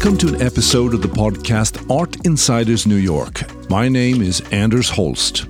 Welcome 0.00 0.16
to 0.16 0.34
an 0.34 0.40
episode 0.40 0.94
of 0.94 1.02
the 1.02 1.08
podcast 1.08 1.94
Art 1.94 2.24
Insiders 2.24 2.86
New 2.86 2.96
York. 2.96 3.42
My 3.68 3.86
name 3.86 4.22
is 4.22 4.40
Anders 4.50 4.88
Holst. 4.88 5.46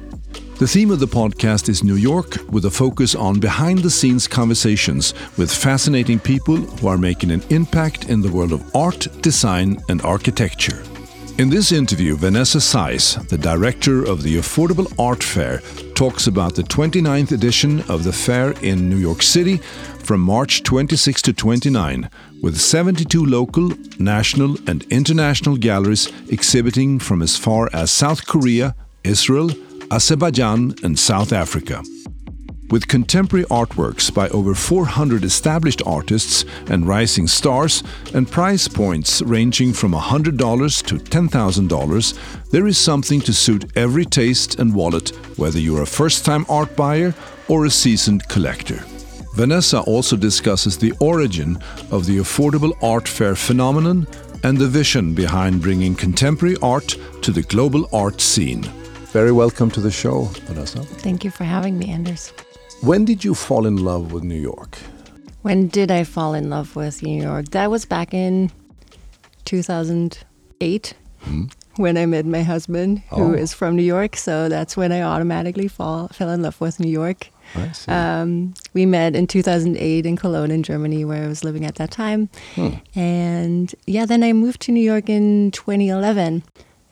The 0.59 0.67
theme 0.67 0.91
of 0.91 0.99
the 0.99 1.07
podcast 1.07 1.69
is 1.69 1.85
New 1.85 1.95
York, 1.95 2.37
with 2.51 2.65
a 2.65 2.71
focus 2.71 3.15
on 3.15 3.39
behind 3.39 3.79
the 3.79 3.91
scenes 3.91 4.27
conversations 4.27 5.15
with 5.39 5.55
fascinating 5.55 6.19
people 6.19 6.57
who 6.57 6.89
are 6.89 6.99
making 6.99 7.31
an 7.31 7.45
impact 7.51 8.09
in 8.11 8.23
the 8.23 8.33
world 8.33 8.51
of 8.51 8.75
art, 8.75 9.07
design, 9.23 9.81
and 9.89 10.03
architecture. 10.03 10.83
In 11.41 11.49
this 11.49 11.73
interview, 11.73 12.17
Vanessa 12.17 12.59
Saiz, 12.59 13.17
the 13.31 13.39
director 13.39 14.05
of 14.05 14.23
the 14.23 14.37
Affordable 14.37 14.93
Art 14.99 15.23
Fair, 15.23 15.63
talks 15.95 16.27
about 16.27 16.55
the 16.55 16.63
29th 16.63 17.33
edition 17.33 17.81
of 17.89 18.05
the 18.05 18.13
fair 18.13 18.51
in 18.61 18.91
New 18.91 18.99
York 18.99 19.23
City 19.23 19.57
from 20.01 20.21
March 20.21 20.63
26 20.65 21.23
to 21.23 21.33
29, 21.33 22.11
with 22.43 22.61
72 22.61 23.25
local, 23.25 23.73
national, 23.99 24.59
and 24.67 24.83
international 24.91 25.57
galleries 25.57 26.13
exhibiting 26.29 26.99
from 26.99 27.23
as 27.23 27.39
far 27.39 27.71
as 27.73 27.91
South 27.91 28.27
Korea, 28.27 28.75
Israel, 29.03 29.49
Azerbaijan, 29.91 30.75
and 30.83 30.99
South 30.99 31.33
Africa. 31.33 31.83
With 32.71 32.87
contemporary 32.87 33.45
artworks 33.47 34.15
by 34.15 34.29
over 34.29 34.55
400 34.55 35.25
established 35.25 35.83
artists 35.85 36.45
and 36.69 36.87
rising 36.87 37.27
stars, 37.27 37.83
and 38.15 38.31
price 38.31 38.69
points 38.69 39.23
ranging 39.23 39.73
from 39.73 39.93
$100 39.93 40.87
to 40.87 40.95
$10,000, 40.95 42.51
there 42.51 42.69
is 42.69 42.79
something 42.79 43.21
to 43.23 43.33
suit 43.33 43.73
every 43.75 44.05
taste 44.05 44.61
and 44.61 44.73
wallet, 44.73 45.09
whether 45.37 45.59
you're 45.59 45.83
a 45.83 45.87
first 45.87 46.25
time 46.25 46.47
art 46.49 46.77
buyer 46.77 47.13
or 47.49 47.65
a 47.65 47.71
seasoned 47.71 48.29
collector. 48.29 48.85
Vanessa 49.35 49.81
also 49.81 50.17
discusses 50.17 50.79
the 50.79 50.93
origin 51.01 51.59
of 51.91 52.07
the 52.07 52.19
affordable 52.19 52.73
art 52.83 53.09
fair 53.09 53.35
phenomenon 53.35 54.07
and 54.45 54.57
the 54.57 54.69
vision 54.69 55.13
behind 55.13 55.61
bringing 55.61 55.97
contemporary 55.97 56.57
art 56.63 56.97
to 57.23 57.33
the 57.33 57.43
global 57.43 57.89
art 57.93 58.21
scene. 58.21 58.63
Very 59.13 59.33
welcome 59.33 59.73
to 59.73 59.81
the 59.81 59.91
show, 59.91 60.25
Vanessa. 60.47 60.85
Thank 60.85 61.25
you 61.25 61.33
for 61.33 61.43
having 61.43 61.77
me, 61.77 61.91
Anders. 61.91 62.33
When 62.83 63.05
did 63.05 63.23
you 63.23 63.35
fall 63.35 63.67
in 63.67 63.77
love 63.77 64.11
with 64.11 64.23
New 64.23 64.41
York? 64.41 64.79
When 65.43 65.69
did 65.69 65.91
I 65.91 66.03
fall 66.03 66.33
in 66.33 66.49
love 66.49 66.77
with 66.77 67.03
New 67.03 67.23
York? 67.23 67.51
That 67.51 67.71
was 67.71 67.85
back 67.85 68.15
in 68.15 68.51
2008 69.45 70.95
hmm. 71.21 71.45
when 71.77 71.99
I 71.99 72.07
met 72.07 72.25
my 72.25 72.43
husband, 72.43 73.03
who 73.11 73.33
oh. 73.33 73.35
is 73.35 73.53
from 73.53 73.77
New 73.77 73.83
York. 73.83 74.17
So 74.17 74.49
that's 74.49 74.79
when 74.79 74.93
I 74.93 75.03
automatically 75.03 75.69
fall, 75.69 76.09
fell 76.09 76.31
in 76.31 76.41
love 76.41 76.59
with 76.59 76.81
New 76.81 76.91
York. 76.91 77.29
Um, 77.87 78.55
we 78.73 78.87
met 78.87 79.15
in 79.15 79.27
2008 79.27 80.07
in 80.07 80.17
Cologne, 80.17 80.51
in 80.51 80.63
Germany, 80.63 81.05
where 81.05 81.25
I 81.25 81.27
was 81.27 81.45
living 81.45 81.67
at 81.67 81.75
that 81.75 81.91
time. 81.91 82.31
Hmm. 82.55 82.75
And 82.95 83.75
yeah, 83.87 84.07
then 84.07 84.23
I 84.23 84.33
moved 84.33 84.63
to 84.63 84.73
New 84.73 84.83
York 84.83 85.11
in 85.11 85.51
2011. 85.51 86.45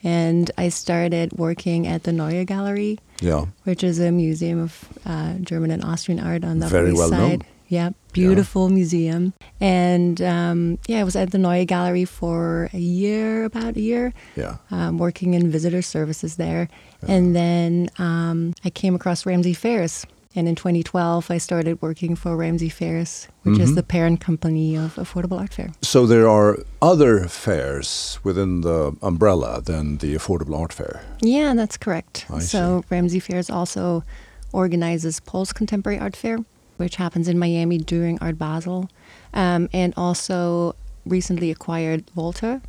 And 0.04 0.50
I 0.56 0.68
started 0.68 1.32
working 1.32 1.86
at 1.86 2.04
the 2.04 2.12
Neue 2.12 2.44
Gallery, 2.44 2.98
yeah. 3.20 3.46
which 3.64 3.82
is 3.82 3.98
a 3.98 4.12
museum 4.12 4.60
of 4.60 4.88
uh, 5.04 5.34
German 5.34 5.70
and 5.70 5.84
Austrian 5.84 6.20
art 6.20 6.44
on 6.44 6.60
the 6.60 6.68
Very 6.68 6.90
East 6.90 6.98
well 6.98 7.08
Side. 7.10 7.18
Known. 7.18 7.42
Yeah, 7.68 7.90
beautiful 8.12 8.68
yeah. 8.68 8.74
museum. 8.76 9.34
And 9.60 10.22
um, 10.22 10.78
yeah, 10.86 11.00
I 11.00 11.04
was 11.04 11.16
at 11.16 11.32
the 11.32 11.38
Neue 11.38 11.66
Gallery 11.66 12.06
for 12.06 12.70
a 12.72 12.78
year, 12.78 13.44
about 13.44 13.76
a 13.76 13.80
year. 13.80 14.14
Yeah. 14.36 14.56
Um, 14.70 14.96
working 14.98 15.34
in 15.34 15.50
visitor 15.50 15.82
services 15.82 16.36
there. 16.36 16.68
Yeah. 17.02 17.14
And 17.14 17.36
then 17.36 17.90
um, 17.98 18.54
I 18.64 18.70
came 18.70 18.94
across 18.94 19.26
Ramsay 19.26 19.52
Fairs 19.52 20.06
and 20.38 20.46
in 20.46 20.54
2012, 20.54 21.32
I 21.32 21.38
started 21.38 21.82
working 21.82 22.14
for 22.14 22.36
Ramsay 22.36 22.68
Fairs, 22.68 23.26
which 23.42 23.54
mm-hmm. 23.54 23.62
is 23.64 23.74
the 23.74 23.82
parent 23.82 24.20
company 24.20 24.76
of 24.76 24.94
Affordable 24.94 25.40
Art 25.40 25.52
Fair. 25.52 25.70
So 25.82 26.06
there 26.06 26.28
are 26.28 26.58
other 26.80 27.26
fairs 27.26 28.20
within 28.22 28.60
the 28.60 28.96
umbrella 29.02 29.60
than 29.60 29.96
the 29.98 30.14
Affordable 30.14 30.56
Art 30.56 30.72
Fair? 30.72 31.02
Yeah, 31.20 31.54
that's 31.54 31.76
correct. 31.76 32.24
I 32.32 32.38
so 32.38 32.82
see. 32.82 32.94
Ramsay 32.94 33.18
Fairs 33.18 33.50
also 33.50 34.04
organizes 34.52 35.18
Pulse 35.18 35.52
Contemporary 35.52 35.98
Art 35.98 36.14
Fair, 36.14 36.38
which 36.76 36.94
happens 36.94 37.26
in 37.26 37.36
Miami 37.36 37.78
during 37.78 38.16
Art 38.20 38.38
Basel, 38.38 38.88
um, 39.34 39.68
and 39.72 39.92
also 39.96 40.76
recently 41.04 41.50
acquired 41.50 42.08
Volta, 42.14 42.62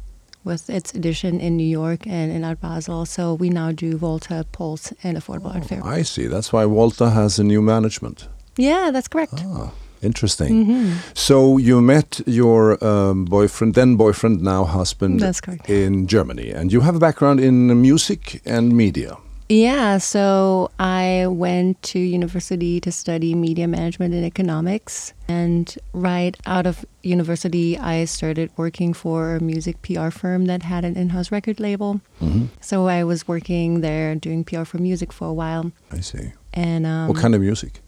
with 0.43 0.69
its 0.69 0.93
edition 0.93 1.39
in 1.39 1.57
New 1.57 1.67
York 1.67 2.07
and 2.07 2.31
in 2.31 2.43
Art 2.43 2.61
Basel. 2.61 3.05
So 3.05 3.33
we 3.33 3.49
now 3.49 3.71
do 3.71 3.97
Volta, 3.97 4.45
Pulse, 4.51 4.93
and 5.03 5.17
Affordable 5.17 5.51
oh, 5.51 5.55
Art 5.55 5.65
Fair. 5.65 5.85
I 5.85 6.03
see. 6.03 6.27
That's 6.27 6.53
why 6.53 6.65
Volta 6.65 7.09
has 7.09 7.39
a 7.39 7.43
new 7.43 7.61
management. 7.61 8.27
Yeah, 8.57 8.91
that's 8.91 9.07
correct. 9.07 9.43
Ah, 9.45 9.71
interesting. 10.01 10.65
Mm-hmm. 10.65 10.93
So 11.13 11.57
you 11.57 11.81
met 11.81 12.21
your 12.25 12.83
um, 12.83 13.25
boyfriend, 13.25 13.75
then 13.75 13.95
boyfriend, 13.95 14.41
now 14.41 14.65
husband, 14.65 15.19
that's 15.19 15.41
correct. 15.41 15.69
in 15.69 16.07
Germany, 16.07 16.51
and 16.51 16.71
you 16.71 16.81
have 16.81 16.95
a 16.95 16.99
background 16.99 17.39
in 17.39 17.81
music 17.81 18.41
and 18.45 18.75
media. 18.75 19.17
Yeah, 19.51 19.97
so 19.97 20.69
I 20.77 21.25
went 21.27 21.81
to 21.81 21.99
university 21.99 22.79
to 22.81 22.91
study 22.91 23.33
media 23.33 23.67
management 23.67 24.13
and 24.13 24.23
economics. 24.23 25.13
And 25.27 25.75
right 25.91 26.37
out 26.45 26.67
of 26.67 26.85
university, 27.01 27.75
I 27.75 28.05
started 28.05 28.51
working 28.57 28.93
for 28.93 29.37
a 29.37 29.39
music 29.41 29.81
PR 29.81 30.11
firm 30.11 30.45
that 30.45 30.61
had 30.61 30.85
an 30.85 30.95
in 30.95 31.09
house 31.09 31.31
record 31.31 31.59
label. 31.59 31.99
Mm-hmm. 32.21 32.45
So 32.61 32.87
I 32.87 33.03
was 33.03 33.27
working 33.27 33.81
there 33.81 34.13
doing 34.13 34.43
PR 34.43 34.65
for 34.65 34.77
music 34.77 35.11
for 35.11 35.27
a 35.27 35.33
while. 35.33 35.71
I 35.91 36.01
see. 36.01 36.31
And 36.53 36.85
um, 36.85 37.07
what 37.07 37.17
kind 37.17 37.33
of 37.33 37.41
music? 37.41 37.81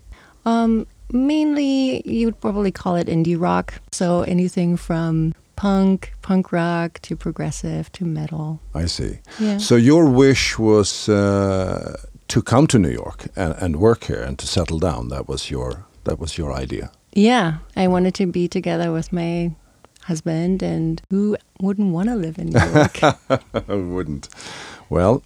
Um, 0.46 0.88
mainly, 1.12 2.02
you 2.10 2.26
would 2.26 2.42
probably 2.42 2.72
call 2.72 2.96
it 2.96 3.06
indie 3.06 3.40
rock. 3.40 3.76
So 3.92 4.24
anything 4.24 4.78
from 4.78 5.36
punk, 5.62 6.14
punk 6.24 6.52
rock 6.52 7.00
to 7.04 7.16
progressive 7.16 7.92
to 7.92 8.04
metal. 8.04 8.60
I 8.74 8.88
see. 8.88 9.20
Yeah. 9.40 9.60
So 9.60 9.76
your 9.76 10.10
wish 10.10 10.58
was 10.58 11.08
uh, 11.08 11.98
to 12.30 12.42
come 12.42 12.66
to 12.68 12.80
New 12.80 12.90
York 12.90 13.28
and, 13.36 13.54
and 13.60 13.76
work 13.76 14.06
here 14.06 14.24
and 14.24 14.40
to 14.40 14.48
settle 14.48 14.80
down. 14.80 15.10
That 15.10 15.28
was 15.28 15.52
your 15.52 15.86
that 16.04 16.20
was 16.20 16.36
your 16.38 16.52
idea. 16.64 16.92
Yeah, 17.14 17.58
I 17.76 17.88
wanted 17.88 18.16
to 18.16 18.26
be 18.26 18.48
together 18.48 18.92
with 18.92 19.14
my 19.14 19.52
husband, 20.08 20.64
and 20.64 21.02
who 21.12 21.38
wouldn't 21.60 21.94
want 21.94 22.10
to 22.10 22.16
live 22.16 22.40
in 22.40 22.50
New 22.50 22.72
York? 22.74 22.98
wouldn't. 23.68 24.30
Well, 24.90 25.22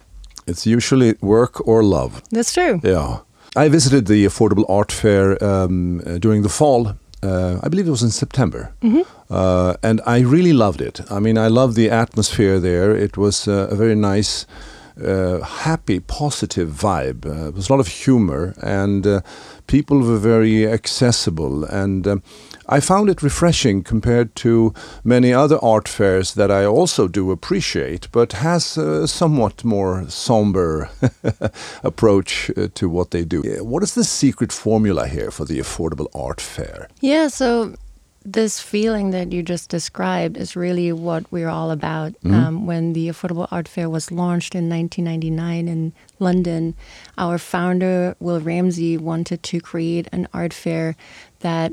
it's 0.46 0.66
usually 0.66 1.14
work 1.22 1.66
or 1.66 1.82
love. 1.82 2.22
That's 2.30 2.52
true. 2.52 2.80
Yeah. 2.82 3.20
I 3.56 3.70
visited 3.70 4.06
the 4.06 4.26
Affordable 4.26 4.66
Art 4.68 4.92
Fair 4.92 5.42
um, 5.42 6.02
uh, 6.04 6.18
during 6.18 6.42
the 6.42 6.50
fall 6.50 6.94
uh, 7.26 7.60
I 7.64 7.68
believe 7.68 7.88
it 7.88 7.90
was 7.98 8.02
in 8.02 8.10
September. 8.10 8.62
Mm-hmm. 8.82 9.02
Uh, 9.30 9.74
and 9.82 10.00
I 10.06 10.18
really 10.20 10.52
loved 10.52 10.80
it. 10.80 11.00
I 11.10 11.18
mean, 11.20 11.38
I 11.38 11.48
love 11.48 11.74
the 11.74 11.90
atmosphere 11.90 12.60
there. 12.60 12.96
It 12.96 13.16
was 13.16 13.48
uh, 13.48 13.68
a 13.70 13.74
very 13.74 13.94
nice, 13.94 14.46
uh, 15.04 15.40
happy, 15.40 16.00
positive 16.00 16.68
vibe. 16.70 17.26
Uh, 17.26 17.50
there 17.50 17.52
was 17.52 17.68
a 17.68 17.72
lot 17.72 17.80
of 17.80 17.88
humor, 17.88 18.54
and 18.62 19.06
uh, 19.06 19.20
people 19.66 19.98
were 20.00 20.18
very 20.18 20.66
accessible. 20.68 21.64
And 21.64 22.06
um, 22.06 22.22
I 22.68 22.80
found 22.80 23.08
it 23.08 23.22
refreshing 23.22 23.82
compared 23.82 24.34
to 24.36 24.74
many 25.04 25.32
other 25.32 25.58
art 25.62 25.88
fairs 25.88 26.34
that 26.34 26.50
I 26.50 26.64
also 26.64 27.08
do 27.08 27.30
appreciate, 27.30 28.08
but 28.12 28.32
has 28.32 28.76
a 28.76 29.06
somewhat 29.06 29.64
more 29.64 30.08
somber 30.08 30.90
approach 31.84 32.50
uh, 32.56 32.68
to 32.74 32.88
what 32.88 33.10
they 33.10 33.24
do. 33.24 33.42
What 33.62 33.82
is 33.82 33.94
the 33.94 34.04
secret 34.04 34.52
formula 34.52 35.06
here 35.06 35.30
for 35.30 35.44
the 35.44 35.58
affordable 35.58 36.08
art 36.14 36.40
fair? 36.40 36.88
Yeah, 37.00 37.28
so 37.28 37.74
this 38.26 38.60
feeling 38.60 39.12
that 39.12 39.30
you 39.30 39.42
just 39.42 39.70
described 39.70 40.36
is 40.36 40.56
really 40.56 40.92
what 40.92 41.30
we're 41.30 41.48
all 41.48 41.70
about. 41.70 42.12
Mm-hmm. 42.14 42.34
Um, 42.34 42.66
when 42.66 42.92
the 42.92 43.08
Affordable 43.08 43.46
Art 43.52 43.68
Fair 43.68 43.88
was 43.88 44.10
launched 44.10 44.56
in 44.56 44.68
1999 44.68 45.68
in 45.68 45.92
London, 46.18 46.74
our 47.16 47.38
founder, 47.38 48.16
Will 48.18 48.40
Ramsay, 48.40 48.98
wanted 48.98 49.44
to 49.44 49.60
create 49.60 50.08
an 50.10 50.26
art 50.34 50.52
fair 50.52 50.96
that 51.40 51.72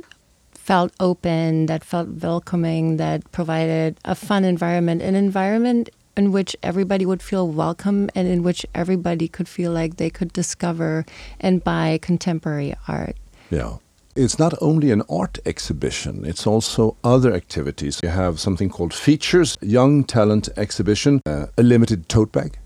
felt 0.63 0.93
open, 1.01 1.65
that 1.65 1.83
felt 1.83 2.07
welcoming, 2.23 2.95
that 2.95 3.29
provided 3.33 3.99
a 4.05 4.15
fun 4.15 4.45
environment, 4.45 5.01
an 5.01 5.13
environment 5.13 5.89
in 6.15 6.31
which 6.31 6.55
everybody 6.63 7.05
would 7.05 7.21
feel 7.21 7.49
welcome 7.49 8.09
and 8.15 8.29
in 8.29 8.43
which 8.43 8.65
everybody 8.73 9.27
could 9.27 9.49
feel 9.49 9.73
like 9.73 9.97
they 9.97 10.09
could 10.09 10.31
discover 10.31 11.05
and 11.41 11.63
buy 11.65 11.99
contemporary 12.01 12.73
art. 12.87 13.17
Yeah. 13.49 13.77
It's 14.15 14.39
not 14.39 14.53
only 14.61 14.91
an 14.91 15.01
art 15.09 15.37
exhibition, 15.45 16.23
it's 16.23 16.47
also 16.47 16.95
other 17.03 17.33
activities. 17.33 17.99
You 18.01 18.09
have 18.09 18.39
something 18.39 18.69
called 18.69 18.93
Features, 18.93 19.57
Young 19.59 20.03
Talent 20.05 20.47
Exhibition, 20.55 21.19
uh, 21.25 21.47
a 21.57 21.63
limited 21.63 22.07
tote 22.07 22.31
bag. 22.31 22.57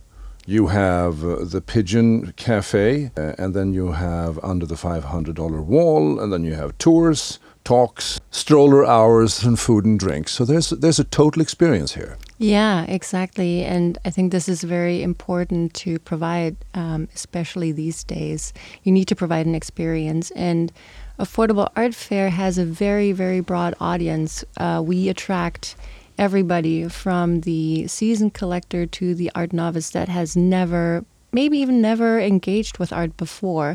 You 0.45 0.67
have 0.67 1.23
uh, 1.23 1.45
the 1.45 1.61
Pigeon 1.61 2.33
Cafe, 2.33 3.11
uh, 3.17 3.33
and 3.37 3.53
then 3.53 3.73
you 3.73 3.93
have 3.93 4.37
Under 4.43 4.65
the 4.65 4.75
$500 4.75 5.65
Wall, 5.65 6.19
and 6.19 6.31
then 6.31 6.43
you 6.43 6.53
have 6.53 6.77
tours, 6.77 7.39
talks, 7.67 8.21
stroller 8.31 8.85
hours, 8.85 9.43
and 9.43 9.59
food 9.59 9.83
and 9.83 9.99
drinks. 9.99 10.31
So 10.31 10.45
there's 10.45 10.69
there's 10.69 10.99
a 10.99 11.03
total 11.03 11.41
experience 11.41 11.95
here. 11.95 12.17
Yeah, 12.37 12.85
exactly. 12.85 13.65
And 13.65 13.97
I 14.05 14.09
think 14.09 14.31
this 14.31 14.47
is 14.47 14.63
very 14.63 15.03
important 15.03 15.73
to 15.83 15.99
provide, 15.99 16.55
um, 16.73 17.09
especially 17.13 17.73
these 17.73 18.05
days. 18.05 18.53
You 18.83 18.91
need 18.93 19.07
to 19.09 19.15
provide 19.15 19.47
an 19.47 19.55
experience. 19.55 20.31
And 20.31 20.71
Affordable 21.19 21.69
Art 21.75 21.93
Fair 21.93 22.29
has 22.29 22.57
a 22.57 22.63
very, 22.63 23.11
very 23.11 23.41
broad 23.41 23.73
audience. 23.81 24.45
Uh, 24.55 24.81
we 24.85 25.09
attract 25.09 25.75
everybody 26.17 26.87
from 26.87 27.41
the 27.41 27.87
seasoned 27.87 28.33
collector 28.33 28.85
to 28.85 29.13
the 29.13 29.29
art 29.35 29.51
novice 29.51 29.89
that 29.89 30.07
has 30.07 30.37
never 30.37 31.03
maybe 31.39 31.57
even 31.63 31.77
never 31.91 32.11
engaged 32.33 32.75
with 32.81 32.91
art 32.91 33.13
before. 33.25 33.71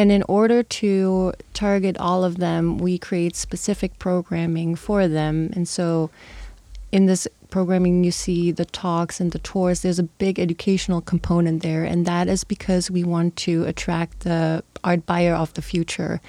And 0.00 0.08
in 0.16 0.22
order 0.38 0.60
to 0.80 1.32
target 1.64 1.94
all 2.08 2.20
of 2.28 2.34
them, 2.44 2.62
we 2.86 2.98
create 3.08 3.34
specific 3.36 3.90
programming 3.98 4.70
for 4.86 5.00
them. 5.18 5.34
And 5.56 5.66
so 5.76 6.10
in 6.90 7.06
this 7.06 7.28
programming, 7.50 8.04
you 8.06 8.10
see 8.10 8.52
the 8.60 8.64
talks 8.64 9.20
and 9.20 9.30
the 9.32 9.42
tours. 9.50 9.76
There's 9.80 9.98
a 9.98 10.10
big 10.24 10.34
educational 10.46 11.00
component 11.12 11.62
there, 11.62 11.84
and 11.84 12.06
that 12.06 12.26
is 12.34 12.44
because 12.44 12.84
we 12.90 13.04
want 13.14 13.36
to 13.46 13.64
attract 13.72 14.14
the 14.20 14.62
art 14.82 15.02
buyer 15.06 15.34
of 15.34 15.52
the 15.54 15.62
future 15.62 16.20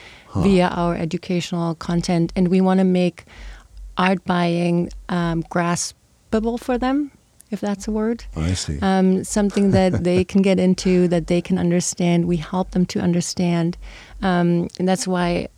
via 0.44 0.68
our 0.82 0.96
educational 0.96 1.76
content, 1.76 2.32
and 2.36 2.48
we 2.48 2.62
want 2.62 2.80
to 2.80 2.88
make 3.02 3.18
art 3.98 4.24
buying 4.26 4.90
um, 5.10 5.44
graspable 5.44 6.58
for 6.60 6.78
them, 6.78 7.12
if 7.52 7.60
that's 7.62 7.88
a 7.88 7.92
word. 7.92 8.26
I 8.36 8.54
see. 8.54 8.80
Um, 8.82 9.24
something 9.24 9.72
that 9.72 10.04
they 10.04 10.24
can 10.24 10.42
get 10.42 10.60
into, 10.60 11.08
that 11.08 11.28
they 11.28 11.42
can 11.42 11.58
understand. 11.58 12.26
We 12.26 12.38
help 12.38 12.72
them 12.72 12.86
to 12.88 13.00
understand, 13.00 13.78
um, 14.22 14.70
and 14.78 14.88
that's 14.88 15.08
why 15.08 15.50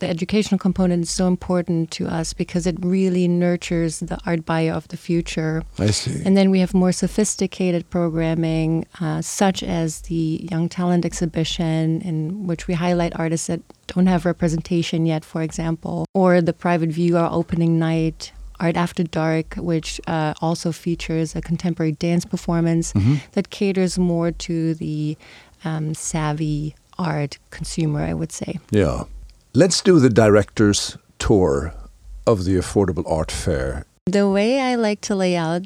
the 0.00 0.08
educational 0.08 0.58
component 0.58 1.04
is 1.04 1.10
so 1.10 1.28
important 1.28 1.90
to 1.92 2.08
us 2.08 2.32
because 2.32 2.66
it 2.66 2.76
really 2.80 3.28
nurtures 3.28 4.00
the 4.00 4.18
art 4.26 4.44
buyer 4.44 4.72
of 4.72 4.88
the 4.88 4.96
future. 4.96 5.62
I 5.78 5.90
see. 5.90 6.22
And 6.24 6.36
then 6.36 6.50
we 6.50 6.60
have 6.60 6.74
more 6.74 6.92
sophisticated 6.92 7.88
programming, 7.90 8.86
uh, 9.00 9.22
such 9.22 9.62
as 9.62 10.02
the 10.02 10.48
Young 10.50 10.68
Talent 10.68 11.04
Exhibition, 11.04 12.00
in 12.00 12.46
which 12.46 12.66
we 12.66 12.74
highlight 12.74 13.12
artists 13.18 13.46
that 13.46 13.60
don't 13.86 14.06
have 14.06 14.24
representation 14.24 15.06
yet, 15.06 15.24
for 15.24 15.42
example, 15.42 16.06
or 16.14 16.40
the 16.40 16.52
Private 16.52 16.90
View, 16.90 17.16
our 17.16 17.30
opening 17.30 17.78
night. 17.78 18.32
Art 18.60 18.76
After 18.76 19.02
Dark, 19.02 19.54
which 19.56 20.00
uh, 20.06 20.34
also 20.40 20.70
features 20.70 21.34
a 21.34 21.40
contemporary 21.40 21.92
dance 21.92 22.24
performance 22.24 22.92
that 23.32 23.50
caters 23.50 23.98
more 23.98 24.30
to 24.30 24.74
the 24.74 25.16
um, 25.64 25.94
savvy 25.94 26.74
art 26.98 27.38
consumer, 27.50 28.00
I 28.00 28.14
would 28.14 28.32
say. 28.32 28.58
Yeah. 28.70 29.04
Let's 29.54 29.80
do 29.80 29.98
the 29.98 30.10
director's 30.10 30.96
tour 31.18 31.74
of 32.26 32.44
the 32.44 32.56
Affordable 32.56 33.10
Art 33.10 33.32
Fair. 33.32 33.84
The 34.06 34.28
way 34.28 34.60
I 34.60 34.74
like 34.76 35.00
to 35.02 35.14
lay 35.14 35.36
out 35.36 35.62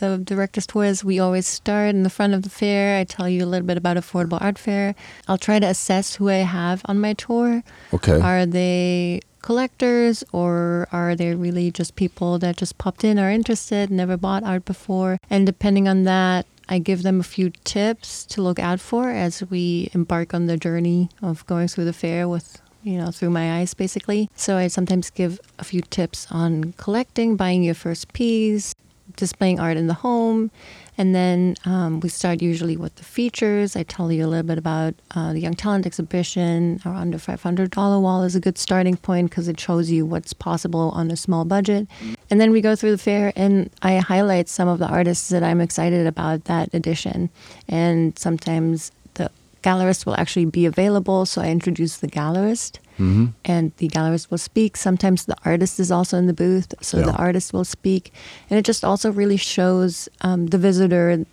the 0.00 0.18
director's 0.18 0.66
tours, 0.66 1.04
we 1.04 1.18
always 1.20 1.46
start 1.46 1.90
in 1.90 2.02
the 2.02 2.10
front 2.10 2.34
of 2.34 2.42
the 2.42 2.50
fair. 2.50 2.98
I 2.98 3.04
tell 3.04 3.28
you 3.28 3.44
a 3.44 3.46
little 3.46 3.66
bit 3.66 3.76
about 3.76 3.96
Affordable 3.96 4.40
Art 4.40 4.58
Fair. 4.58 4.94
I'll 5.28 5.38
try 5.38 5.58
to 5.60 5.66
assess 5.66 6.16
who 6.16 6.28
I 6.28 6.42
have 6.42 6.82
on 6.86 6.98
my 7.00 7.12
tour. 7.12 7.62
Okay. 7.94 8.20
Are 8.20 8.44
they 8.44 9.20
collectors 9.42 10.24
or 10.32 10.88
are 10.92 11.14
they 11.14 11.34
really 11.34 11.70
just 11.70 11.96
people 11.96 12.38
that 12.40 12.56
just 12.56 12.78
popped 12.78 13.04
in, 13.04 13.18
are 13.18 13.30
interested, 13.30 13.90
never 13.90 14.16
bought 14.16 14.42
art 14.42 14.64
before? 14.64 15.18
And 15.30 15.46
depending 15.46 15.86
on 15.86 16.04
that, 16.04 16.46
I 16.68 16.78
give 16.78 17.02
them 17.02 17.20
a 17.20 17.24
few 17.24 17.50
tips 17.64 18.24
to 18.26 18.42
look 18.42 18.58
out 18.58 18.80
for 18.80 19.10
as 19.10 19.42
we 19.50 19.90
embark 19.92 20.34
on 20.34 20.46
the 20.46 20.56
journey 20.56 21.10
of 21.20 21.44
going 21.46 21.68
through 21.68 21.84
the 21.84 21.92
fair 21.92 22.28
with 22.28 22.60
you 22.82 22.96
know, 22.96 23.10
through 23.10 23.28
my 23.28 23.60
eyes, 23.60 23.74
basically. 23.74 24.30
So 24.34 24.56
I 24.56 24.68
sometimes 24.68 25.10
give 25.10 25.38
a 25.58 25.64
few 25.64 25.82
tips 25.82 26.26
on 26.30 26.72
collecting, 26.78 27.36
buying 27.36 27.62
your 27.62 27.74
first 27.74 28.12
piece, 28.14 28.74
displaying 29.16 29.60
art 29.60 29.76
in 29.76 29.86
the 29.86 29.94
home. 29.94 30.50
And 30.98 31.14
then 31.14 31.56
um, 31.64 32.00
we 32.00 32.10
start 32.10 32.42
usually 32.42 32.76
with 32.76 32.94
the 32.96 33.04
features. 33.04 33.74
I 33.74 33.84
tell 33.84 34.12
you 34.12 34.26
a 34.26 34.28
little 34.28 34.46
bit 34.46 34.58
about 34.58 34.94
uh, 35.14 35.32
the 35.32 35.40
Young 35.40 35.54
Talent 35.54 35.86
Exhibition. 35.86 36.78
Our 36.84 36.94
under 36.94 37.16
$500 37.16 38.02
wall 38.02 38.22
is 38.22 38.36
a 38.36 38.40
good 38.40 38.58
starting 38.58 38.98
point 38.98 39.30
because 39.30 39.48
it 39.48 39.58
shows 39.58 39.90
you 39.90 40.04
what's 40.04 40.34
possible 40.34 40.90
on 40.90 41.10
a 41.10 41.16
small 41.16 41.46
budget. 41.46 41.88
And 42.28 42.38
then 42.38 42.50
we 42.50 42.60
go 42.60 42.76
through 42.76 42.90
the 42.90 42.98
fair 42.98 43.32
and 43.34 43.70
I 43.80 43.96
highlight 43.96 44.48
some 44.50 44.68
of 44.68 44.78
the 44.78 44.88
artists 44.88 45.30
that 45.30 45.42
I'm 45.42 45.62
excited 45.62 46.06
about 46.06 46.44
that 46.44 46.68
edition. 46.74 47.30
And 47.66 48.18
sometimes 48.18 48.92
the 49.14 49.30
gallerist 49.62 50.04
will 50.04 50.16
actually 50.16 50.44
be 50.44 50.66
available. 50.66 51.24
So 51.24 51.40
I 51.40 51.48
introduce 51.48 51.96
the 51.96 52.08
gallerist 52.08 52.78
Mm-hmm. 53.00 53.26
and 53.46 53.72
the 53.78 53.88
gallerist 53.88 54.30
will 54.30 54.38
speak. 54.50 54.76
Sometimes 54.76 55.24
the 55.24 55.36
artist 55.44 55.80
is 55.80 55.90
also 55.90 56.18
in 56.18 56.26
the 56.26 56.34
booth. 56.44 56.74
So 56.82 56.98
Yeah. 56.98 57.06
the 57.06 57.16
artist 57.26 57.52
will 57.54 57.64
speak. 57.64 58.12
And 58.50 58.58
it 58.58 58.64
just 58.66 58.84
also 58.84 59.10
really 59.10 59.38
shows 59.38 60.08
um, 60.20 60.48
the 60.52 60.58
visitor 60.58 61.24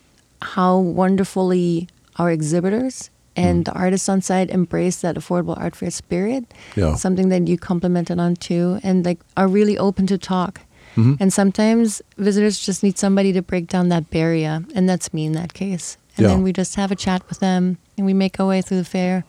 how 0.42 0.78
wonderfully 0.80 1.88
our 2.18 2.31
exhibitors 2.31 3.10
and 3.36 3.62
mm. 3.62 3.66
the 3.66 3.74
artists 3.74 4.08
on 4.10 4.22
site 4.22 4.50
embrace 4.50 5.02
that 5.02 5.16
affordable 5.16 5.58
art 5.60 5.75
fair 5.75 5.92
spirit. 5.92 6.46
Yeah. 6.75 6.96
Something 6.96 7.30
that 7.30 7.48
you 7.48 7.58
complimented 7.58 8.19
on 8.19 8.36
too, 8.36 8.80
and 8.84 9.06
like 9.06 9.19
are 9.36 9.48
really 9.48 9.78
open 9.78 10.08
to 10.08 10.18
talk. 10.18 10.62
Mm-hmm. 10.96 11.16
And 11.19 11.31
sometimes 11.34 12.02
visitors 12.18 12.58
just 12.60 12.81
need 12.81 12.98
somebody 12.98 13.31
to 13.34 13.42
break 13.42 13.68
down 13.68 13.90
that 13.90 14.10
barrier, 14.10 14.64
and 14.74 14.90
that's 14.90 15.14
me 15.14 15.25
in 15.25 15.34
that 15.34 15.54
case. 15.54 15.98
And 16.18 16.24
Yeah. 16.24 16.30
then 16.34 16.44
we 16.44 16.52
just 16.54 16.75
have 16.75 16.92
a 16.92 16.96
chat 16.96 17.22
with 17.30 17.40
them, 17.40 17.78
and 17.98 18.06
we 18.06 18.14
make 18.14 18.40
our 18.40 18.48
way 18.48 18.62
through 18.64 18.78
the 18.78 18.86
fair. 18.86 19.24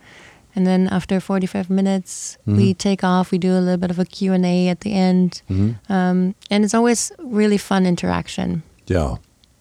And 0.58 0.66
then 0.66 0.88
after 0.88 1.20
45 1.20 1.70
minutes, 1.70 2.36
we 2.46 2.74
take 2.74 3.04
off. 3.04 3.30
We 3.30 3.38
do 3.38 3.52
a 3.52 3.60
little 3.60 3.76
bit 3.76 3.90
of 3.90 4.00
a 4.00 4.04
Q&A 4.04 4.68
at 4.68 4.80
the 4.80 4.92
end. 4.92 5.42
Um, 5.88 6.34
and 6.50 6.64
it's 6.64 6.74
always 6.74 7.12
really 7.18 7.58
fun 7.58 7.86
interaction. 7.86 8.62
Yeah. 8.86 9.18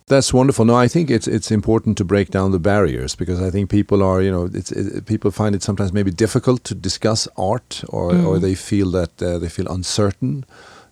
That's 0.07 0.33
wonderful. 0.33 0.65
No, 0.65 0.83
I 0.83 0.87
think 0.87 1.09
it's 1.09 1.27
it's 1.27 1.51
important 1.51 1.97
to 1.97 2.05
break 2.05 2.29
down 2.31 2.51
the 2.51 2.59
barriers 2.59 3.15
because 3.15 3.47
I 3.47 3.51
think 3.51 3.69
people 3.69 4.01
are, 4.01 4.23
you 4.23 4.31
know, 4.31 4.49
it's 4.53 4.71
it, 4.71 5.05
people 5.05 5.31
find 5.31 5.53
it 5.53 5.63
sometimes 5.63 5.91
maybe 5.91 6.11
difficult 6.11 6.63
to 6.63 6.75
discuss 6.75 7.27
art, 7.35 7.83
or 7.89 8.15
or 8.25 8.39
they 8.39 8.55
feel 8.55 8.91
that 8.91 9.21
uh, 9.21 9.37
they 9.37 9.49
feel 9.49 9.67
uncertain, 9.67 10.45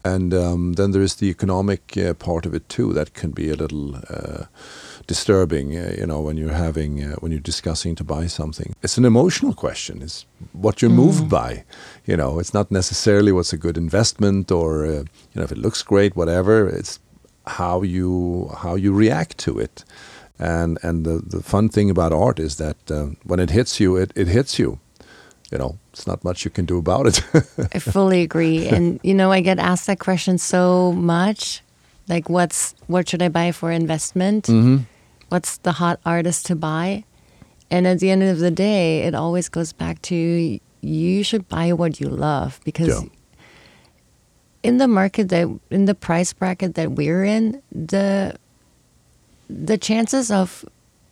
and 0.04 0.34
um, 0.34 0.74
then 0.74 0.92
there 0.92 1.04
is 1.04 1.16
the 1.16 1.30
economic 1.30 1.98
uh, 1.98 2.14
part 2.14 2.46
of 2.46 2.54
it 2.54 2.68
too 2.68 2.94
that 2.94 3.14
can 3.14 3.32
be 3.32 3.50
a 3.50 3.56
little 3.56 3.96
uh, 4.10 4.46
disturbing. 5.08 5.78
Uh, 5.78 5.96
you 5.98 6.06
know, 6.06 6.22
when 6.22 6.38
you're 6.38 6.54
having 6.54 7.04
uh, 7.04 7.16
when 7.22 7.32
you're 7.32 7.42
discussing 7.42 7.96
to 7.96 8.04
buy 8.04 8.28
something, 8.28 8.74
it's 8.82 8.98
an 8.98 9.06
emotional 9.06 9.54
question. 9.54 10.02
It's 10.02 10.26
what 10.54 10.82
you're 10.82 10.92
moved 10.92 11.30
by. 11.30 11.64
You 12.06 12.18
know, 12.18 12.40
it's 12.40 12.54
not 12.54 12.72
necessarily 12.72 13.32
what's 13.32 13.54
a 13.54 13.58
good 13.58 13.78
investment 13.78 14.52
or 14.52 14.86
uh, 14.86 14.90
you 14.90 15.36
know 15.36 15.44
if 15.44 15.52
it 15.52 15.58
looks 15.58 15.84
great, 15.84 16.16
whatever. 16.16 16.68
It's 16.68 17.00
how 17.48 17.84
you 17.84 18.52
how 18.64 18.76
you 18.76 18.94
react 18.94 19.38
to 19.38 19.60
it 19.60 19.84
and 20.40 20.80
and 20.82 21.06
the 21.06 21.22
the 21.38 21.44
fun 21.44 21.70
thing 21.70 21.90
about 21.92 22.12
art 22.12 22.40
is 22.40 22.56
that 22.56 22.76
when 23.24 23.40
it 23.40 23.52
hits 23.52 23.80
you 23.80 23.96
it, 23.96 24.12
it 24.16 24.28
hits 24.28 24.58
you 24.58 24.80
you 25.52 25.58
know 25.60 25.78
it's 25.94 26.08
not 26.08 26.24
much 26.24 26.44
you 26.44 26.50
can 26.52 26.66
do 26.66 26.78
about 26.80 27.06
it 27.06 27.24
I 27.74 27.80
fully 27.80 28.22
agree. 28.22 28.68
And 28.76 29.00
you 29.04 29.14
know, 29.14 29.32
I 29.32 29.42
get 29.42 29.60
asked 29.60 29.88
that 29.88 30.00
question 30.00 30.38
so 30.38 30.92
much. 30.92 31.62
Like 32.08 32.30
what's 32.30 32.76
what 32.88 33.10
should 33.10 33.22
I 33.22 33.30
buy 33.30 33.52
for 33.52 33.72
investment? 33.72 34.48
What's 35.36 35.58
the 35.68 35.74
hot 35.74 36.00
artist 36.06 36.46
to 36.46 36.56
buy? 36.56 37.04
And 37.70 37.86
at 37.86 38.00
the 38.00 38.10
end 38.10 38.24
of 38.24 38.40
the 38.40 38.52
day, 38.52 39.02
it 39.02 39.14
always 39.14 39.50
goes 39.50 39.74
back 39.74 40.02
to 40.04 40.16
you 40.80 41.24
should 41.26 41.50
buy 41.50 41.74
what 41.74 42.00
you 42.00 42.08
love 42.08 42.62
because 42.64 42.88
Yeah. 42.88 43.10
in 44.64 44.78
the 44.78 44.88
market 44.88 45.28
that 45.36 45.48
in 45.70 45.84
the 45.92 45.94
price 45.94 46.32
bracket 46.32 46.76
that 46.76 46.92
we're 46.94 47.26
in, 47.26 47.62
the 47.70 48.36
the 49.50 49.78
chances 49.78 50.32
of 50.32 50.64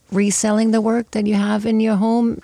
reselling 0.10 0.72
the 0.72 0.80
work 0.80 1.12
that 1.12 1.28
you 1.28 1.36
have 1.36 1.66
in 1.66 1.82
your 1.82 1.98
home 1.98 2.40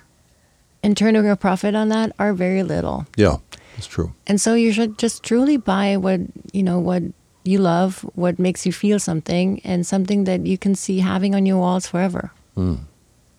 and 0.84 0.98
turning 0.98 1.30
a 1.30 1.38
profit 1.38 1.76
on 1.76 1.88
that 1.96 2.12
are 2.20 2.34
very 2.34 2.62
little. 2.62 3.06
yeah 3.16 3.38
it's 3.78 3.88
true 3.88 4.12
And 4.28 4.42
so 4.42 4.54
you 4.54 4.74
should 4.74 4.98
just 5.00 5.24
truly 5.24 5.56
buy 5.56 5.96
what 5.96 6.20
you 6.52 6.62
know 6.62 6.80
what 6.80 7.04
you 7.44 7.60
love, 7.60 8.02
what 8.16 8.38
makes 8.40 8.66
you 8.66 8.72
feel 8.72 9.00
something, 9.00 9.60
and 9.64 9.86
something 9.86 10.26
that 10.26 10.46
you 10.46 10.58
can 10.58 10.76
see 10.76 11.00
having 11.00 11.36
on 11.36 11.46
your 11.46 11.58
walls 11.58 11.88
forever. 11.88 12.32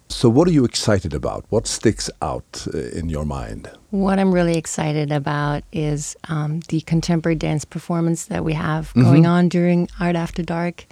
so 0.08 0.28
what 0.28 0.48
are 0.48 0.52
you 0.52 0.64
excited 0.64 1.14
about 1.14 1.44
what 1.50 1.66
sticks 1.68 2.10
out 2.20 2.66
uh, 2.74 2.78
in 2.98 3.08
your 3.08 3.24
mind 3.24 3.70
What 3.90 4.18
I'm 4.18 4.32
really 4.34 4.56
excited 4.56 5.12
about 5.12 5.62
is 5.72 6.16
um, 6.28 6.60
the 6.68 6.80
contemporary 6.80 7.36
dance 7.36 7.64
performance 7.64 8.24
that 8.26 8.44
we 8.44 8.54
have 8.54 8.92
going 8.94 9.26
on 9.26 9.48
during 9.48 9.88
Art 10.00 10.16
After 10.16 10.42
Dark. 10.42 10.86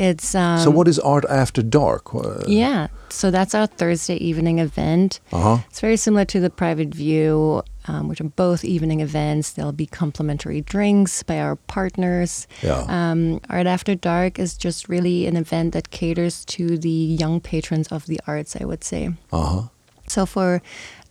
It's 0.00 0.34
um, 0.34 0.58
so 0.64 0.70
what 0.70 0.88
is 0.88 0.98
art 0.98 1.26
after 1.28 1.62
dark 1.62 2.14
Uh, 2.14 2.42
yeah. 2.48 2.88
So 3.10 3.30
that's 3.30 3.54
our 3.54 3.66
Thursday 3.66 4.16
evening 4.16 4.58
event. 4.58 5.20
uh-huh 5.30 5.58
It's 5.68 5.80
very 5.80 5.98
similar 5.98 6.24
to 6.24 6.40
the 6.40 6.48
Private 6.48 6.94
View, 6.94 7.62
um, 7.86 8.08
which 8.08 8.20
are 8.20 8.32
both 8.46 8.64
evening 8.64 9.00
events. 9.00 9.52
There'll 9.52 9.76
be 9.84 9.86
complimentary 9.86 10.62
drinks 10.62 11.22
by 11.22 11.38
our 11.38 11.56
partners. 11.56 12.46
Yeah. 12.62 12.86
Um, 12.88 13.40
Art 13.50 13.66
After 13.66 13.94
Dark 13.94 14.38
is 14.38 14.56
just 14.56 14.88
really 14.88 15.26
an 15.26 15.36
event 15.36 15.74
that 15.74 15.90
caters 15.90 16.44
to 16.56 16.78
the 16.78 16.98
young 17.22 17.40
patrons 17.40 17.88
of 17.88 18.06
the 18.06 18.20
arts, 18.26 18.56
I 18.60 18.64
would 18.64 18.84
say. 18.84 19.10
uh-huh 19.32 19.68
So 20.08 20.26
for 20.26 20.62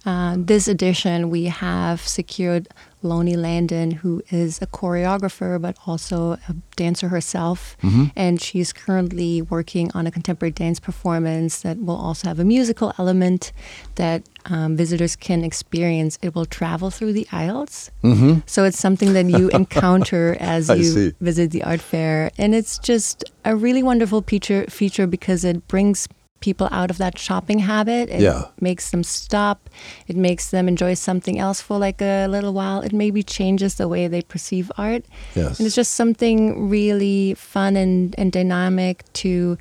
uh, 0.05 0.35
this 0.37 0.67
edition, 0.67 1.29
we 1.29 1.45
have 1.45 2.01
secured 2.01 2.67
Loni 3.03 3.35
Landon, 3.37 3.91
who 3.91 4.21
is 4.29 4.61
a 4.61 4.67
choreographer 4.67 5.61
but 5.61 5.77
also 5.85 6.33
a 6.47 6.55
dancer 6.75 7.07
herself. 7.09 7.77
Mm-hmm. 7.81 8.05
And 8.15 8.41
she's 8.41 8.73
currently 8.73 9.41
working 9.41 9.91
on 9.93 10.07
a 10.07 10.11
contemporary 10.11 10.51
dance 10.51 10.79
performance 10.79 11.61
that 11.61 11.77
will 11.79 11.95
also 11.95 12.27
have 12.27 12.39
a 12.39 12.45
musical 12.45 12.93
element 12.97 13.51
that 13.95 14.23
um, 14.45 14.75
visitors 14.75 15.15
can 15.15 15.43
experience. 15.43 16.17
It 16.21 16.35
will 16.35 16.45
travel 16.45 16.89
through 16.89 17.13
the 17.13 17.27
aisles. 17.31 17.91
Mm-hmm. 18.03 18.39
So 18.45 18.63
it's 18.63 18.79
something 18.79 19.13
that 19.13 19.25
you 19.25 19.49
encounter 19.53 20.35
as 20.39 20.69
you 20.69 20.83
see. 20.83 21.13
visit 21.21 21.51
the 21.51 21.63
art 21.63 21.81
fair. 21.81 22.31
And 22.37 22.53
it's 22.55 22.79
just 22.79 23.23
a 23.45 23.55
really 23.55 23.83
wonderful 23.83 24.21
feature, 24.21 24.65
feature 24.69 25.07
because 25.07 25.43
it 25.43 25.67
brings 25.67 26.07
people 26.39 26.67
out 26.71 26.89
of 26.89 26.97
that 26.97 27.17
shopping 27.17 27.59
habit. 27.59 28.09
It 28.09 28.21
Yeah. 28.21 28.45
makes 28.61 28.91
them 28.91 29.03
stop. 29.03 29.69
It 30.07 30.15
makes 30.15 30.49
them 30.51 30.67
enjoy 30.67 30.93
something 30.95 31.39
else 31.39 31.61
for 31.61 31.77
like 31.77 32.01
a 32.01 32.27
little 32.27 32.53
while. 32.53 32.81
It 32.81 32.93
maybe 32.93 33.23
changes 33.23 33.75
the 33.75 33.87
way 33.87 34.07
they 34.07 34.21
perceive 34.21 34.71
art. 34.77 35.03
Yes. 35.35 35.59
And 35.59 35.65
it's 35.67 35.75
just 35.75 35.93
something 35.93 36.69
really 36.69 37.33
fun 37.35 37.75
and, 37.75 38.15
and 38.17 38.31
dynamic 38.31 39.03
to 39.13 39.57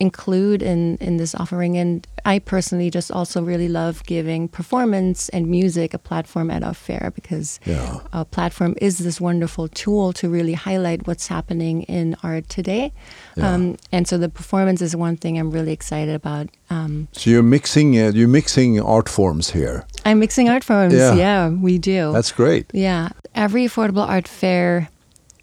include 0.00 0.62
in, 0.62 0.96
in 0.98 1.16
this 1.16 1.34
offering. 1.34 1.76
And 1.76 2.06
I 2.24 2.38
personally 2.38 2.90
just 2.90 3.10
also 3.10 3.42
really 3.42 3.68
love 3.68 4.02
giving 4.04 4.48
performance 4.48 5.28
and 5.30 5.46
music 5.48 5.92
a 5.94 5.98
platform 5.98 6.50
at 6.50 6.62
our 6.62 6.74
fair 6.74 7.10
because 7.14 7.58
Yeah. 7.64 7.98
our 8.12 8.24
platform 8.24 8.74
is 8.80 8.98
this 8.98 9.20
wonderful 9.20 9.68
tool 9.68 10.12
to 10.14 10.28
really 10.28 10.52
highlight 10.54 11.06
what's 11.06 11.26
happening 11.28 11.82
in 11.82 12.16
art 12.22 12.48
today. 12.48 12.92
Yeah. 13.36 13.52
Um, 13.54 13.76
and 13.90 14.06
so 14.06 14.18
the 14.18 14.28
performance 14.28 14.80
is 14.82 14.94
one 14.94 15.16
thing 15.16 15.38
I'm 15.38 15.50
really 15.50 15.72
excited 15.72 16.14
about. 16.14 16.48
Um, 16.70 17.08
So 17.12 17.30
you're 17.30 17.42
mixing 17.42 17.94
uh, 17.98 18.12
you're 18.14 18.28
mixing 18.28 18.80
art 18.80 19.08
forms 19.08 19.50
here. 19.50 19.84
I'm 20.04 20.18
mixing 20.20 20.48
art 20.48 20.64
forms. 20.64 20.94
Yeah. 20.94 21.14
yeah 21.14 21.48
we 21.48 21.78
do. 21.78 22.12
That's 22.12 22.32
great. 22.32 22.66
Yeah. 22.72 23.08
Every 23.34 23.66
affordable 23.66 24.06
art 24.08 24.28
fair 24.28 24.88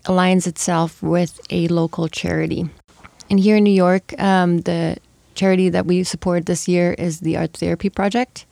aligns 0.06 0.48
itself 0.48 1.02
with 1.02 1.40
a 1.50 1.68
local 1.68 2.08
charity. 2.08 2.70
And 3.30 3.40
here 3.40 3.58
in 3.58 3.64
New 3.64 3.72
York, 3.72 4.14
um, 4.20 4.60
the 4.62 4.98
charity 5.34 5.70
that 5.70 5.86
we 5.86 6.04
support 6.04 6.46
this 6.46 6.68
year 6.68 6.94
is 6.94 7.20
the 7.20 7.38
Art 7.38 7.54
Therapy 7.54 7.90
Project. 7.90 8.46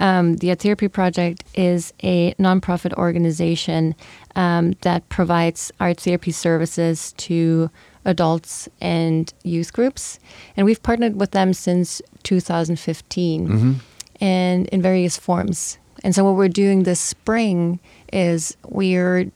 Um, 0.00 0.36
the 0.36 0.50
Art 0.50 0.60
Therapy 0.60 0.88
Project 0.88 1.44
is 1.54 1.92
a 2.02 2.32
nonprofit 2.34 2.94
organization 2.94 3.94
um, 4.36 4.72
that 4.80 5.08
provides 5.08 5.70
art 5.78 6.00
therapy 6.00 6.32
services 6.32 7.12
to 7.18 7.70
adults 8.04 8.68
and 8.80 9.32
youth 9.42 9.72
groups. 9.72 10.18
And 10.56 10.64
we've 10.64 10.82
partnered 10.82 11.20
with 11.20 11.32
them 11.32 11.52
since 11.52 12.00
2015 12.22 13.48
and 14.20 14.66
in 14.68 14.82
various 14.82 15.18
forms. 15.18 15.78
And 16.02 16.14
so, 16.14 16.24
what 16.24 16.34
we're 16.34 16.48
doing 16.48 16.84
this 16.84 17.00
spring 17.00 17.78
is 18.10 18.56
we're 18.66 19.30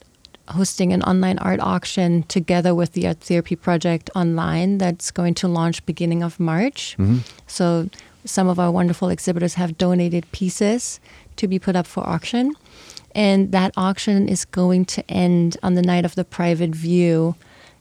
hosting 0.48 0.92
an 0.92 1.02
online 1.02 1.38
art 1.38 1.60
auction 1.60 2.22
together 2.24 2.74
with 2.74 2.92
the 2.92 3.06
Art 3.06 3.20
Therapy 3.20 3.56
Project 3.56 4.10
online 4.14 4.78
that's 4.78 5.10
going 5.10 5.34
to 5.34 5.48
launch 5.48 5.84
beginning 5.86 6.22
of 6.22 6.38
March. 6.38 6.96
Mm-hmm. 6.98 7.18
So, 7.46 7.88
some 8.26 8.48
of 8.48 8.58
our 8.58 8.70
wonderful 8.70 9.10
exhibitors 9.10 9.54
have 9.54 9.76
donated 9.76 10.30
pieces 10.32 10.98
to 11.36 11.46
be 11.46 11.58
put 11.58 11.76
up 11.76 11.86
for 11.86 12.08
auction. 12.08 12.54
And 13.14 13.52
that 13.52 13.72
auction 13.76 14.28
is 14.28 14.44
going 14.44 14.86
to 14.86 15.10
end 15.10 15.56
on 15.62 15.74
the 15.74 15.82
night 15.82 16.04
of 16.04 16.14
the 16.14 16.24
private 16.24 16.70
view 16.70 17.36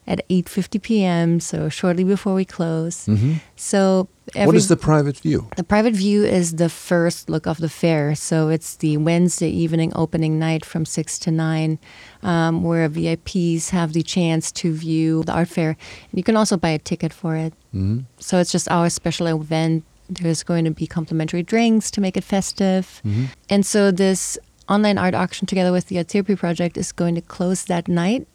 at 0.07 0.27
8:50 0.29 0.81
p.m. 0.81 1.39
So 1.39 1.69
shortly 1.69 2.03
before 2.03 2.33
we 2.33 2.45
close. 2.45 3.07
So 3.55 4.07
every, 4.35 4.47
what 4.47 4.55
is 4.55 4.67
the 4.67 4.77
private 4.77 5.17
view? 5.17 5.47
the 5.55 5.63
private 5.63 5.93
view 5.93 6.23
is 6.23 6.55
the 6.55 6.69
first 6.69 7.29
look 7.29 7.45
of 7.45 7.57
the 7.57 7.69
fair. 7.69 8.15
So 8.15 8.49
it's 8.49 8.75
the 8.77 8.97
Wednesday 8.97 9.49
evening 9.49 9.91
opening 9.95 10.39
night 10.39 10.65
from 10.65 10.85
6 10.85 11.19
to 11.19 11.31
9, 11.31 11.79
um, 12.23 12.63
where 12.63 12.89
VIPs 12.89 13.69
have 13.69 13.93
the 13.93 14.03
chance 14.03 14.51
to 14.53 14.73
view 14.73 15.23
the 15.23 15.33
art 15.33 15.49
fair. 15.49 15.69
And 15.69 16.17
you 16.17 16.23
can 16.23 16.35
also 16.35 16.57
buy 16.57 16.69
a 16.69 16.79
ticket 16.79 17.13
for 17.13 17.35
it. 17.35 17.53
Mm-hmm. 17.73 17.99
So 18.19 18.39
it's 18.39 18.51
just 18.51 18.69
our 18.69 18.89
special 18.89 19.27
event. 19.27 19.83
There's 20.09 20.43
going 20.43 20.65
to 20.65 20.71
be 20.71 20.85
complimentary 20.85 21.43
drinks 21.43 21.89
to 21.91 22.01
make 22.01 22.17
it 22.17 22.23
festive. 22.23 23.01
Mm-hmm. 23.05 23.25
And 23.49 23.65
so 23.65 23.91
this 23.91 24.37
online 24.69 24.97
art 24.97 25.13
auction 25.13 25.45
together 25.47 25.71
with 25.71 25.87
the 25.87 25.97
Art 25.97 26.09
Therapy 26.09 26.35
Project 26.35 26.77
is 26.77 26.91
going 26.91 27.15
to 27.15 27.21
close 27.21 27.65
that 27.65 27.87
night. 27.87 28.27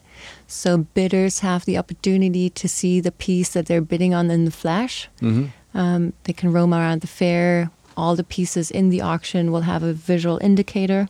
So 0.46 0.78
bidders 0.78 1.40
have 1.40 1.64
the 1.64 1.78
opportunity 1.78 2.50
to 2.50 2.68
see 2.68 3.00
the 3.00 3.12
piece 3.12 3.50
that 3.50 3.66
they're 3.66 3.80
bidding 3.80 4.14
on 4.14 4.30
in 4.30 4.44
the 4.44 4.50
flash. 4.50 5.08
Mm-hmm. 5.20 5.46
Um, 5.78 6.12
they 6.24 6.32
can 6.32 6.52
roam 6.52 6.72
around 6.74 7.00
the 7.02 7.06
fair. 7.06 7.70
All 7.96 8.14
the 8.16 8.24
pieces 8.24 8.70
in 8.70 8.90
the 8.90 9.00
auction 9.00 9.50
will 9.52 9.62
have 9.62 9.82
a 9.82 9.92
visual 9.92 10.38
indicator, 10.40 11.08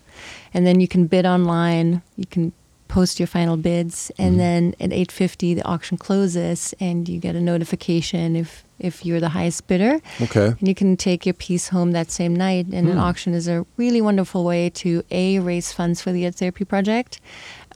and 0.55 0.67
then 0.67 0.81
you 0.81 0.89
can 0.89 1.07
bid 1.07 1.27
online. 1.27 2.03
You 2.17 2.27
can 2.27 2.53
post 2.89 3.21
your 3.21 3.27
final 3.27 3.59
bids, 3.59 4.11
and 4.19 4.41
then 4.41 4.75
at 4.81 4.91
8:50 4.93 5.55
the 5.55 5.63
auction 5.65 5.99
closes, 5.99 6.73
and 6.81 7.07
you 7.07 7.21
get 7.21 7.37
a 7.37 7.41
notification 7.41 8.35
if 8.37 8.65
if 8.81 9.05
you're 9.05 9.19
the 9.21 9.31
highest 9.31 9.67
bidder, 9.67 10.01
Okay. 10.23 10.55
and 10.59 10.69
you 10.69 10.75
can 10.75 10.97
take 10.97 11.27
your 11.27 11.35
piece 11.35 11.69
home 11.69 11.91
that 11.93 12.11
same 12.13 12.35
night. 12.35 12.67
And 12.73 12.87
an 12.89 12.93
Hmm. 12.97 13.01
auction 13.09 13.35
is 13.35 13.49
a 13.49 13.67
really 13.77 14.01
wonderful 14.01 14.45
way 14.45 14.71
to 14.71 15.03
a 15.11 15.41
raise 15.41 15.73
funds 15.73 16.01
for 16.01 16.13
the 16.13 16.25
Art 16.25 16.37
Therapy 16.37 16.65
Project, 16.65 17.21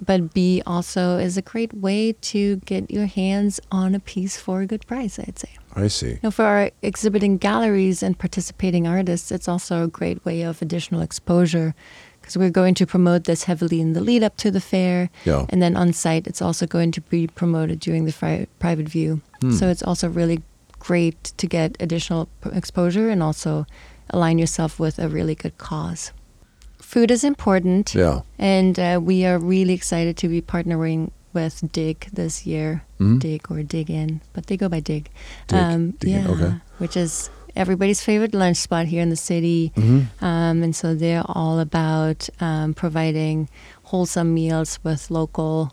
but 0.04 0.34
b 0.34 0.62
also 0.66 1.16
is 1.16 1.36
a 1.36 1.42
great 1.42 1.72
way 1.72 2.12
to 2.12 2.56
get 2.56 2.90
your 2.90 3.06
hands 3.06 3.60
on 3.70 3.94
a 3.94 4.00
piece 4.00 4.36
for 4.36 4.60
a 4.60 4.66
good 4.66 4.86
price. 4.86 5.18
I'd 5.18 5.38
say. 5.38 5.50
I 5.74 5.88
see. 5.88 6.18
Now, 6.22 6.30
for 6.30 6.44
our 6.44 6.70
exhibiting 6.82 7.38
galleries 7.38 8.02
and 8.02 8.18
participating 8.18 8.86
artists, 8.86 9.32
it's 9.32 9.48
also 9.48 9.84
a 9.84 9.88
great 9.88 10.24
way 10.24 10.42
of 10.42 10.60
additional 10.60 11.00
exposure 11.00 11.74
because 12.20 12.36
we're 12.36 12.50
going 12.50 12.74
to 12.74 12.86
promote 12.86 13.24
this 13.24 13.44
heavily 13.44 13.80
in 13.80 13.94
the 13.94 14.00
lead 14.00 14.22
up 14.22 14.36
to 14.36 14.50
the 14.50 14.60
fair. 14.60 15.10
Yeah. 15.24 15.46
And 15.48 15.60
then 15.60 15.76
on 15.76 15.92
site, 15.92 16.26
it's 16.26 16.42
also 16.42 16.66
going 16.66 16.92
to 16.92 17.00
be 17.00 17.26
promoted 17.26 17.80
during 17.80 18.04
the 18.04 18.12
fri- 18.12 18.46
private 18.58 18.88
view. 18.88 19.20
Hmm. 19.40 19.52
So 19.52 19.68
it's 19.68 19.82
also 19.82 20.08
really 20.08 20.42
great 20.78 21.32
to 21.36 21.46
get 21.46 21.76
additional 21.80 22.28
p- 22.42 22.50
exposure 22.52 23.08
and 23.08 23.22
also 23.22 23.66
align 24.10 24.38
yourself 24.38 24.78
with 24.78 24.98
a 24.98 25.08
really 25.08 25.34
good 25.34 25.56
cause. 25.58 26.12
Food 26.92 27.10
is 27.10 27.24
important. 27.24 27.94
Yeah. 27.94 28.20
And 28.38 28.78
uh, 28.78 29.00
we 29.02 29.24
are 29.24 29.38
really 29.38 29.72
excited 29.72 30.14
to 30.18 30.28
be 30.28 30.42
partnering 30.42 31.10
with 31.32 31.64
Dig 31.72 32.06
this 32.12 32.44
year. 32.44 32.82
Mhm. 33.00 33.18
Dig 33.18 33.40
or 33.50 33.62
Dig 33.62 33.88
Inn, 33.88 34.20
but 34.34 34.46
they 34.48 34.58
go 34.58 34.68
by 34.68 34.80
Dig. 34.80 35.08
Dig, 35.48 35.58
Dig 36.00 36.10
Inn, 36.12 36.24
yeah, 36.24 36.28
okay. 36.28 36.52
Which 36.76 36.94
is 36.94 37.30
everybody's 37.56 38.02
favorite 38.04 38.34
lunch 38.34 38.58
spot 38.58 38.84
here 38.92 39.00
in 39.00 39.08
the 39.08 39.16
city. 39.16 39.72
Mhm. 39.74 40.08
Um, 40.20 40.62
and 40.62 40.76
so 40.76 40.94
they're 40.94 41.24
all 41.24 41.58
about 41.60 42.28
um, 42.40 42.74
providing 42.74 43.48
wholesome 43.84 44.34
meals 44.34 44.78
with 44.84 45.10
local, 45.10 45.72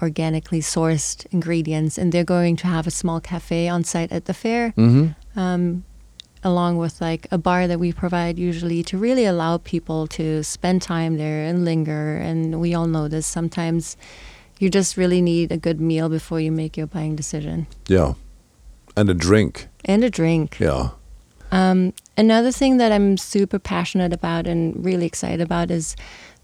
organically 0.00 0.60
sourced 0.60 1.26
ingredients. 1.32 1.98
And 1.98 2.12
they're 2.12 2.22
going 2.38 2.54
to 2.62 2.68
have 2.68 2.86
a 2.86 2.92
small 2.92 3.18
cafe 3.20 3.68
on 3.68 3.82
site 3.82 4.12
at 4.12 4.26
the 4.26 4.34
fair 4.34 4.70
Mm-hmm. 4.78 5.06
um, 5.38 5.82
along 6.44 6.76
with 6.78 7.00
like 7.00 7.26
a 7.30 7.38
bar 7.38 7.66
that 7.68 7.78
we 7.78 7.92
provide 7.92 8.38
usually 8.38 8.82
to 8.84 8.98
really 8.98 9.24
allow 9.24 9.58
people 9.58 10.06
to 10.08 10.42
spend 10.42 10.82
time 10.82 11.16
there 11.16 11.44
and 11.44 11.64
linger. 11.64 12.16
And 12.16 12.60
we 12.60 12.74
all 12.74 12.86
know 12.86 13.08
this. 13.08 13.26
Sometimes 13.26 13.96
you 14.58 14.68
just 14.70 14.96
really 14.96 15.20
need 15.22 15.52
a 15.52 15.56
good 15.56 15.80
meal 15.80 16.08
before 16.08 16.40
you 16.40 16.52
make 16.52 16.76
your 16.76 16.86
buying 16.86 17.16
decision 17.16 17.66
Yeah. 17.88 18.14
And 18.96 19.08
a 19.08 19.14
drink. 19.14 19.68
and 19.84 20.04
a 20.04 20.10
drink. 20.10 20.58
Yeah. 20.60 20.90
Um, 21.50 21.92
another 22.16 22.50
thing 22.52 22.76
that 22.78 22.92
I'm 22.92 23.16
super 23.16 23.58
passionate 23.58 24.12
about 24.12 24.46
and 24.46 24.84
really 24.84 25.06
excited 25.06 25.40
about 25.40 25.70
is 25.70 25.96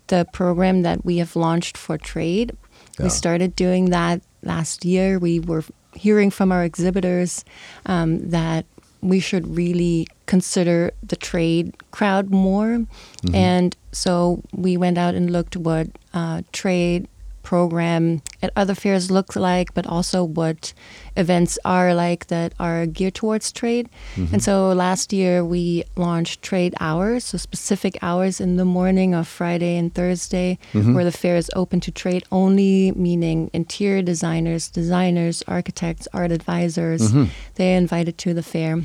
the 0.09 0.27
program 0.33 0.83
that 0.83 1.05
we 1.05 1.19
have 1.19 1.35
launched 1.37 1.77
for 1.77 1.99
trade. 1.99 2.57
Yeah. 2.99 3.05
We 3.05 3.11
started 3.11 3.55
doing 3.57 3.91
that 3.91 4.23
last 4.43 4.85
year. 4.85 5.19
We 5.19 5.41
were 5.41 5.65
hearing 5.95 6.31
from 6.31 6.53
our 6.53 6.63
exhibitors 6.65 7.45
um, 7.87 8.31
that 8.31 8.65
we 9.01 9.21
should 9.21 9.57
really 9.57 10.07
consider 10.27 10.91
the 11.03 11.17
trade 11.17 11.75
crowd 11.91 12.31
more. 12.31 12.87
And 13.35 13.77
so 13.93 14.43
we 14.53 14.77
went 14.77 14.99
out 14.99 15.15
and 15.15 15.31
looked 15.31 15.57
what 15.57 15.89
uh, 16.15 16.43
trade 16.53 17.09
program 17.49 18.21
at 18.43 18.51
other 18.57 18.75
fairs 18.75 19.11
looks 19.11 19.35
like, 19.35 19.73
but 19.73 19.87
also 19.87 20.23
what 20.23 20.75
events 21.17 21.59
are 21.65 21.95
like 21.95 22.27
that 22.27 22.53
are 22.61 22.85
geared 22.85 23.15
towards 23.15 23.51
trade. 23.51 23.89
Mm-hmm. 24.17 24.35
And 24.35 24.43
so 24.43 24.69
last 24.73 25.15
year 25.15 25.43
we 25.43 25.83
launched 25.97 26.43
trade 26.43 26.75
hours, 26.79 27.25
so 27.25 27.39
specific 27.39 27.97
hours 28.03 28.39
in 28.39 28.57
the 28.57 28.67
morning 28.67 29.15
of 29.15 29.27
Friday 29.27 29.79
and 29.79 29.95
Thursday, 29.95 30.59
mm-hmm. 30.75 30.93
where 30.93 31.05
the 31.05 31.19
fair 31.23 31.37
is 31.37 31.51
open 31.57 31.81
to 31.81 31.91
trade 31.91 32.23
only, 32.31 32.93
meaning 32.93 33.51
interior 33.55 34.03
designers, 34.03 34.69
designers, 34.69 35.43
architects, 35.49 36.07
art 36.13 36.31
advisors. 36.31 37.01
Mm-hmm. 37.01 37.33
They're 37.55 37.79
invited 37.79 38.19
to 38.19 38.35
the 38.35 38.43
fair. 38.43 38.83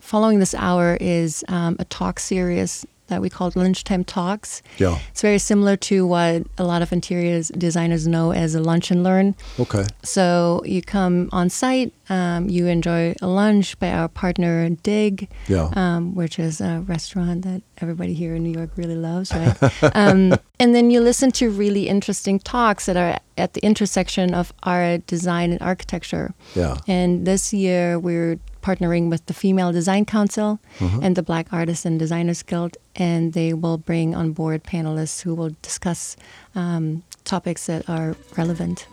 Following 0.00 0.38
this 0.38 0.54
hour 0.54 0.96
is 1.02 1.44
um, 1.48 1.76
a 1.78 1.84
talk 1.84 2.18
series 2.18 2.86
that 3.08 3.20
we 3.20 3.30
called 3.30 3.56
lunchtime 3.56 4.04
talks. 4.04 4.62
Yeah. 4.78 4.98
It's 5.10 5.22
very 5.22 5.38
similar 5.38 5.76
to 5.76 6.06
what 6.06 6.44
a 6.58 6.64
lot 6.64 6.82
of 6.82 6.92
interior 6.92 7.42
designers 7.56 8.06
know 8.06 8.32
as 8.32 8.54
a 8.54 8.60
lunch 8.60 8.90
and 8.90 9.02
learn. 9.02 9.34
Okay. 9.58 9.84
So 10.02 10.62
you 10.64 10.82
come 10.82 11.28
on 11.32 11.50
site, 11.50 11.92
um, 12.08 12.48
you 12.48 12.66
enjoy 12.66 13.14
a 13.22 13.26
lunch 13.26 13.78
by 13.78 13.90
our 13.90 14.08
partner 14.08 14.68
Dig, 14.82 15.28
Yeah. 15.48 15.70
um, 15.74 16.14
which 16.14 16.38
is 16.38 16.60
a 16.60 16.82
restaurant 16.86 17.42
that 17.42 17.62
everybody 17.78 18.14
here 18.14 18.34
in 18.34 18.42
New 18.42 18.52
York 18.52 18.70
really 18.76 18.96
loves, 18.96 19.32
right? 19.32 19.56
um, 19.94 20.34
and 20.58 20.74
then 20.74 20.90
you 20.90 21.00
listen 21.00 21.30
to 21.32 21.50
really 21.50 21.88
interesting 21.88 22.38
talks 22.38 22.86
that 22.86 22.96
are 22.96 23.18
at 23.38 23.52
the 23.54 23.60
intersection 23.64 24.34
of 24.34 24.52
art, 24.62 25.06
design, 25.06 25.52
and 25.52 25.60
architecture. 25.62 26.32
Yeah. 26.54 26.78
And 26.86 27.26
this 27.26 27.52
year 27.52 27.98
we're 27.98 28.38
partnering 28.66 29.10
with 29.10 29.22
the 29.26 29.34
Female 29.34 29.70
Design 29.72 30.04
Council 30.04 30.58
Uh-huh. 30.80 31.00
and 31.04 31.14
the 31.16 31.22
Black 31.22 31.46
Artists 31.52 31.84
and 31.86 31.98
Designers 31.98 32.42
Guild, 32.42 32.76
and 32.96 33.32
they 33.32 33.50
will 33.62 33.78
bring 33.78 34.14
on 34.14 34.32
board 34.32 34.60
panelists 34.64 35.22
who 35.24 35.32
will 35.38 35.52
discuss 35.62 36.16
um, 36.54 37.02
topics 37.24 37.66
that 37.66 37.82
are 37.88 38.16
relevant. 38.36 38.86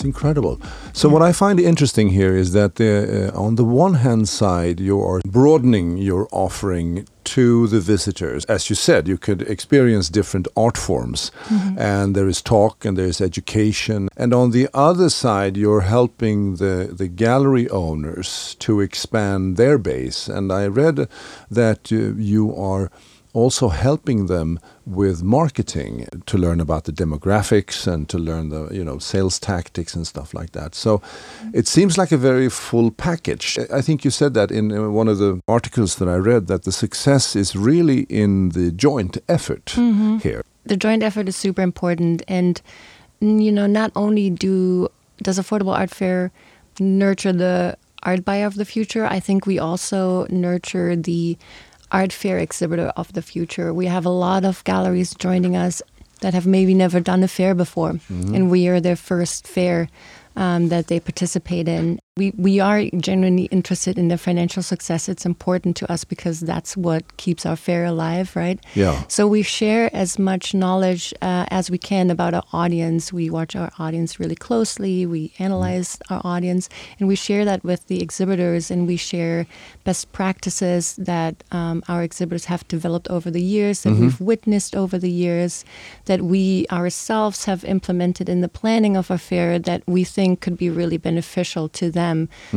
That's 0.00 0.06
incredible. 0.06 0.58
So 0.94 1.10
what 1.10 1.20
I 1.20 1.32
find 1.32 1.60
interesting 1.60 2.08
here 2.08 2.34
is 2.34 2.52
that 2.52 2.80
uh, 2.80 3.38
on 3.38 3.56
the 3.56 3.64
one 3.64 3.94
hand 3.94 4.30
side, 4.30 4.80
you 4.80 4.98
are 5.02 5.20
broadening 5.26 5.98
your 5.98 6.26
offering 6.32 7.06
to 7.24 7.66
the 7.66 7.80
visitors. 7.80 8.46
As 8.46 8.70
you 8.70 8.76
said, 8.76 9.06
you 9.06 9.18
could 9.18 9.42
experience 9.42 10.08
different 10.08 10.48
art 10.56 10.78
forms, 10.78 11.30
and 11.78 12.14
there 12.16 12.28
is 12.28 12.40
talk 12.42 12.84
and 12.86 12.96
there 12.96 13.08
is 13.08 13.20
education. 13.20 14.08
And 14.16 14.32
on 14.32 14.52
the 14.52 14.68
other 14.72 15.10
side, 15.10 15.56
you're 15.58 15.82
helping 15.82 16.56
the 16.56 16.88
the 17.00 17.08
gallery 17.08 17.68
owners 17.68 18.56
to 18.60 18.80
expand 18.80 19.56
their 19.56 19.78
base. 19.78 20.28
And 20.36 20.50
I 20.50 20.66
read 20.66 21.08
that 21.50 21.92
uh, 21.92 22.14
you 22.32 22.54
are 22.56 22.90
also 23.32 23.68
helping 23.68 24.26
them 24.26 24.58
with 24.84 25.22
marketing 25.22 26.06
to 26.26 26.36
learn 26.36 26.60
about 26.60 26.84
the 26.84 26.92
demographics 26.92 27.86
and 27.86 28.08
to 28.08 28.18
learn 28.18 28.48
the 28.48 28.68
you 28.72 28.84
know 28.84 28.98
sales 28.98 29.38
tactics 29.38 29.94
and 29.94 30.06
stuff 30.06 30.34
like 30.34 30.52
that. 30.52 30.74
So 30.74 31.00
it 31.52 31.68
seems 31.68 31.96
like 31.96 32.12
a 32.12 32.16
very 32.16 32.48
full 32.50 32.90
package. 32.90 33.58
I 33.72 33.80
think 33.82 34.04
you 34.04 34.10
said 34.10 34.34
that 34.34 34.50
in 34.50 34.72
uh, 34.72 34.90
one 34.90 35.08
of 35.08 35.18
the 35.18 35.40
articles 35.46 35.96
that 35.96 36.08
i 36.08 36.16
read 36.16 36.46
that 36.48 36.64
the 36.64 36.72
success 36.72 37.36
is 37.36 37.54
really 37.54 38.00
in 38.08 38.50
the 38.50 38.70
joint 38.72 39.18
effort 39.28 39.70
here. 40.22 40.44
The 40.64 40.76
joint 40.76 41.02
effort 41.02 41.28
is 41.28 41.36
super 41.36 41.62
important 41.62 42.22
and 42.28 42.60
mm, 43.22 43.42
you 43.42 43.52
know 43.52 43.66
not 43.66 43.92
only 43.94 44.30
do 44.30 44.88
does 45.22 45.38
affordable 45.38 45.76
art 45.76 45.90
fair 45.90 46.32
nurture 46.78 47.32
the 47.32 47.76
art 48.02 48.24
buyer 48.24 48.46
of 48.46 48.54
the 48.54 48.64
future 48.64 49.04
i 49.04 49.20
think 49.20 49.44
we 49.44 49.58
also 49.58 50.26
nurture 50.30 50.96
the 50.96 51.36
art 51.92 52.12
fair 52.12 52.38
exhibitor 52.38 52.92
of 52.96 53.12
the 53.12 53.22
future. 53.22 53.72
We 53.74 53.86
have 53.86 54.06
a 54.06 54.10
lot 54.10 54.44
of 54.44 54.62
galleries 54.64 55.14
joining 55.14 55.56
us 55.56 55.82
that 56.20 56.34
have 56.34 56.46
maybe 56.46 56.74
never 56.74 57.00
done 57.00 57.22
a 57.22 57.28
fair 57.28 57.54
before. 57.54 57.98
And 58.34 58.50
we 58.50 58.68
are 58.68 58.80
their 58.80 58.96
first 58.96 59.46
fair 59.48 59.88
um, 60.36 60.68
that 60.68 60.86
they 60.86 61.00
participate 61.00 61.66
in 61.68 61.98
we, 62.20 62.26
we 62.36 62.54
are 62.68 62.80
genuinely 63.08 63.46
interested 63.58 63.94
in 64.00 64.06
their 64.10 64.22
financial 64.30 64.62
success 64.72 65.02
it's 65.12 65.26
important 65.34 65.72
to 65.80 65.84
us 65.94 66.02
because 66.12 66.38
that's 66.52 66.72
what 66.86 67.02
keeps 67.24 67.42
our 67.50 67.58
fair 67.66 67.82
alive 67.94 68.28
right 68.44 68.58
Yeah. 68.74 68.94
so 69.16 69.22
we 69.36 69.42
share 69.58 69.84
as 70.04 70.10
much 70.30 70.44
knowledge 70.62 71.04
uh, 71.22 71.46
as 71.58 71.64
we 71.74 71.78
can 71.90 72.06
about 72.16 72.32
our 72.38 72.46
audience. 72.62 73.02
We 73.20 73.26
watch 73.38 73.52
our 73.62 73.70
audience 73.84 74.10
really 74.22 74.38
closely. 74.46 74.94
We 75.16 75.22
analyze 75.46 75.88
our 76.12 76.20
audience, 76.34 76.64
and 76.98 77.04
we 77.12 77.16
share 77.26 77.44
that 77.50 77.60
with 77.70 77.80
the 77.90 77.98
exhibitors. 78.06 78.64
And 78.72 78.80
we 78.92 78.96
share 79.10 79.36
best 79.88 80.04
practices 80.20 80.82
that 81.12 81.34
um, 81.58 81.76
our 81.92 82.02
exhibitors 82.08 82.46
have 82.52 82.62
developed 82.76 83.08
over 83.16 83.28
the 83.38 83.46
years, 83.56 83.76
that 83.84 83.94
we've 84.00 84.20
witnessed 84.32 84.72
over 84.82 84.96
the 85.06 85.14
years, 85.26 85.52
that 86.10 86.20
we 86.34 86.44
ourselves 86.80 87.38
have 87.50 87.62
implemented 87.76 88.26
in 88.34 88.40
the 88.46 88.52
planning 88.60 88.94
of 89.00 89.10
our 89.10 89.22
fair 89.30 89.50
that 89.68 89.80
we 89.86 90.02
think 90.16 90.30
could 90.44 90.58
be 90.64 90.70
really 90.80 90.98
beneficial 91.10 91.64
to 91.80 91.86
them, 92.00 92.09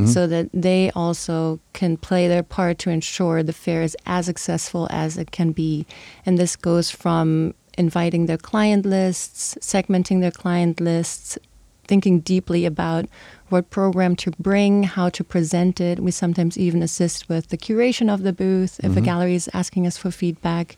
so 0.05 0.27
that 0.27 0.49
they 0.53 0.91
also 0.95 1.59
can 1.73 1.97
play 1.97 2.27
their 2.27 2.43
part 2.43 2.77
to 2.79 2.89
ensure 2.89 3.43
the 3.43 3.53
fair 3.53 3.81
is 3.81 3.95
as 4.05 4.25
successful 4.25 4.87
as 4.89 5.17
it 5.17 5.31
can 5.31 5.51
be. 5.51 5.85
And 6.25 6.37
this 6.37 6.55
goes 6.55 6.91
from 6.91 7.53
inviting 7.77 8.25
their 8.25 8.37
client 8.37 8.85
lists, 8.85 9.55
segmenting 9.61 10.21
their 10.21 10.31
client 10.31 10.79
lists, 10.79 11.37
thinking 11.85 12.19
deeply 12.21 12.65
about 12.65 13.05
what 13.49 13.69
program 13.69 14.15
to 14.15 14.31
bring, 14.39 14.83
how 14.83 15.09
to 15.09 15.23
present 15.23 15.79
it. 15.79 15.99
We 15.99 16.11
sometimes 16.11 16.57
even 16.57 16.81
assist 16.81 17.29
with 17.29 17.49
the 17.49 17.57
curation 17.57 18.11
of 18.13 18.23
the 18.23 18.33
booth 18.33 18.79
if 18.83 18.97
a 18.97 19.01
gallery 19.01 19.35
is 19.35 19.49
asking 19.53 19.85
us 19.85 19.97
for 19.97 20.11
feedback. 20.11 20.75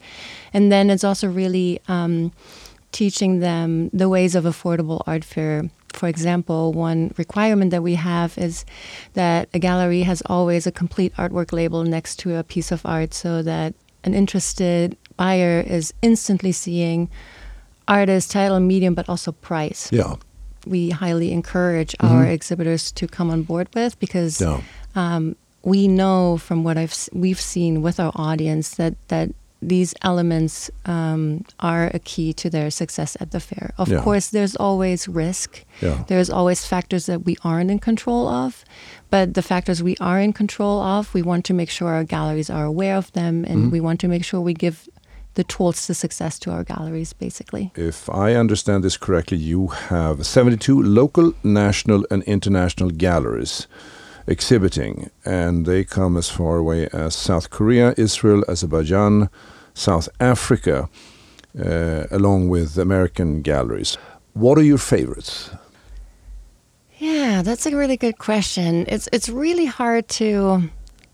And 0.53 0.71
then 0.71 0.89
it's 0.89 1.03
also 1.03 1.27
really 1.27 1.79
um, 1.87 2.31
teaching 2.91 3.39
them 3.39 3.89
the 3.93 4.09
ways 4.09 4.35
of 4.35 4.43
affordable 4.43 5.03
art 5.07 5.23
fair. 5.23 5.69
For 5.95 6.07
example, 6.07 6.73
one 6.73 7.13
requirement 7.17 7.71
that 7.71 7.81
we 7.81 7.95
have 7.95 8.37
is 8.37 8.65
that 9.13 9.49
a 9.53 9.59
gallery 9.59 10.03
has 10.03 10.21
always 10.25 10.67
a 10.67 10.71
complete 10.71 11.15
artwork 11.15 11.53
label 11.53 11.83
next 11.83 12.17
to 12.19 12.35
a 12.35 12.43
piece 12.43 12.71
of 12.71 12.85
art 12.85 13.13
so 13.13 13.41
that 13.41 13.73
an 14.03 14.13
interested 14.13 14.97
buyer 15.17 15.63
is 15.65 15.93
instantly 16.01 16.51
seeing 16.51 17.09
artist, 17.87 18.31
title, 18.31 18.59
medium, 18.59 18.93
but 18.93 19.07
also 19.09 19.31
price. 19.31 19.91
yeah. 19.91 20.15
We 20.67 20.89
highly 20.89 21.31
encourage 21.31 21.95
our 21.99 22.25
exhibitors 22.25 22.91
to 22.93 23.07
come 23.07 23.29
on 23.29 23.43
board 23.43 23.69
with 23.75 23.99
because 23.99 24.41
yeah. 24.41 24.61
um, 24.95 25.35
we 25.61 25.87
know 25.87 26.37
from 26.37 26.63
what 26.63 26.75
I've 26.75 27.07
we've 27.13 27.39
seen 27.39 27.83
with 27.83 27.99
our 27.99 28.11
audience 28.15 28.75
that 28.77 28.95
that 29.09 29.29
these 29.67 29.93
elements 30.01 30.69
um, 30.85 31.43
are 31.59 31.85
a 31.93 31.99
key 31.99 32.33
to 32.33 32.49
their 32.49 32.69
success 32.71 33.17
at 33.19 33.31
the 33.31 33.39
fair. 33.39 33.73
Of 33.77 33.87
Yeah. 33.89 34.01
course, 34.01 34.27
there's 34.29 34.55
always 34.55 35.07
risk. 35.07 35.63
Yeah. 35.81 36.03
There's 36.07 36.29
always 36.29 36.65
factors 36.65 37.05
that 37.05 37.25
we 37.25 37.35
aren't 37.43 37.71
in 37.71 37.79
control 37.79 38.27
of, 38.27 38.63
but 39.09 39.33
the 39.33 39.41
factors 39.41 39.81
we 39.81 39.95
are 39.99 40.19
in 40.19 40.33
control 40.33 40.81
of, 40.81 41.13
we 41.13 41.21
want 41.21 41.45
to 41.45 41.53
make 41.53 41.69
sure 41.69 41.89
our 41.93 42.03
galleries 42.03 42.49
are 42.49 42.65
aware 42.65 42.95
of 42.97 43.11
them, 43.13 43.45
and 43.49 43.71
we 43.71 43.79
want 43.79 43.99
to 44.01 44.07
make 44.07 44.23
sure 44.23 44.39
we 44.41 44.53
give 44.53 44.77
the 45.35 45.43
tools 45.43 45.85
to 45.87 45.93
success 45.93 46.39
to 46.39 46.51
our 46.51 46.63
galleries, 46.63 47.11
basically. 47.13 47.71
If 47.75 48.09
I 48.09 48.35
understand 48.35 48.83
this 48.83 48.97
correctly, 48.97 49.37
you 49.37 49.67
have 49.89 50.25
72 50.25 50.81
local, 50.81 51.33
national, 51.43 52.05
and 52.09 52.23
international 52.23 52.89
galleries 52.91 53.67
exhibiting, 54.27 55.09
and 55.25 55.65
they 55.65 55.83
come 55.83 56.17
as 56.17 56.29
far 56.29 56.57
away 56.57 56.87
as 56.93 57.15
South 57.15 57.49
Korea, 57.49 57.93
Israel, 57.97 58.43
Azerbaijan, 58.47 59.29
South 59.75 60.09
Africa, 60.19 60.89
uh, 61.59 62.05
along 62.09 62.49
with 62.49 62.77
American 62.79 63.41
galleries. 63.43 63.97
What 64.33 64.57
are 64.57 64.63
your 64.63 64.79
favorites? 64.79 65.51
Yeah, 66.97 67.43
that's 67.43 67.65
a 67.65 67.75
really 67.75 67.97
good 67.97 68.17
question. 68.17 68.85
It's 68.87 69.07
it's 69.11 69.29
really 69.29 69.65
hard 69.65 70.07
to 70.19 70.69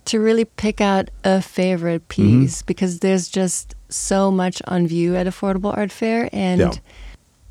to 0.05 0.19
really 0.19 0.45
pick 0.45 0.79
out 0.81 1.09
a 1.23 1.41
favorite 1.41 2.07
piece 2.07 2.61
because 2.63 2.99
there's 2.99 3.29
just 3.29 3.75
so 3.89 4.31
much 4.31 4.61
on 4.67 4.87
view 4.87 5.15
at 5.15 5.27
Affordable 5.27 5.75
Art 5.77 5.91
Fair 5.91 6.29
and 6.31 6.59
Yeah. 6.59 6.71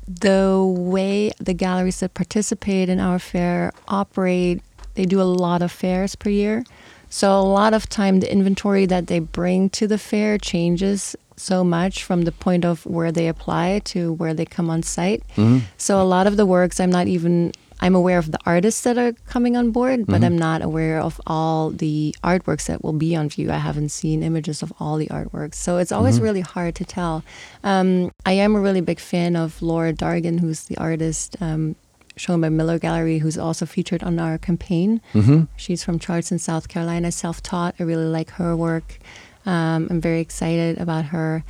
the 0.07 0.63
way 0.65 1.31
the 1.39 1.53
galleries 1.53 1.99
that 1.99 2.13
participate 2.13 2.89
in 2.89 2.99
our 2.99 3.19
fair 3.19 3.71
operate, 3.87 4.61
they 4.95 5.05
do 5.05 5.21
a 5.21 5.23
lot 5.23 5.61
of 5.61 5.71
fairs 5.71 6.15
per 6.15 6.29
year. 6.29 6.63
So 7.11 7.37
a 7.37 7.43
lot 7.43 7.73
of 7.75 7.87
time 7.89 8.21
the 8.21 8.31
inventory 8.31 8.85
that 8.87 9.05
they 9.07 9.19
bring 9.19 9.69
to 9.77 9.85
the 9.85 9.97
fair 9.99 10.37
changes 10.39 11.15
so 11.35 11.63
much 11.63 12.03
from 12.03 12.23
the 12.23 12.31
point 12.31 12.63
of 12.65 12.85
where 12.85 13.11
they 13.11 13.27
apply 13.27 13.81
to 13.93 14.13
where 14.13 14.33
they 14.33 14.45
come 14.45 14.69
on 14.69 14.81
site. 14.81 15.21
So 15.77 16.01
a 16.01 16.07
lot 16.15 16.25
of 16.25 16.37
the 16.37 16.45
works 16.45 16.79
I'm 16.79 16.89
not 16.91 17.07
even 17.07 17.51
I'm 17.83 17.95
aware 17.95 18.19
of 18.19 18.31
the 18.31 18.37
artists 18.45 18.81
that 18.83 18.97
are 18.99 19.13
coming 19.25 19.57
on 19.57 19.71
board, 19.71 20.05
but 20.05 20.21
I'm 20.23 20.37
not 20.37 20.61
aware 20.61 20.99
of 21.01 21.19
all 21.25 21.71
the 21.71 22.13
artworks 22.23 22.67
that 22.67 22.83
will 22.83 22.93
be 22.93 23.15
on 23.15 23.27
view. 23.27 23.49
I 23.51 23.57
haven't 23.57 23.89
seen 23.89 24.21
images 24.21 24.61
of 24.61 24.71
all 24.79 24.97
the 24.97 25.07
artworks. 25.07 25.55
So 25.55 25.79
it's 25.81 25.91
always 25.91 26.19
really 26.21 26.41
hard 26.41 26.75
to 26.75 26.85
tell. 26.85 27.23
Um, 27.63 28.11
I 28.23 28.33
am 28.33 28.53
a 28.55 28.61
really 28.61 28.81
big 28.81 28.99
fan 28.99 29.35
of 29.35 29.59
Laura 29.63 29.93
Dargan, 29.93 30.39
who's 30.39 30.65
the 30.65 30.77
artist 30.77 31.35
um, 31.41 31.75
shown 32.17 32.41
by 32.41 32.49
Miller 32.49 32.79
Gallery, 32.79 33.19
who's 33.19 33.37
also 33.37 33.65
featured 33.65 34.03
on 34.03 34.19
our 34.19 34.37
campaign. 34.37 35.01
She's 35.55 35.83
from 35.83 35.99
Charleston, 35.99 36.39
South 36.39 36.67
Carolina, 36.67 37.11
self 37.11 37.41
taught. 37.41 37.75
I 37.79 37.83
really 37.83 38.05
like 38.05 38.31
her 38.31 38.55
work. 38.55 38.99
Um, 39.45 39.87
I'm 39.89 40.01
very 40.01 40.19
excited 40.19 40.77
about 40.77 41.05
her. 41.05 41.43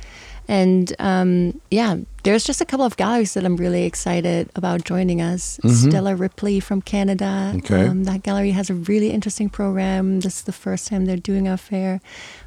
And 0.48 0.92
um, 0.98 1.60
yeah, 1.70 1.96
there's 2.24 2.42
just 2.42 2.60
a 2.60 2.64
couple 2.64 2.84
of 2.84 2.96
galleries 2.96 3.34
that 3.34 3.44
I'm 3.44 3.56
really 3.56 3.84
excited 3.84 4.50
about 4.56 4.84
joining 4.84 5.22
us. 5.22 5.60
Stella 5.68 6.16
Ripley 6.16 6.58
from 6.58 6.82
Canada. 6.82 7.52
Okay. 7.58 7.86
Um, 7.86 8.04
that 8.04 8.22
gallery 8.22 8.50
has 8.50 8.68
a 8.68 8.74
really 8.74 9.10
interesting 9.10 9.48
program. 9.48 10.20
This 10.20 10.38
is 10.38 10.42
the 10.42 10.52
first 10.52 10.88
time 10.88 11.04
they're 11.06 11.16
doing 11.16 11.46
a 11.46 11.56
fair. 11.56 12.00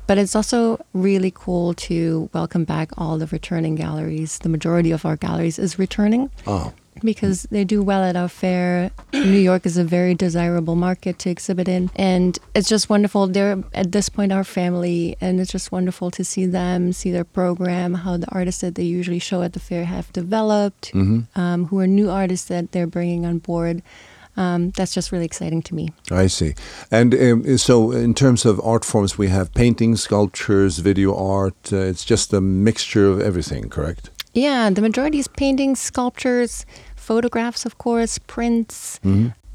But 0.07 0.17
it's 0.17 0.35
also 0.35 0.83
really 0.93 1.31
cool 1.33 1.73
to 1.87 2.29
welcome 2.33 2.65
back 2.65 2.89
all 2.97 3.17
the 3.17 3.27
returning 3.27 3.75
galleries. 3.75 4.39
The 4.39 4.49
majority 4.49 4.91
of 4.91 5.05
our 5.05 5.15
galleries 5.15 5.57
is 5.57 5.79
returning 5.79 6.29
Oh, 6.45 6.73
because 7.01 7.43
they 7.51 7.63
do 7.63 7.83
well 7.83 8.03
at 8.03 8.15
our 8.15 8.27
fair. 8.29 8.91
New 9.13 9.39
York 9.39 9.65
is 9.65 9.77
a 9.77 9.83
very 9.83 10.15
desirable 10.15 10.75
market 10.75 11.19
to 11.19 11.29
exhibit 11.29 11.67
in, 11.67 11.89
and 11.95 12.37
it's 12.53 12.69
just 12.69 12.89
wonderful. 12.89 13.27
They're 13.27 13.63
at 13.73 13.91
this 13.91 14.09
point 14.09 14.31
our 14.31 14.43
family, 14.43 15.17
and 15.21 15.39
it's 15.39 15.51
just 15.51 15.71
wonderful 15.71 16.11
to 16.11 16.23
see 16.23 16.45
them, 16.45 16.93
see 16.93 17.11
their 17.11 17.23
program, 17.23 17.93
how 17.93 18.17
the 18.17 18.27
artists 18.31 18.61
that 18.61 18.75
they 18.75 18.83
usually 18.83 19.19
show 19.19 19.41
at 19.41 19.53
the 19.53 19.59
fair 19.59 19.85
have 19.85 20.11
developed, 20.13 20.91
um, 21.35 21.65
who 21.65 21.79
are 21.79 21.87
new 21.87 22.09
artists 22.09 22.47
that 22.47 22.71
they're 22.71 22.87
bringing 22.87 23.25
on 23.25 23.39
board. 23.39 23.81
Um, 24.37 24.71
that's 24.71 24.93
just 24.93 25.11
really 25.11 25.25
exciting 25.25 25.61
to 25.63 25.75
me. 25.75 25.89
I 26.11 26.27
see. 26.27 26.55
And 26.91 27.13
um, 27.15 27.57
so, 27.57 27.91
in 27.91 28.13
terms 28.13 28.45
of 28.45 28.59
art 28.61 28.83
forms, 28.83 29.17
we 29.17 29.29
have 29.29 29.53
painting, 29.53 29.95
sculptures, 29.95 30.79
video 30.79 31.15
art. 31.15 31.71
Uh, 31.71 31.77
it's 31.77 32.03
just 32.03 32.33
a 32.33 32.41
mixture 32.41 33.07
of 33.07 33.21
everything, 33.21 33.69
correct? 33.69 34.09
Yeah, 34.35 34.69
the 34.69 34.81
majority 34.81 35.17
is 35.17 35.27
paintings, 35.27 35.79
sculptures, 35.79 36.65
photographs, 36.95 37.65
of 37.65 37.77
course, 37.77 38.19
prints, 38.19 38.99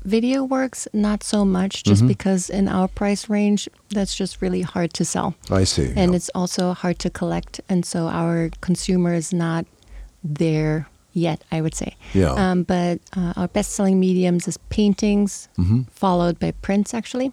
video 0.04 0.42
works, 0.42 0.88
not 0.94 1.22
so 1.22 1.44
much, 1.44 1.84
just 1.84 2.06
because 2.08 2.48
in 2.48 2.66
our 2.66 2.88
price 2.88 3.28
range, 3.28 3.68
that's 3.90 4.16
just 4.16 4.40
really 4.40 4.62
hard 4.62 4.94
to 4.94 5.04
sell. 5.04 5.34
I 5.50 5.64
see. 5.64 5.92
And 5.94 6.12
yeah. 6.12 6.16
it's 6.16 6.30
also 6.34 6.72
hard 6.72 6.98
to 7.00 7.10
collect. 7.10 7.60
And 7.68 7.84
so 7.84 8.08
our 8.08 8.50
consumer 8.62 9.12
is 9.12 9.32
not 9.32 9.66
there 10.24 10.88
yet, 11.12 11.44
I 11.52 11.60
would 11.60 11.74
say. 11.74 11.96
Yeah. 12.14 12.32
Um, 12.32 12.62
but 12.62 13.00
uh, 13.14 13.34
our 13.36 13.48
best 13.48 13.72
selling 13.72 14.00
mediums 14.00 14.48
is 14.48 14.56
paintings, 14.70 15.48
followed 15.90 16.38
by 16.38 16.52
prints, 16.62 16.94
actually. 16.94 17.32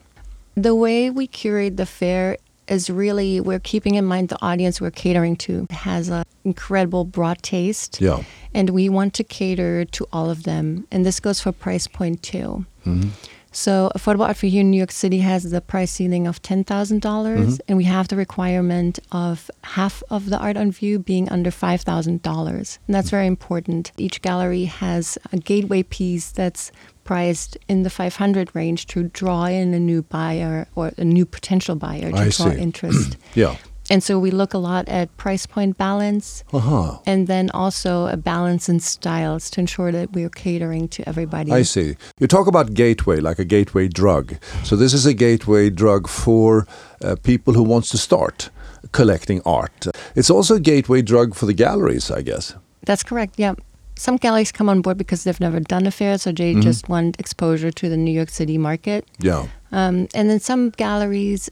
The 0.56 0.76
way 0.76 1.10
we 1.10 1.28
curate 1.28 1.78
the 1.78 1.86
fair 1.86 2.38
is 2.68 2.90
really 2.90 3.40
we're 3.40 3.60
keeping 3.60 3.96
in 3.96 4.06
mind 4.06 4.30
the 4.30 4.42
audience 4.42 4.82
we're 4.82 4.92
catering 4.92 5.36
to. 5.38 5.68
Has 5.70 6.10
an 6.10 6.26
incredible 6.44 7.06
broad 7.06 7.42
taste. 7.42 8.02
Yeah. 8.02 8.24
and 8.54 8.72
we 8.72 8.90
want 8.90 9.14
to 9.16 9.24
cater 9.24 9.86
to 9.86 10.08
all 10.12 10.30
of 10.30 10.44
them. 10.44 10.88
And 10.92 11.06
this 11.06 11.20
goes 11.20 11.42
for 11.42 11.52
price 11.52 11.88
point 11.88 12.24
too 12.24 12.66
mm-hmm. 12.86 13.10
So 13.58 13.92
affordable 13.96 14.28
art 14.28 14.38
for 14.38 14.46
here 14.46 14.62
in 14.62 14.70
new 14.70 14.78
york 14.78 14.92
city 14.92 15.20
has 15.20 15.50
the 15.50 15.62
price 15.62 15.92
ceiling 15.92 16.28
of 16.28 16.42
$10000 16.44 17.02
mm-hmm. 17.02 17.56
and 17.68 17.78
we 17.78 17.86
have 17.86 18.08
the 18.08 18.16
requirement 18.16 19.00
of 19.12 19.50
half 19.64 20.04
of 20.12 20.30
the 20.30 20.38
art 20.38 20.56
on 20.58 20.72
view 20.72 21.00
being 21.00 21.28
under 21.30 21.50
$5000 21.50 22.78
and 22.88 22.96
that's 22.96 23.10
very 23.10 23.26
important 23.26 23.92
each 23.98 24.22
gallery 24.22 24.66
has 24.66 25.18
a 25.34 25.38
gateway 25.38 25.82
piece 25.82 26.32
that's 26.32 26.72
priced 27.04 27.58
in 27.68 27.84
the 27.84 27.90
500 27.90 28.54
range 28.54 28.86
to 28.88 29.04
draw 29.04 29.46
in 29.46 29.74
a 29.74 29.80
new 29.80 30.04
buyer 30.04 30.68
or 30.76 30.92
a 30.98 31.06
new 31.06 31.26
potential 31.26 31.76
buyer 31.76 32.12
to 32.12 32.18
I 32.18 32.30
draw 32.30 32.52
see. 32.52 32.60
interest 32.60 33.18
Yeah. 33.34 33.56
And 33.90 34.04
so 34.04 34.20
we 34.20 34.32
look 34.32 34.54
a 34.54 34.58
lot 34.58 34.88
at 34.90 35.16
price 35.18 35.46
point 35.46 35.78
balance 35.78 36.44
Uh 36.54 36.60
huh. 36.60 36.98
and 37.06 37.28
then 37.28 37.50
also 37.54 38.08
a 38.08 38.18
balance 38.18 38.68
in 38.70 38.80
styles 38.80 39.50
to 39.52 39.60
ensure 39.62 39.92
that 39.92 40.12
we're 40.14 40.30
catering 40.30 40.88
to 40.90 41.08
everybody. 41.08 41.52
I 41.52 41.64
see. 41.64 41.96
You 42.20 42.28
talk 42.28 42.48
about 42.48 42.74
gateway, 42.74 43.20
like 43.20 43.40
a 43.40 43.46
gateway 43.46 43.88
drug. 43.88 44.36
So 44.64 44.76
this 44.76 44.94
is 44.94 45.06
a 45.06 45.14
gateway 45.14 45.70
drug 45.70 46.08
for 46.08 46.68
uh, 47.04 47.16
people 47.24 47.54
who 47.54 47.64
wants 47.64 47.90
to 47.92 47.98
start 47.98 48.50
collecting 48.92 49.42
art. 49.46 49.88
It's 50.16 50.30
also 50.30 50.56
a 50.56 50.60
gateway 50.60 51.02
drug 51.02 51.36
for 51.36 51.46
the 51.46 51.54
galleries, 51.54 52.12
I 52.12 52.22
guess. 52.22 52.56
That's 52.86 53.04
correct. 53.04 53.34
Yeah. 53.38 53.56
Some 53.96 54.18
galleries 54.18 54.52
come 54.52 54.70
on 54.70 54.82
board 54.82 54.98
because 54.98 55.24
they've 55.24 55.40
never 55.40 55.60
done 55.60 55.88
a 55.88 55.92
fair, 55.92 56.18
so 56.20 56.32
they 56.32 56.54
just 56.56 56.88
want 56.88 57.20
exposure 57.20 57.72
to 57.72 57.90
the 57.90 57.98
New 57.98 58.12
York 58.12 58.30
City 58.30 58.58
market. 58.58 59.06
Yeah. 59.20 59.48
Um, 59.72 60.08
and 60.14 60.30
then 60.30 60.40
some 60.40 60.70
galleries, 60.70 61.50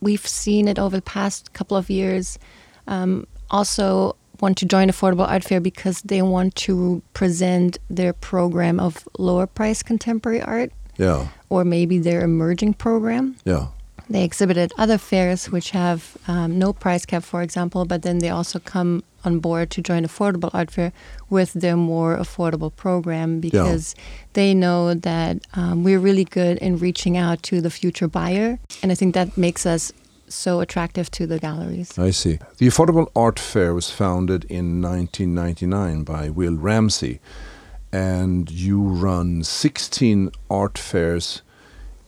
we've 0.00 0.26
seen 0.26 0.68
it 0.68 0.78
over 0.78 0.96
the 0.96 1.02
past 1.02 1.52
couple 1.52 1.76
of 1.76 1.88
years, 1.90 2.38
um, 2.86 3.26
also 3.50 4.16
want 4.40 4.58
to 4.58 4.66
join 4.66 4.88
Affordable 4.88 5.26
Art 5.26 5.44
Fair 5.44 5.60
because 5.60 6.02
they 6.02 6.20
want 6.22 6.54
to 6.56 7.02
present 7.14 7.78
their 7.88 8.12
program 8.12 8.78
of 8.78 9.08
lower 9.18 9.46
price 9.46 9.82
contemporary 9.82 10.42
art 10.42 10.72
Yeah. 10.98 11.28
or 11.48 11.64
maybe 11.64 11.98
their 11.98 12.22
emerging 12.22 12.74
program. 12.74 13.36
Yeah. 13.44 13.68
They 14.08 14.22
exhibit 14.22 14.56
at 14.56 14.72
other 14.78 14.98
fairs 14.98 15.50
which 15.50 15.70
have 15.70 16.16
um, 16.28 16.58
no 16.58 16.72
price 16.72 17.04
cap, 17.06 17.24
for 17.24 17.42
example, 17.42 17.84
but 17.86 18.02
then 18.02 18.18
they 18.18 18.28
also 18.30 18.58
come 18.58 19.02
on 19.26 19.40
board 19.40 19.70
to 19.70 19.82
join 19.82 20.04
Affordable 20.04 20.50
Art 20.54 20.70
Fair 20.70 20.92
with 21.28 21.52
their 21.52 21.76
more 21.76 22.16
affordable 22.16 22.74
program 22.74 23.40
because 23.40 23.94
they 24.34 24.54
know 24.54 24.94
that 24.94 25.38
um, 25.54 25.84
we're 25.84 25.98
really 25.98 26.24
good 26.24 26.58
in 26.58 26.78
reaching 26.78 27.16
out 27.16 27.42
to 27.44 27.60
the 27.60 27.70
future 27.70 28.08
buyer. 28.08 28.58
And 28.82 28.92
I 28.92 28.94
think 28.94 29.14
that 29.14 29.36
makes 29.36 29.66
us 29.66 29.92
so 30.28 30.60
attractive 30.60 31.10
to 31.12 31.26
the 31.26 31.38
galleries. 31.38 31.98
I 31.98 32.10
see. 32.10 32.38
The 32.58 32.66
Affordable 32.66 33.08
Art 33.14 33.38
Fair 33.38 33.74
was 33.74 33.90
founded 33.90 34.44
in 34.44 34.80
1999 34.82 36.04
by 36.04 36.30
Will 36.30 36.56
Ramsay, 36.56 37.20
and 37.92 38.50
you 38.50 38.82
run 38.82 39.42
16 39.42 40.30
art 40.50 40.78
fairs 40.78 41.42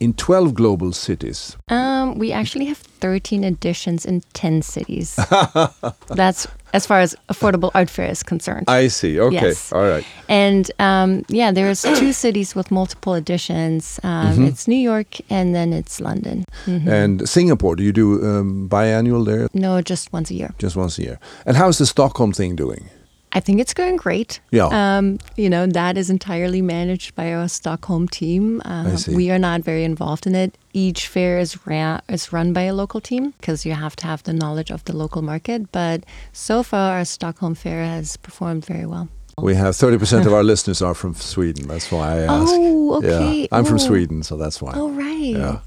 in 0.00 0.14
12 0.14 0.54
global 0.54 0.92
cities. 0.92 1.56
Um, 1.68 2.18
we 2.18 2.32
actually 2.32 2.66
have 2.66 2.78
13 2.78 3.44
editions 3.44 4.04
in 4.04 4.22
10 4.32 4.62
cities. 4.62 5.16
That's 6.06 6.46
as 6.72 6.86
far 6.86 7.00
as 7.00 7.16
Affordable 7.28 7.70
Art 7.74 7.90
Fair 7.90 8.10
is 8.10 8.22
concerned. 8.22 8.64
I 8.68 8.88
see. 8.88 9.18
Okay. 9.20 9.34
Yes. 9.48 9.72
All 9.72 9.82
right. 9.88 10.04
And 10.28 10.70
um, 10.78 11.24
yeah, 11.28 11.50
there's 11.52 11.82
two 11.82 12.12
cities 12.24 12.54
with 12.54 12.70
multiple 12.70 13.14
editions. 13.14 13.98
Um, 14.02 14.28
Mm-hmm. 14.28 14.44
It's 14.44 14.68
New 14.68 14.76
York 14.76 15.16
and 15.30 15.54
then 15.54 15.72
it's 15.72 16.00
London. 16.00 16.44
Mhm. 16.66 16.86
And 16.88 17.28
Singapore, 17.28 17.76
do 17.76 17.82
you 17.82 17.92
do 17.92 18.22
um, 18.24 18.68
biannual 18.68 19.24
there? 19.24 19.48
No, 19.54 19.80
just 19.80 20.12
once 20.12 20.30
a 20.30 20.34
year. 20.34 20.50
Just 20.58 20.76
once 20.76 20.98
a 20.98 21.02
year. 21.02 21.18
And 21.46 21.56
how's 21.56 21.78
the 21.78 21.86
Stockholm 21.86 22.32
thing 22.32 22.56
doing? 22.56 22.88
I 23.32 23.40
think 23.40 23.60
it's 23.60 23.74
going 23.74 23.96
great. 23.96 24.40
Yeah. 24.50 24.68
Um, 24.72 25.18
you 25.36 25.50
know, 25.50 25.66
that 25.66 25.96
is 25.98 26.08
entirely 26.10 26.62
managed 26.62 27.14
by 27.14 27.32
our 27.34 27.48
Stockholm 27.48 28.08
team. 28.08 28.62
Uh, 28.64 28.96
see. 28.96 29.14
we 29.14 29.30
are 29.30 29.38
not 29.38 29.60
very 29.62 29.84
involved 29.84 30.26
in 30.26 30.34
it. 30.34 30.56
Each 30.72 31.06
fair 31.08 31.38
is, 31.38 31.66
ra- 31.66 32.00
is 32.08 32.32
run 32.32 32.52
by 32.52 32.62
a 32.62 32.72
local 32.74 33.00
team 33.00 33.34
because 33.40 33.66
you 33.66 33.72
have 33.74 33.94
to 33.96 34.06
have 34.06 34.22
the 34.22 34.32
knowledge 34.32 34.70
of 34.70 34.82
the 34.84 34.96
local 34.96 35.22
market. 35.22 35.70
But 35.72 36.04
so 36.32 36.62
far, 36.62 36.96
our 36.98 37.04
Stockholm 37.04 37.54
fair 37.54 37.84
has 37.84 38.16
performed 38.16 38.64
very 38.64 38.86
well. 38.86 39.08
We 39.40 39.54
have 39.54 39.74
30% 39.74 40.26
of 40.26 40.32
our 40.32 40.42
listeners 40.52 40.82
are 40.82 40.94
from 40.94 41.14
Sweden. 41.14 41.68
That's 41.68 41.92
why 41.92 42.14
I 42.14 42.18
ask. 42.22 42.46
Oh, 42.48 42.94
okay. 42.96 43.42
Yeah. 43.42 43.46
I'm 43.52 43.64
from 43.64 43.74
Oh. 43.76 43.78
Sweden, 43.78 44.22
so 44.24 44.36
that's 44.36 44.60
why. 44.60 44.72
Oh, 44.74 44.90
right. 44.90 45.36
Yeah. 45.36 45.58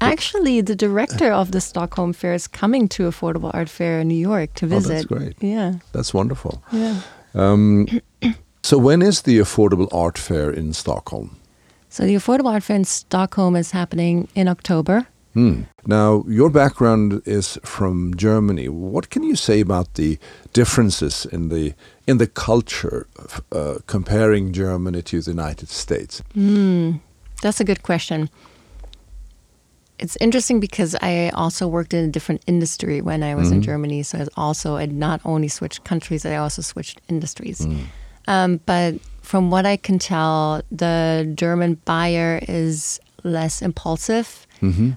Actually, 0.00 0.60
the 0.60 0.76
director 0.76 1.32
of 1.32 1.50
the 1.50 1.60
Stockholm 1.60 2.12
Fair 2.12 2.34
is 2.34 2.46
coming 2.46 2.88
to 2.88 3.08
Affordable 3.08 3.50
Art 3.54 3.68
Fair 3.68 4.00
in 4.00 4.08
New 4.08 4.14
York 4.30 4.52
to 4.54 4.66
Oh, 4.66 4.80
that's 4.80 5.04
great. 5.06 5.34
Yeah, 5.40 5.74
That's 5.92 6.12
wonderful. 6.14 6.62
yeah. 6.72 7.00
Um, 7.34 7.86
so 8.62 8.78
when 8.78 9.02
is 9.02 9.22
the 9.22 9.38
Affordable 9.38 9.88
Art 9.92 10.18
Fair 10.18 10.50
in 10.50 10.72
Stockholm? 10.72 11.36
So 11.88 12.04
the 12.04 12.14
Affordable 12.14 12.52
Art 12.52 12.62
Fair 12.62 12.76
in 12.76 12.84
Stockholm 12.84 13.56
is 13.56 13.70
happening 13.72 14.28
in 14.34 14.48
October. 14.48 15.06
Hmm. 15.34 15.62
Now, 15.86 16.24
your 16.26 16.48
background 16.50 17.20
is 17.26 17.58
from 17.62 18.14
Germany. 18.16 18.68
What 18.68 19.10
can 19.10 19.22
you 19.22 19.36
say 19.36 19.60
about 19.60 19.94
the 19.94 20.18
differences 20.54 21.26
in 21.26 21.48
the 21.50 21.74
in 22.06 22.16
the 22.18 22.26
culture 22.26 23.06
of, 23.16 23.42
uh, 23.52 23.78
comparing 23.86 24.52
Germany 24.52 25.02
to 25.02 25.20
the 25.20 25.30
United 25.30 25.68
States? 25.68 26.22
Hmm, 26.32 26.92
that's 27.42 27.60
a 27.60 27.64
good 27.64 27.82
question. 27.82 28.28
It's 29.98 30.16
interesting 30.20 30.60
because 30.60 30.94
I 31.00 31.30
also 31.30 31.66
worked 31.66 31.94
in 31.94 32.04
a 32.04 32.08
different 32.08 32.42
industry 32.46 33.00
when 33.00 33.22
I 33.22 33.34
was 33.34 33.50
in 33.50 33.62
Germany. 33.62 34.02
So 34.02 34.18
I 34.18 34.26
also 34.36 34.76
I 34.76 34.86
not 34.86 35.20
only 35.24 35.48
switched 35.48 35.84
countries, 35.84 36.26
I 36.26 36.36
also 36.36 36.62
switched 36.62 37.00
industries. 37.08 37.66
Um, 38.28 38.60
but 38.66 38.94
from 39.22 39.50
what 39.50 39.64
I 39.66 39.76
can 39.76 39.98
tell, 39.98 40.62
the 40.70 41.30
German 41.34 41.74
buyer 41.84 42.40
is 42.48 43.00
less 43.24 43.62
impulsive, 43.62 44.46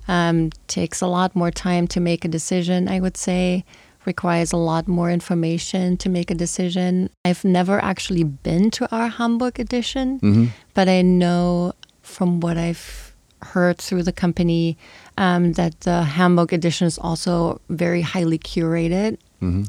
um, 0.08 0.50
takes 0.68 1.02
a 1.02 1.08
lot 1.08 1.36
more 1.36 1.52
time 1.52 1.88
to 1.88 2.00
make 2.00 2.26
a 2.26 2.28
decision, 2.28 2.88
I 2.90 3.00
would 3.00 3.18
say, 3.18 3.64
requires 4.06 4.52
a 4.54 4.58
lot 4.58 4.88
more 4.88 5.12
information 5.12 5.98
to 5.98 6.10
make 6.10 6.32
a 6.32 6.36
decision. 6.36 7.10
I've 7.26 7.44
never 7.44 7.80
actually 7.84 8.24
been 8.24 8.72
to 8.72 8.88
our 8.96 9.08
Hamburg 9.10 9.60
edition, 9.60 10.20
but 10.74 10.88
I 10.90 11.02
know 11.02 11.74
from 12.02 12.40
what 12.40 12.58
I've 12.58 13.09
heard 13.41 13.78
through 13.78 14.04
the 14.04 14.12
company 14.12 14.78
um, 15.17 15.54
that 15.54 15.80
the 15.82 16.04
Hamburg 16.04 16.54
edition 16.54 16.88
is 16.88 16.97
also 16.97 17.60
very 17.69 18.02
highly 18.02 18.38
curated 18.38 19.17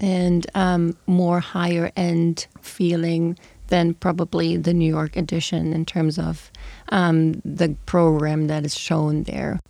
and 0.02 0.46
um, 0.54 0.96
more 1.06 1.38
higher 1.40 1.92
end 1.96 2.46
feeling 2.61 3.38
than 3.68 3.94
probably 3.94 4.56
the 4.56 4.74
New 4.74 4.88
York 4.88 5.16
edition 5.16 5.72
in 5.72 5.85
terms 5.85 6.18
of 6.18 6.50
um, 6.88 7.40
the 7.44 7.76
program 7.87 8.48
that 8.48 8.64
is 8.64 8.76
shown 8.76 9.22
there. 9.24 9.61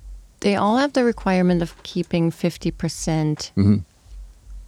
They 0.41 0.57
all 0.57 0.79
have 0.79 0.95
the 0.95 1.05
requirement 1.05 1.61
of 1.61 1.81
keeping 1.83 2.31
50% 2.31 3.51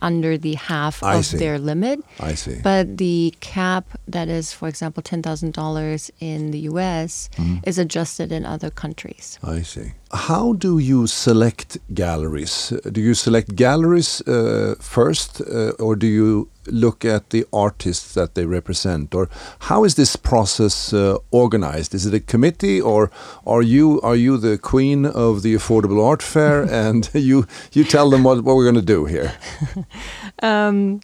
under 0.02 0.36
the 0.36 0.54
half. 0.56 1.02
I 1.02 1.16
of 1.16 1.24
see. 1.24 1.38
their 1.38 1.58
limit. 1.58 2.00
I 2.20 2.34
see. 2.34 2.56
But 2.62 2.98
the 2.98 3.32
cap 3.40 3.84
that 4.14 4.28
is, 4.28 4.52
for 4.52 4.68
example, 4.68 5.02
$10,000 5.02 6.10
in 6.20 6.50
the 6.50 6.60
US 6.72 7.28
Mm-hmm. 7.38 7.56
is 7.70 7.78
adjusted 7.78 8.32
in 8.32 8.44
other 8.44 8.70
countries. 8.70 9.38
I 9.42 9.62
see. 9.62 9.92
How 10.12 10.52
do 10.54 10.78
you 10.78 11.06
select 11.06 11.78
galleries? 11.94 12.72
Do 12.96 13.00
you 13.00 13.14
select 13.14 13.48
galleries 13.56 14.20
uh, 14.28 14.74
first, 14.80 15.40
uh, 15.40 15.72
or 15.84 15.96
do 15.96 16.06
you 16.06 16.48
look 16.66 17.04
at 17.04 17.30
the 17.30 17.44
artists 17.52 18.14
that 18.14 18.34
they 18.34 18.46
represent, 18.46 19.14
or 19.14 19.28
how 19.60 19.84
is 19.84 19.94
this 19.94 20.16
process 20.16 20.92
uh, 20.92 21.18
organized? 21.30 21.94
Is 21.94 22.06
it 22.06 22.14
a 22.14 22.20
committee, 22.20 22.80
or 22.80 23.10
are 23.46 23.62
you 23.62 24.00
are 24.02 24.16
you 24.16 24.36
the 24.36 24.58
queen 24.58 25.06
of 25.06 25.42
the 25.42 25.54
affordable 25.54 26.04
art 26.04 26.22
fair, 26.22 26.62
and 26.70 27.08
you 27.14 27.46
you 27.72 27.84
tell 27.84 28.10
them 28.10 28.24
what, 28.24 28.44
what 28.44 28.56
we're 28.56 28.70
going 28.70 28.74
to 28.74 28.82
do 28.82 29.04
here? 29.06 29.32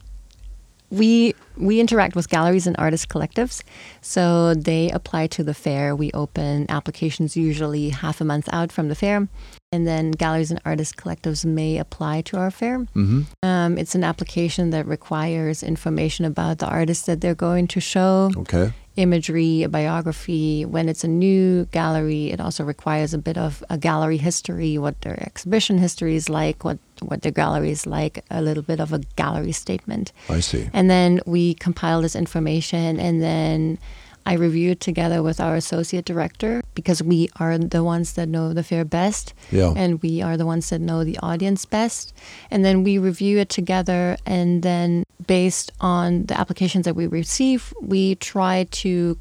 we 0.91 1.35
we 1.57 1.81
interact 1.81 2.17
with 2.17 2.29
galleries 2.29 2.67
and 2.67 2.75
artist 2.79 3.09
collectives 3.09 3.63
so 4.01 4.55
they 4.55 4.91
apply 4.91 5.27
to 5.27 5.45
the 5.45 5.53
fair 5.53 5.95
we 5.95 6.11
open 6.13 6.65
applications 6.71 7.37
usually 7.37 7.91
half 7.91 8.21
a 8.21 8.25
month 8.25 8.49
out 8.53 8.73
from 8.73 8.89
the 8.89 8.95
fair 8.95 9.29
and 9.73 9.87
then 9.87 10.11
galleries 10.13 10.51
and 10.51 10.61
artist 10.65 10.97
collectives 10.97 11.45
may 11.45 11.79
apply 11.79 12.21
to 12.23 12.37
our 12.37 12.51
fair 12.51 12.79
hmm 12.95 13.23
um, 13.43 13.77
it's 13.79 13.95
an 13.95 14.05
application 14.05 14.71
that 14.71 14.87
requires 14.87 15.63
information 15.63 16.25
about 16.25 16.59
the 16.59 16.67
artist 16.67 17.07
that 17.07 17.21
they're 17.21 17.35
going 17.35 17.67
to 17.67 17.81
show 17.81 18.31
Okay. 18.37 18.73
imagery, 18.97 19.63
a 19.63 19.69
biography. 19.69 20.65
When 20.65 20.89
it's 20.89 21.05
a 21.05 21.09
new 21.09 21.67
gallery, 21.67 22.31
it 22.33 22.41
also 22.41 22.65
requires 22.65 23.15
a 23.15 23.19
bit 23.19 23.39
of 23.39 23.63
a 23.71 23.79
gallery 23.79 24.17
history, 24.17 24.77
what 24.79 25.01
their 25.03 25.23
exhibition 25.23 25.79
history 25.79 26.17
is 26.17 26.29
like, 26.29 26.65
what 26.65 26.79
what 27.01 27.23
their 27.23 27.33
gallery 27.33 27.71
is 27.71 27.87
like, 27.87 28.25
a 28.31 28.43
little 28.43 28.63
bit 28.65 28.81
of 28.81 28.93
a 28.93 28.99
gallery 29.17 29.53
statement. 29.53 30.13
I 30.29 30.41
see. 30.41 30.69
And 30.73 30.91
then 30.91 31.21
we 31.27 31.55
compile 31.55 32.03
this 32.03 32.17
information 32.17 32.99
and 32.99 33.23
then 33.23 33.79
I 34.27 34.35
review 34.35 34.73
it 34.73 34.81
together 34.81 35.23
with 35.23 35.41
our 35.41 35.55
associate 35.57 36.05
director 36.05 36.63
because 36.79 37.03
we 37.03 37.29
are 37.43 37.59
the 37.59 37.83
ones 37.83 38.13
that 38.13 38.29
know 38.29 38.53
the 38.55 38.63
fair 38.63 38.85
best 38.85 39.35
Yeah. 39.51 39.73
and 39.77 40.01
we 40.01 40.23
are 40.23 40.37
the 40.37 40.47
ones 40.47 40.71
that 40.71 40.81
know 40.81 41.03
the 41.03 41.19
audience 41.31 41.65
best. 41.65 42.15
And 42.53 42.65
then 42.65 42.85
we 42.85 42.99
review 42.99 43.39
it 43.39 43.49
together 43.49 44.17
and 44.25 44.63
then 44.63 45.03
based 45.27 45.73
on 45.81 46.27
the 46.27 46.39
applications 46.39 46.85
that 46.85 46.95
we 46.95 47.07
receive, 47.09 47.75
we 47.83 48.15
try 48.15 48.57
to 48.83 49.19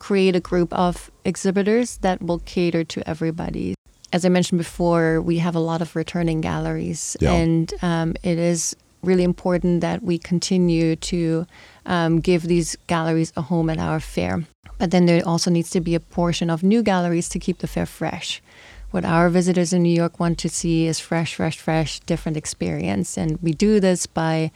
create 0.00 0.34
a 0.34 0.40
group 0.50 0.72
of 0.72 1.10
exhibitors 1.24 1.98
that 1.98 2.20
will 2.20 2.40
cater 2.40 2.82
to 2.94 3.08
everybody. 3.08 3.74
As 4.12 4.24
I 4.24 4.28
mentioned 4.28 4.58
before, 4.58 5.20
we 5.22 5.38
have 5.38 5.54
a 5.54 5.60
lot 5.70 5.80
of 5.80 5.94
returning 5.94 6.40
galleries, 6.40 7.16
Yeah. 7.20 7.32
and 7.38 7.72
um, 7.82 8.14
it 8.24 8.38
is 8.38 8.74
really 9.06 9.24
important 9.24 9.80
that 9.80 10.02
we 10.02 10.18
continue 10.18 10.96
to 10.96 11.46
um, 11.86 12.20
give 12.20 12.42
these 12.42 12.76
galleries 12.86 13.32
a 13.36 13.42
home 13.42 13.70
at 13.70 13.78
our 13.78 14.00
fair. 14.00 14.44
But 14.78 14.90
then 14.90 15.06
there 15.06 15.22
also 15.26 15.50
needs 15.50 15.70
to 15.70 15.80
be 15.80 15.94
a 15.94 16.00
portion 16.00 16.50
of 16.50 16.62
new 16.62 16.82
galleries 16.82 17.28
to 17.30 17.38
keep 17.38 17.58
the 17.58 17.66
fair 17.66 17.86
fresh. 17.86 18.42
What 18.90 19.04
our 19.04 19.28
visitors 19.28 19.72
in 19.72 19.82
New 19.82 19.94
York 19.94 20.20
want 20.20 20.38
to 20.38 20.48
see 20.48 20.86
is 20.86 21.00
fresh, 21.00 21.34
fresh, 21.34 21.58
fresh, 21.58 22.00
different 22.00 22.36
experience. 22.36 23.18
And 23.18 23.38
we 23.42 23.52
do 23.52 23.80
this 23.80 24.06
by 24.06 24.50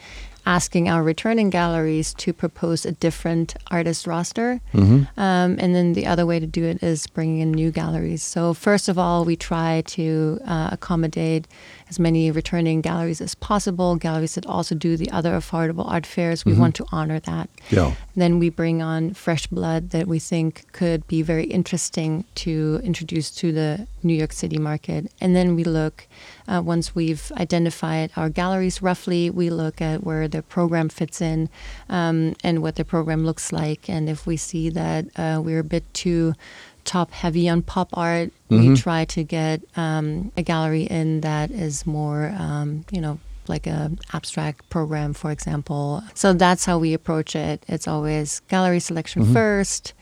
asking 0.47 0.89
our 0.89 1.03
returning 1.03 1.51
galleries 1.51 2.15
to 2.15 2.33
propose 2.33 2.87
a 2.87 2.93
different 2.93 3.55
artist 3.71 4.07
roster. 4.07 4.61
hmm 4.73 5.03
Um, 5.17 5.57
and 5.59 5.75
then 5.75 5.93
the 5.93 6.07
other 6.07 6.25
way 6.25 6.41
to 6.41 6.47
do 6.47 6.65
it 6.65 6.83
is 6.83 7.07
bringing 7.07 7.41
in 7.41 7.51
new 7.53 7.71
galleries. 7.71 8.23
So, 8.23 8.55
first 8.55 8.89
of 8.89 8.97
all, 8.99 9.25
we 9.25 9.37
try 9.37 9.83
to 9.97 10.39
uh, 10.47 10.69
accommodate 10.73 11.47
as 11.91 11.99
many 11.99 12.31
returning 12.31 12.81
galleries 12.81 13.21
as 13.21 13.35
possible, 13.35 13.97
galleries 13.97 14.37
that 14.37 14.47
also 14.47 14.75
do 14.77 14.97
the 14.97 15.11
other 15.11 15.33
affordable 15.33 15.85
art 15.91 16.07
fairs. 16.07 16.45
We 16.45 16.55
want 16.55 16.77
to 16.77 16.87
honor 16.93 17.19
that. 17.21 17.51
Yeah. 17.71 17.95
Then 18.15 18.39
we 18.39 18.49
bring 18.49 18.81
on 18.81 19.13
fresh 19.15 19.49
blood 19.49 19.91
that 19.91 20.07
we 20.07 20.21
think 20.21 20.71
could 20.73 21.07
be 21.09 21.21
very 21.23 21.45
interesting 21.45 22.25
to 22.37 22.81
introduce 22.85 23.31
to 23.33 23.51
the 23.51 23.89
New 24.05 24.15
York 24.15 24.33
City 24.33 24.57
market. 24.59 25.13
And 25.21 25.35
then 25.35 25.57
we 25.57 25.65
look, 25.65 26.07
uh, 26.47 26.63
once 26.65 26.95
we've 26.95 27.33
identified 27.37 28.13
our 28.17 28.31
galleries 28.31 28.81
roughly, 28.81 29.29
we 29.29 29.51
look 29.51 29.81
at 29.81 30.05
where 30.05 30.29
the 30.29 30.43
program 30.43 30.89
fits 30.89 31.21
in 31.21 31.49
um, 31.89 32.37
and 32.45 32.63
what 32.63 32.77
the 32.77 32.85
program 32.85 33.25
looks 33.25 33.53
like. 33.53 33.91
And 33.91 34.09
if 34.09 34.27
we 34.27 34.37
see 34.37 34.71
that 34.71 35.07
uh, 35.17 35.41
we're 35.43 35.59
a 35.59 35.65
bit 35.65 35.93
too 35.93 36.35
top 36.85 37.11
heavy 37.13 37.49
on 37.49 37.63
pop 37.63 37.91
art, 37.97 38.33
we 38.49 38.77
try 38.77 39.05
to 39.07 39.23
get 39.25 39.63
um, 39.77 40.33
a 40.37 40.43
gallery 40.43 40.83
in 40.83 41.21
that 41.23 41.51
is 41.51 41.87
more, 41.87 42.35
um, 42.39 42.85
you 42.91 43.01
know, 43.01 43.19
like 43.49 43.67
a 43.67 43.91
abstract 44.13 44.69
program, 44.71 45.13
for 45.13 45.31
example. 45.31 46.03
So 46.15 46.33
that's 46.33 46.65
how 46.65 46.79
we 46.79 46.95
approach 46.95 47.35
it. 47.37 47.65
It's 47.69 47.89
always 47.89 48.41
gallery 48.49 48.81
selection 48.81 49.33
first, 49.33 49.95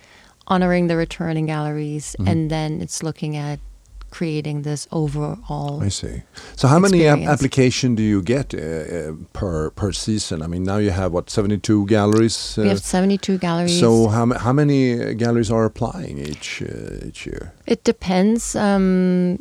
honoring 0.46 0.86
the 0.86 0.96
returning 0.96 1.46
galleries, 1.46 2.16
and 2.26 2.50
then 2.50 2.80
it's 2.80 3.02
looking 3.02 3.36
at 3.36 3.58
creating 4.10 4.62
this 4.62 4.86
overall. 4.90 5.82
I 5.82 5.88
see. 5.90 6.22
So 6.56 6.68
how 6.68 6.78
many 6.78 7.06
ap- 7.06 7.20
application 7.28 7.94
do 7.94 8.02
you 8.02 8.22
get 8.22 8.54
uh, 8.54 8.58
uh, 8.58 9.12
per 9.32 9.70
per 9.70 9.92
season? 9.92 10.42
I 10.42 10.46
mean, 10.46 10.64
now 10.64 10.78
you 10.78 10.90
have 10.90 11.12
what 11.12 11.30
seventy 11.30 11.58
two 11.58 11.86
galleries. 11.86 12.54
we 12.56 12.64
uh, 12.64 12.68
have 12.68 12.80
72 12.80 13.38
galleries. 13.38 13.78
so 13.80 14.08
how 14.08 14.26
how 14.38 14.52
many 14.52 15.00
uh, 15.00 15.12
galleries 15.14 15.50
are 15.50 15.64
applying 15.64 16.18
each 16.18 16.62
uh, 16.62 17.06
each 17.08 17.26
year? 17.26 17.52
It 17.66 17.84
depends. 17.84 18.54
Um, 18.56 19.38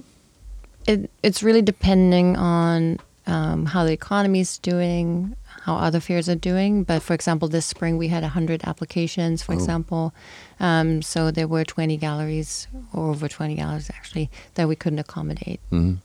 it, 0.87 1.09
it's 1.23 1.43
really 1.43 1.61
depending 1.61 2.37
on 2.37 2.97
um, 3.25 3.65
how 3.65 3.83
the 3.83 3.91
economy 3.91 4.39
is 4.39 4.57
doing, 4.59 5.35
how 5.65 5.75
other 5.75 5.99
fairs 5.99 6.29
are 6.29 6.35
doing. 6.39 6.83
But 6.83 7.01
for 7.01 7.13
example, 7.13 7.47
this 7.49 7.65
spring 7.65 7.97
we 7.97 8.07
had 8.07 8.23
100 8.23 8.63
applications, 8.63 9.43
for 9.43 9.51
Oh. 9.53 9.55
example. 9.55 10.13
Um, 10.59 11.01
so 11.01 11.31
there 11.31 11.47
were 11.47 11.63
20 11.63 11.97
galleries, 11.97 12.67
or 12.93 13.09
over 13.09 13.27
20 13.27 13.55
galleries 13.55 13.89
actually, 13.89 14.29
that 14.55 14.67
we 14.67 14.75
couldn't 14.75 14.99
accommodate. 14.99 15.59
hmm 15.69 15.95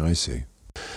I 0.00 0.14
see. 0.14 0.44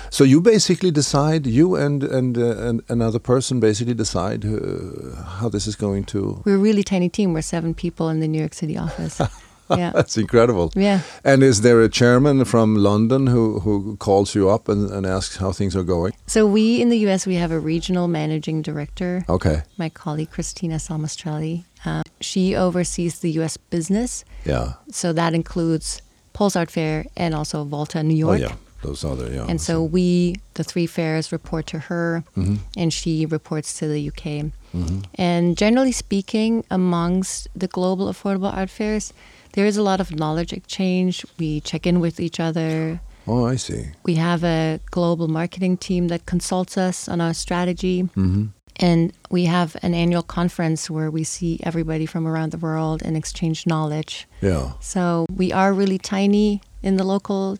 So 0.09 0.23
you 0.23 0.39
basically 0.41 0.91
decide, 0.91 1.45
you 1.45 1.75
and 1.75 2.03
and, 2.03 2.37
uh, 2.37 2.67
and 2.67 2.81
another 2.87 3.19
person 3.19 3.59
basically 3.59 3.93
decide 3.93 4.45
uh, 4.45 5.21
how 5.39 5.49
this 5.49 5.67
is 5.67 5.75
going 5.75 6.05
to. 6.05 6.41
We're 6.45 6.55
a 6.55 6.57
really 6.57 6.83
tiny 6.83 7.09
team. 7.09 7.33
We're 7.33 7.41
seven 7.41 7.73
people 7.73 8.09
in 8.09 8.19
the 8.21 8.27
New 8.27 8.39
York 8.39 8.53
City 8.53 8.77
office. 8.77 9.21
yeah. 9.77 9.91
That's 9.91 10.17
incredible. 10.17 10.71
Yeah. 10.75 11.01
And 11.23 11.43
is 11.43 11.61
there 11.61 11.81
a 11.81 11.89
chairman 11.89 12.45
from 12.45 12.75
London 12.75 13.27
who, 13.27 13.59
who 13.61 13.97
calls 13.97 14.35
you 14.35 14.49
up 14.49 14.67
and, 14.69 14.89
and 14.91 15.05
asks 15.05 15.37
how 15.37 15.51
things 15.51 15.75
are 15.75 15.83
going? 15.83 16.13
So 16.27 16.45
we 16.45 16.81
in 16.81 16.89
the 16.89 16.97
U.S. 16.99 17.25
we 17.27 17.35
have 17.35 17.51
a 17.51 17.59
regional 17.59 18.07
managing 18.07 18.61
director. 18.61 19.25
Okay. 19.29 19.63
my 19.77 19.89
colleague 19.89 20.31
Christina 20.31 20.75
Salmastrelli. 20.75 21.63
Um, 21.85 22.03
she 22.21 22.55
oversees 22.55 23.19
the 23.19 23.31
U.S. 23.39 23.57
business, 23.57 24.25
Yeah. 24.45 24.73
so 24.91 25.13
that 25.13 25.33
includes 25.33 26.01
Pulse 26.33 26.55
Art 26.55 26.71
Fair 26.71 27.05
and 27.15 27.35
also 27.35 27.63
Volta 27.63 28.01
New 28.03 28.15
York. 28.15 28.37
Oh 28.37 28.39
York. 28.41 28.51
yeah. 28.51 28.57
Those 28.81 29.03
other 29.03 29.31
yeah. 29.31 29.45
And 29.49 29.59
so 29.59 29.81
we, 29.83 30.35
the 30.55 30.63
three 30.63 30.85
fairs, 30.87 31.31
report 31.31 31.65
to 31.67 31.79
her, 31.79 32.23
Mhm. 32.37 32.57
and 32.77 32.93
she 32.93 33.25
reports 33.25 33.77
to 33.79 33.87
the 33.87 33.99
UK. 34.09 34.51
Mhm. 34.75 35.05
And 35.15 35.57
generally 35.57 35.91
speaking, 35.91 36.63
amongst 36.69 37.47
the 37.55 37.67
global 37.67 38.07
affordable 38.11 38.53
art 38.53 38.69
fairs, 38.69 39.11
there 39.55 39.65
is 39.65 39.77
a 39.77 39.83
lot 39.83 39.99
of 39.99 40.11
knowledge 40.11 40.53
exchange. 40.53 41.25
We 41.39 41.61
check 41.61 41.87
in 41.87 41.99
with 41.99 42.19
each 42.19 42.39
other. 42.39 42.99
Oh, 43.27 43.45
I 43.45 43.55
see. 43.55 43.87
We 44.03 44.15
have 44.15 44.43
a 44.43 44.79
global 44.91 45.27
marketing 45.27 45.77
team 45.77 46.09
that 46.09 46.25
consults 46.25 46.77
us 46.77 47.09
on 47.09 47.19
our 47.21 47.33
strategy. 47.33 48.01
hmm 48.01 48.45
And 48.77 49.13
we 49.31 49.45
have 49.45 49.77
an 49.81 49.93
annual 49.93 50.23
conference 50.23 50.89
where 50.95 51.09
we 51.09 51.23
see 51.23 51.59
everybody 51.63 52.05
from 52.05 52.27
around 52.27 52.51
the 52.51 52.57
world 52.57 53.01
and 53.05 53.15
exchange 53.15 53.65
knowledge. 53.65 54.27
Yeah. 54.41 54.73
So 54.81 55.25
we 55.41 55.53
are 55.53 55.71
really 55.73 55.97
tiny 55.97 56.61
in 56.83 56.97
the 56.97 57.05
local 57.05 57.57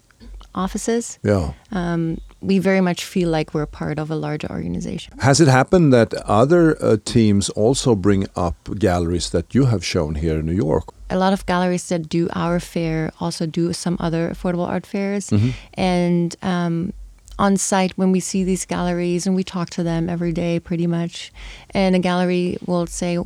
offices. 0.54 1.20
Yeah. 1.24 1.54
Um, 1.72 2.18
we 2.46 2.60
very 2.60 2.82
much 2.82 3.04
feel 3.04 3.30
like 3.30 3.54
we're 3.54 3.66
part 3.66 4.00
of 4.00 4.12
a 4.12 4.16
larger 4.16 4.50
organization. 4.50 5.18
Has 5.20 5.42
it 5.42 5.48
happened 5.48 5.92
that 5.94 6.14
other 6.14 6.82
uh, 6.82 6.98
teams 7.04 7.50
also 7.50 7.96
bring 7.96 8.28
up 8.36 8.56
galleries 8.78 9.30
that 9.32 9.56
you 9.56 9.66
have 9.66 9.84
shown 9.84 10.16
here 10.16 10.40
in 10.40 10.46
New 10.46 10.54
York? 10.54 10.94
A 11.10 11.18
lot 11.18 11.34
of 11.34 11.46
galleries 11.46 11.88
that 11.90 12.10
do 12.10 12.28
our 12.34 12.60
fair 12.60 13.12
also 13.20 13.46
do 13.46 13.74
some 13.74 13.98
other 14.00 14.30
affordable 14.30 14.68
art 14.68 14.86
fairs. 14.86 15.32
And 15.76 16.36
um, 16.42 16.94
on 17.38 17.58
site, 17.58 17.94
when 17.98 18.12
we 18.12 18.20
see 18.20 18.44
these 18.44 18.66
galleries 18.66 19.28
and 19.28 19.36
we 19.36 19.44
talk 19.44 19.70
to 19.72 19.84
them 19.84 20.10
every 20.10 20.32
day 20.32 20.60
pretty 20.60 20.88
much, 20.88 21.32
and 21.72 21.96
a 21.96 22.00
gallery 22.00 22.58
will 22.66 22.88
say, 22.88 23.18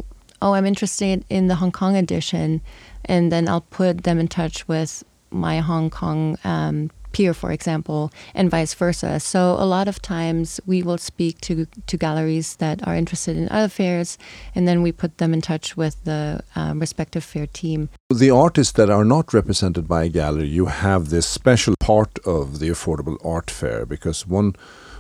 Oh, 0.41 0.53
I'm 0.53 0.65
interested 0.65 1.25
in 1.29 1.47
the 1.47 1.55
Hong 1.55 1.71
Kong 1.71 1.97
edition. 1.97 2.62
And 3.05 3.32
then 3.32 3.49
I'll 3.49 3.62
put 3.62 4.03
them 4.03 4.19
in 4.19 4.29
touch 4.29 4.67
with 4.67 5.03
my 5.32 5.60
Hong 5.60 5.89
Kong 5.89 6.38
um, 6.43 6.91
peer, 7.11 7.33
for 7.33 7.51
example, 7.51 8.11
and 8.33 8.49
vice 8.49 8.73
versa. 8.73 9.19
So 9.19 9.55
a 9.59 9.65
lot 9.65 9.87
of 9.87 10.01
times 10.01 10.59
we 10.65 10.83
will 10.83 10.97
speak 10.97 11.41
to 11.41 11.65
to 11.87 11.97
galleries 11.97 12.55
that 12.57 12.85
are 12.87 12.95
interested 12.95 13.37
in 13.37 13.49
other 13.49 13.69
fairs, 13.69 14.17
and 14.55 14.67
then 14.67 14.81
we 14.81 14.91
put 14.91 15.17
them 15.17 15.33
in 15.33 15.41
touch 15.41 15.77
with 15.77 16.03
the 16.03 16.41
um, 16.55 16.79
respective 16.79 17.23
fair 17.23 17.47
team. 17.47 17.89
The 18.09 18.31
artists 18.31 18.73
that 18.73 18.89
are 18.89 19.05
not 19.05 19.33
represented 19.33 19.87
by 19.87 20.05
a 20.05 20.09
gallery, 20.09 20.47
you 20.47 20.67
have 20.67 21.09
this 21.09 21.27
special 21.27 21.75
part 21.79 22.19
of 22.25 22.59
the 22.59 22.69
Affordable 22.69 23.17
Art 23.25 23.49
Fair 23.51 23.85
because 23.85 24.27
one 24.27 24.55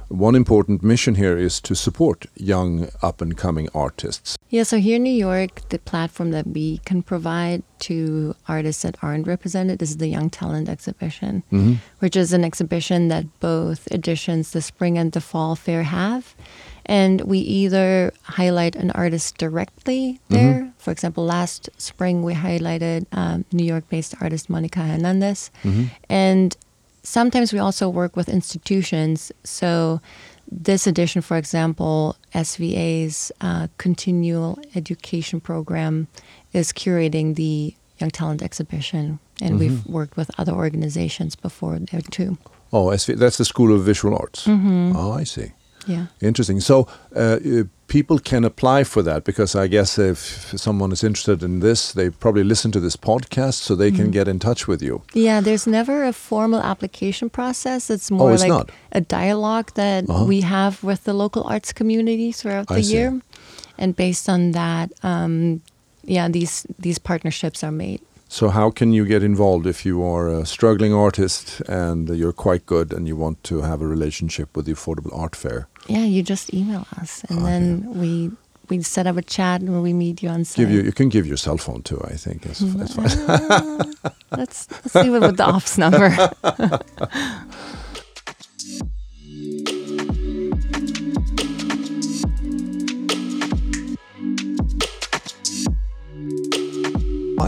one 0.09 0.35
important 0.35 0.83
mission 0.83 1.15
here 1.15 1.37
is 1.37 1.61
to 1.61 1.75
support 1.75 2.25
young 2.35 2.89
up 3.01 3.21
and 3.21 3.37
coming 3.37 3.69
artists. 3.73 4.37
Yeah, 4.49 4.63
so 4.63 4.77
here 4.77 4.95
in 4.95 5.03
New 5.03 5.11
York, 5.11 5.61
the 5.69 5.77
platform 5.79 6.31
that 6.31 6.47
we 6.47 6.79
can 6.79 7.03
provide 7.03 7.63
to 7.81 8.35
artists 8.47 8.81
that 8.81 8.97
aren't 9.01 9.27
represented 9.27 9.81
is 9.81 9.97
the 9.97 10.07
Young 10.07 10.29
Talent 10.29 10.67
Exhibition, 10.67 11.43
mm-hmm. 11.51 11.73
which 11.99 12.15
is 12.15 12.33
an 12.33 12.43
exhibition 12.43 13.07
that 13.09 13.25
both 13.39 13.87
editions, 13.91 14.51
the 14.51 14.61
spring 14.61 14.97
and 14.97 15.11
the 15.11 15.21
fall 15.21 15.55
fair, 15.55 15.83
have. 15.83 16.35
And 16.87 17.21
we 17.21 17.37
either 17.37 18.11
highlight 18.23 18.75
an 18.75 18.89
artist 18.91 19.37
directly 19.37 20.19
there. 20.29 20.61
Mm-hmm. 20.61 20.69
For 20.79 20.89
example, 20.89 21.23
last 21.23 21.69
spring 21.77 22.23
we 22.23 22.33
highlighted 22.33 23.05
um, 23.11 23.45
New 23.51 23.65
York 23.65 23.87
based 23.89 24.15
artist 24.19 24.49
Monica 24.49 24.79
Hernandez. 24.79 25.51
Mm-hmm. 25.63 25.83
And 26.09 26.57
sometimes 27.03 27.53
we 27.53 27.59
also 27.59 27.89
work 27.89 28.15
with 28.15 28.29
institutions. 28.29 29.31
So, 29.43 30.01
this 30.51 30.87
edition, 30.87 31.21
for 31.21 31.37
example, 31.37 32.15
SVA's 32.33 33.31
uh, 33.39 33.67
continual 33.77 34.57
education 34.75 35.39
program 35.39 36.07
is 36.53 36.73
curating 36.73 37.35
the 37.35 37.75
Young 37.99 38.09
Talent 38.09 38.41
exhibition, 38.41 39.19
and 39.41 39.51
mm-hmm. 39.51 39.59
we've 39.59 39.85
worked 39.85 40.17
with 40.17 40.31
other 40.39 40.53
organizations 40.53 41.35
before 41.35 41.77
there 41.77 42.01
too. 42.01 42.37
Oh, 42.71 42.87
SV, 42.87 43.17
that's 43.17 43.37
the 43.37 43.45
School 43.45 43.75
of 43.75 43.83
Visual 43.83 44.15
Arts. 44.15 44.45
Mm-hmm. 44.45 44.93
Oh, 44.95 45.11
I 45.11 45.23
see. 45.23 45.51
Yeah. 45.87 46.07
Interesting. 46.21 46.59
So 46.59 46.87
uh, 47.15 47.39
people 47.89 48.19
can 48.19 48.45
apply 48.45 48.83
for 48.85 49.01
that 49.01 49.23
because 49.25 49.55
I 49.55 49.67
guess 49.67 49.97
if 49.97 50.17
someone 50.57 50.91
is 50.91 51.03
interested 51.03 51.43
in 51.43 51.59
this, 51.59 51.91
they 51.91 52.09
probably 52.09 52.43
listen 52.43 52.71
to 52.71 52.79
this 52.79 52.95
podcast 52.95 53.55
so 53.55 53.75
they 53.75 53.91
mm. 53.91 53.95
can 53.97 54.11
get 54.11 54.27
in 54.27 54.39
touch 54.39 54.67
with 54.67 54.81
you. 54.81 55.01
Yeah, 55.13 55.41
there's 55.41 55.67
never 55.67 56.05
a 56.05 56.13
formal 56.13 56.61
application 56.61 57.29
process. 57.29 57.89
It's 57.89 58.09
more 58.09 58.29
oh, 58.29 58.33
it's 58.33 58.43
like 58.43 58.49
not. 58.49 58.71
a 58.93 59.01
dialogue 59.01 59.71
that 59.73 60.09
uh-huh. 60.09 60.25
we 60.25 60.41
have 60.41 60.83
with 60.83 61.03
the 61.03 61.13
local 61.13 61.43
arts 61.43 61.73
community 61.73 62.31
throughout 62.31 62.67
the 62.67 62.81
year. 62.81 63.19
And 63.77 63.95
based 63.95 64.29
on 64.29 64.51
that, 64.51 64.91
um, 65.03 65.61
yeah, 66.03 66.27
these 66.29 66.65
these 66.77 66.99
partnerships 66.99 67.63
are 67.63 67.71
made. 67.71 68.01
So, 68.31 68.49
how 68.49 68.69
can 68.69 68.93
you 68.93 69.05
get 69.05 69.23
involved 69.23 69.65
if 69.65 69.83
you 69.87 70.03
are 70.03 70.29
a 70.29 70.45
struggling 70.45 70.93
artist 70.93 71.61
and 71.61 72.07
you're 72.09 72.31
quite 72.31 72.67
good 72.67 72.93
and 72.93 73.07
you 73.07 73.15
want 73.15 73.43
to 73.45 73.61
have 73.61 73.81
a 73.81 73.87
relationship 73.87 74.55
with 74.55 74.65
the 74.65 74.73
Affordable 74.73 75.11
Art 75.17 75.35
Fair? 75.35 75.67
Yeah, 75.87 76.05
you 76.05 76.21
just 76.21 76.53
email 76.53 76.85
us, 77.01 77.23
and 77.29 77.39
oh, 77.39 77.43
then 77.43 77.81
yeah. 77.81 77.99
we 77.99 78.31
we 78.69 78.83
set 78.83 79.07
up 79.07 79.17
a 79.17 79.23
chat 79.23 79.63
where 79.63 79.81
we 79.81 79.93
meet 79.93 80.21
you 80.21 80.29
on 80.29 80.45
site. 80.45 80.57
Give 80.57 80.69
you, 80.69 80.81
you 80.83 80.91
can 80.91 81.09
give 81.09 81.25
your 81.25 81.37
cell 81.37 81.57
phone 81.57 81.81
too. 81.81 81.99
I 82.05 82.13
think 82.13 82.45
it's 82.45 82.59
fine. 82.59 82.69
Mm, 82.69 84.13
let's 84.37 84.69
let's 84.71 84.93
leave 84.93 85.15
it 85.15 85.21
with 85.21 85.37
the 85.37 85.45
ops 85.45 85.79
number. 85.79 86.09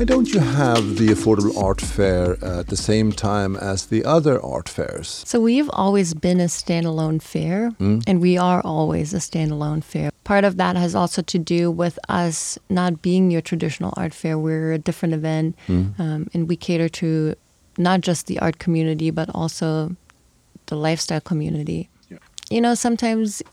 Why 0.02 0.06
don't 0.06 0.34
you 0.34 0.40
have 0.40 0.98
the 0.98 1.10
Affordable 1.10 1.56
Art 1.56 1.80
Fair 1.80 2.44
at 2.44 2.70
the 2.70 2.76
same 2.76 3.12
time 3.12 3.56
as 3.56 3.86
the 3.86 4.04
other 4.04 4.44
art 4.44 4.68
fairs? 4.68 5.22
So 5.28 5.40
we've 5.40 5.70
always 5.74 6.16
been 6.16 6.40
a 6.40 6.46
standalone 6.46 7.22
fair, 7.22 7.70
mm. 7.80 8.04
and 8.08 8.20
we 8.20 8.36
are 8.36 8.62
always 8.62 9.14
a 9.14 9.18
standalone 9.18 9.84
fair. 9.84 10.10
Part 10.24 10.44
of 10.44 10.58
that 10.58 10.76
has 10.76 10.96
also 10.96 11.22
to 11.22 11.38
do 11.38 11.70
with 11.70 12.00
us 12.10 12.58
not 12.68 13.04
being 13.04 13.30
your 13.30 13.42
traditional 13.42 13.94
art 13.96 14.16
fair. 14.16 14.40
We're 14.40 14.74
a 14.74 14.80
different 14.80 15.14
event, 15.14 15.56
mm. 15.68 16.00
um, 16.00 16.28
and 16.34 16.50
we 16.50 16.56
cater 16.56 16.90
to 16.90 17.36
not 17.78 18.02
just 18.02 18.26
the 18.26 18.40
art 18.40 18.58
community, 18.58 19.12
but 19.12 19.30
also 19.36 19.96
the 20.66 20.78
lifestyle 20.78 21.22
community. 21.22 21.90
Yeah. 22.10 22.18
You 22.50 22.62
know, 22.62 22.74
sometimes 22.74 23.44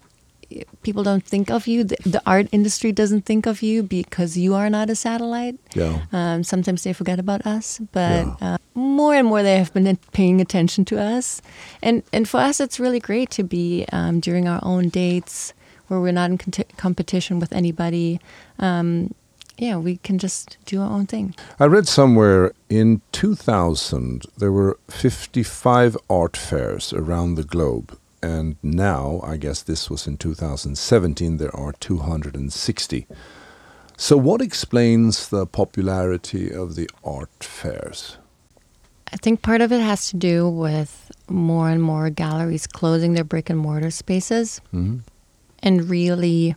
people 0.83 1.03
don't 1.03 1.25
think 1.25 1.51
of 1.51 1.67
you. 1.67 1.85
The, 1.85 1.97
the, 2.05 2.23
art 2.27 2.49
industry 2.53 2.93
doesn't 2.93 3.23
think 3.23 3.47
of 3.47 3.63
you 3.63 3.83
because 3.83 4.37
you 4.37 4.55
are 4.55 4.71
not 4.71 4.91
a 4.91 4.95
satellite. 4.95 5.57
Yeah. 5.75 6.01
Um, 6.13 6.45
sometimes 6.45 6.85
they 6.85 6.93
forget 6.93 7.19
about 7.19 7.47
us, 7.47 7.81
but 7.93 8.27
yeah. 8.27 8.37
uh, 8.41 8.59
more 8.75 9.15
and 9.15 9.29
more 9.29 9.43
they 9.43 9.59
have 9.59 9.73
been 9.75 9.97
paying 10.13 10.41
attention 10.41 10.85
to 10.87 11.01
us. 11.01 11.43
And 11.83 12.03
and 12.13 12.29
for 12.29 12.41
us, 12.41 12.61
it's 12.61 12.81
really 12.81 13.01
great 13.01 13.31
to 13.31 13.43
be 13.43 13.87
um, 13.93 14.21
during 14.21 14.49
our 14.49 14.61
own 14.63 14.89
dates 14.89 15.53
where 15.89 16.01
we're 16.01 16.13
not 16.13 16.31
in 16.31 16.39
competition 16.77 17.39
with 17.39 17.53
anybody. 17.53 18.21
Um, 18.59 19.15
yeah, 19.57 19.77
we 19.77 19.97
can 19.97 20.19
just 20.19 20.57
do 20.67 20.81
our 20.81 20.91
own 20.91 21.07
thing. 21.07 21.35
I 21.59 21.65
read 21.65 21.89
somewhere 21.89 22.53
in 22.69 23.01
2000 23.13 24.25
there 24.37 24.53
were 24.53 24.79
55 24.89 25.97
art 26.09 26.37
fairs 26.37 26.93
around 26.93 27.35
the 27.35 27.43
globe 27.43 27.99
and 28.23 28.57
now, 28.63 29.21
I 29.23 29.37
guess 29.37 29.63
this 29.63 29.89
was 29.89 30.07
in 30.07 30.17
2017, 30.17 31.37
there 31.37 31.55
are 31.55 31.73
260. 31.73 33.07
So, 33.97 34.17
what 34.17 34.41
explains 34.41 35.29
the 35.29 35.47
popularity 35.47 36.53
of 36.53 36.75
the 36.75 36.89
art 37.05 37.43
fairs? 37.43 38.17
I 39.13 39.17
think 39.17 39.43
part 39.43 39.61
of 39.61 39.73
it 39.73 39.81
has 39.81 40.09
to 40.11 40.17
do 40.17 40.49
with 40.49 41.11
more 41.29 41.69
and 41.69 41.83
more 41.83 42.11
galleries 42.11 42.67
closing 42.67 43.15
their 43.15 43.25
brick 43.25 43.51
and 43.51 43.59
mortar 43.59 43.91
spaces 43.91 44.61
mm-hmm. 44.73 44.99
and 45.61 45.89
really 45.89 46.55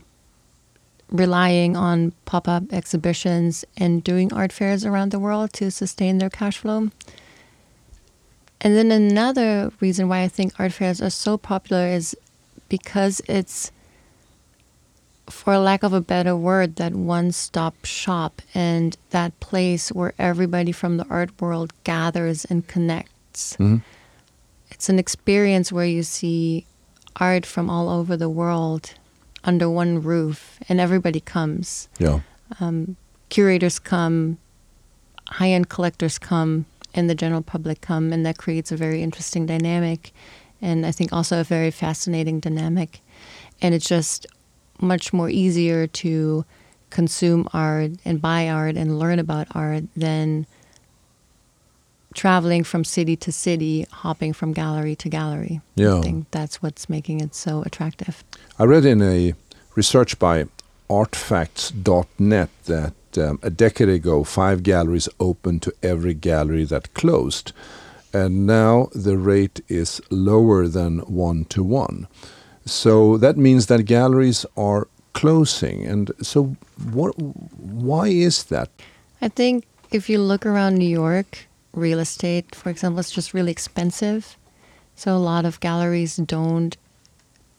relying 1.10 1.76
on 1.76 2.14
pop 2.26 2.48
up 2.48 2.72
exhibitions 2.72 3.66
and 3.78 4.04
doing 4.04 4.34
art 4.34 4.52
fairs 4.52 4.86
around 4.86 5.12
the 5.12 5.20
world 5.20 5.54
to 5.54 5.72
sustain 5.72 6.18
their 6.18 6.30
cash 6.30 6.58
flow. 6.58 6.90
And 8.62 8.78
then 8.78 8.92
another 8.92 9.72
reason 9.80 10.08
why 10.08 10.22
I 10.22 10.28
think 10.28 10.54
art 10.60 10.72
fairs 10.72 11.02
are 11.02 11.10
so 11.10 11.38
popular 11.38 11.88
is 11.88 12.16
because 12.70 13.22
it's, 13.28 13.72
for 15.28 15.58
lack 15.58 15.82
of 15.82 15.94
a 15.94 16.02
better 16.02 16.36
word, 16.36 16.76
that 16.76 16.94
one 16.94 17.32
stop 17.32 17.74
shop 17.84 18.42
and 18.54 18.96
that 19.10 19.38
place 19.40 19.90
where 19.92 20.14
everybody 20.20 20.72
from 20.72 20.98
the 20.98 21.08
art 21.10 21.32
world 21.42 21.74
gathers 21.84 22.46
and 22.46 22.68
connects. 22.68 23.54
Mm-hmm. 23.54 23.78
It's 24.70 24.90
an 24.90 25.00
experience 25.00 25.72
where 25.72 25.86
you 25.86 26.04
see 26.04 26.66
art 27.18 27.46
from 27.46 27.70
all 27.70 27.90
over 27.90 28.16
the 28.16 28.30
world 28.30 28.94
under 29.44 29.70
one 29.70 30.02
roof 30.02 30.60
and 30.70 30.80
everybody 30.80 31.20
comes. 31.20 31.90
Yeah. 31.98 32.20
Um, 32.60 32.96
curators 33.30 33.80
come, 33.80 34.38
high 35.28 35.50
end 35.50 35.70
collectors 35.70 36.20
come, 36.20 36.66
and 36.94 37.10
the 37.10 37.16
general 37.16 37.42
public 37.42 37.82
come, 37.82 38.14
and 38.14 38.26
that 38.26 38.38
creates 38.38 38.72
a 38.72 38.78
very 38.78 39.02
interesting 39.02 39.46
dynamic, 39.46 40.12
and 40.62 40.86
I 40.86 40.92
think 40.92 41.12
also 41.12 41.40
a 41.40 41.44
very 41.44 41.72
fascinating 41.72 42.40
dynamic. 42.40 43.02
And 43.62 43.74
it's 43.74 43.88
just 43.88 44.26
much 44.80 45.14
more 45.14 45.30
easier 45.30 45.88
to 45.88 46.46
consume 46.90 47.48
art 47.54 47.92
and 48.04 48.22
buy 48.22 48.50
art 48.50 48.76
and 48.76 49.00
learn 49.00 49.20
about 49.20 49.48
art 49.56 49.84
than 49.96 50.46
traveling 52.14 52.64
from 52.64 52.84
city 52.84 53.16
to 53.16 53.32
city, 53.32 53.88
hopping 53.92 54.34
from 54.34 54.52
gallery 54.52 54.96
to 54.98 55.10
gallery. 55.10 55.62
Yeah. 55.76 55.98
I 55.98 56.02
think 56.02 56.30
that's 56.32 56.62
what's 56.62 56.90
making 56.90 57.22
it 57.22 57.34
so 57.34 57.64
attractive. 57.64 58.24
I 58.60 58.66
read 58.66 58.86
in 58.86 59.02
a 59.02 59.34
research 59.76 60.20
by 60.20 60.46
artfacts.net 60.90 62.50
that 62.66 62.94
um, 63.18 63.40
a 63.42 63.50
decade 63.50 63.90
ago, 63.90 64.24
five 64.24 64.64
galleries 64.64 65.10
opened 65.20 65.62
to 65.64 65.74
every 65.84 66.14
gallery 66.14 66.64
that 66.66 66.94
closed. 66.94 67.52
And 68.14 68.46
now 68.46 68.90
the 68.94 69.18
rate 69.18 69.62
is 69.68 70.02
lower 70.10 70.68
than 70.68 71.00
one 71.00 71.46
to 71.46 71.64
one. 71.64 72.08
So 72.66 73.18
that 73.18 73.38
means 73.38 73.68
that 73.68 73.84
galleries 73.84 74.46
are 74.58 74.88
closing. 75.14 75.86
And 75.86 76.12
so, 76.22 76.56
what? 76.92 77.18
why 77.18 78.08
is 78.08 78.44
that? 78.46 78.70
I 79.22 79.30
think 79.30 79.66
if 79.92 80.10
you 80.10 80.20
look 80.20 80.46
around 80.46 80.76
New 80.76 80.90
York, 80.90 81.48
real 81.74 82.00
estate, 82.00 82.56
for 82.56 82.70
example, 82.70 83.00
is 83.00 83.12
just 83.12 83.34
really 83.34 83.52
expensive. 83.52 84.38
So 84.96 85.16
a 85.16 85.18
lot 85.18 85.46
of 85.46 85.60
galleries 85.60 86.18
don't 86.18 86.76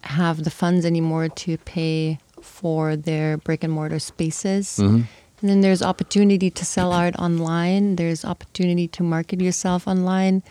have 0.04 0.44
the 0.44 0.50
funds 0.50 0.84
anymore 0.84 1.28
to 1.28 1.58
pay 1.58 2.18
for 2.40 2.96
their 2.96 3.36
brick 3.36 3.64
and 3.64 3.72
mortar 3.72 3.98
spaces. 3.98 4.78
Mm-hmm. 4.80 5.02
And 5.42 5.50
then 5.50 5.60
there's 5.60 5.82
opportunity 5.82 6.50
to 6.50 6.64
sell 6.64 6.92
art 6.92 7.16
online. 7.16 7.96
There's 7.96 8.24
opportunity 8.24 8.86
to 8.88 9.02
market 9.02 9.40
yourself 9.40 9.88
online. 9.88 10.42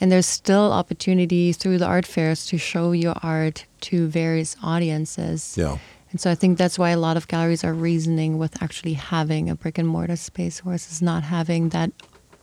And 0.00 0.10
there's 0.10 0.26
still 0.26 0.72
opportunity 0.72 1.52
through 1.52 1.76
the 1.76 1.84
art 1.84 2.06
fairs 2.06 2.46
to 2.46 2.56
show 2.56 2.92
your 2.92 3.14
art 3.22 3.66
to 3.82 4.08
various 4.08 4.56
audiences. 4.62 5.54
Yeah. 5.58 5.76
And 6.10 6.20
so 6.20 6.30
I 6.30 6.34
think 6.34 6.56
that's 6.56 6.78
why 6.78 6.90
a 6.90 6.96
lot 6.96 7.18
of 7.18 7.28
galleries 7.28 7.62
are 7.64 7.74
reasoning 7.74 8.38
with 8.38 8.62
actually 8.62 8.94
having 8.94 9.50
a 9.50 9.54
brick 9.54 9.76
and 9.76 9.86
mortar 9.86 10.16
space 10.16 10.60
versus 10.60 11.02
not 11.02 11.22
having 11.24 11.68
that 11.68 11.92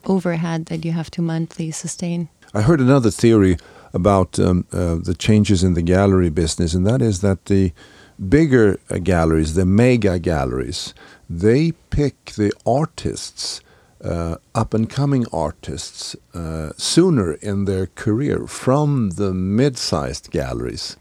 overhead 0.05 0.67
that 0.67 0.86
you 0.86 0.91
have 0.91 1.10
to 1.12 1.21
monthly 1.21 1.71
sustain. 1.71 2.29
I 2.53 2.62
heard 2.62 2.79
another 2.79 3.12
theory 3.12 3.57
about 3.91 4.39
um, 4.39 4.65
uh, 4.71 4.95
the 4.95 5.15
changes 5.17 5.63
in 5.63 5.73
the 5.73 5.81
gallery 5.81 6.29
business, 6.29 6.73
and 6.73 6.86
that 6.86 7.01
is 7.01 7.21
that 7.21 7.45
the 7.45 7.73
bigger 8.17 8.80
uh, 8.89 8.97
galleries, 8.97 9.53
the 9.53 9.65
mega 9.65 10.19
galleries, 10.19 10.93
they 11.30 11.71
pick 11.89 12.25
the 12.32 12.51
artists, 12.65 13.62
uh, 14.03 14.36
up 14.53 14.73
and 14.73 14.89
coming 14.89 15.25
artists, 15.34 16.15
uh, 16.33 16.71
sooner 16.77 17.33
in 17.33 17.65
their 17.65 17.87
career 17.87 18.48
from 18.48 19.12
the 19.12 19.33
mid 19.33 19.77
sized 19.77 20.31
galleries. 20.31 20.98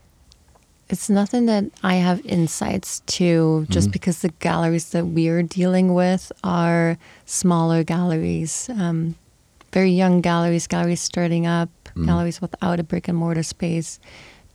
It's 0.89 1.11
nothing 1.11 1.47
that 1.47 1.65
I 1.83 1.97
have 1.97 2.25
insights 2.25 3.01
to 3.01 3.67
just 3.69 3.89
mm-hmm. 3.89 3.93
because 3.93 4.21
the 4.21 4.29
galleries 4.39 4.91
that 4.91 5.05
we're 5.05 5.43
dealing 5.43 5.95
with 5.95 6.31
are 6.45 6.97
smaller 7.25 7.83
galleries, 7.83 8.71
um, 8.71 9.17
very 9.73 9.91
young 9.91 10.21
galleries, 10.21 10.69
galleries 10.69 11.01
starting 11.01 11.45
up, 11.45 11.71
mm. 11.97 12.07
galleries 12.07 12.41
without 12.41 12.79
a 12.79 12.85
brick 12.85 13.09
and 13.09 13.19
mortar 13.19 13.43
space 13.43 13.99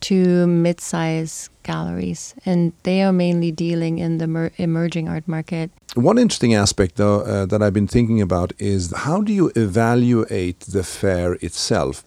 to 0.02 0.48
mid-size 0.48 1.50
galleries, 1.64 2.36
and 2.46 2.74
they 2.84 3.02
are 3.02 3.14
mainly 3.14 3.52
dealing 3.52 4.00
in 4.00 4.18
the 4.18 4.28
mer- 4.28 4.52
emerging 4.58 5.08
art 5.08 5.28
market. 5.28 5.72
One 5.96 6.18
interesting 6.18 6.54
aspect, 6.54 6.96
though, 6.96 7.22
uh, 7.22 7.46
that 7.46 7.62
I've 7.62 7.74
been 7.74 7.88
thinking 7.88 8.22
about 8.22 8.54
is 8.58 8.94
how 8.96 9.22
do 9.22 9.34
you 9.34 9.52
evaluate 9.56 10.62
the 10.62 10.84
fair 10.84 11.34
itself? 11.36 12.04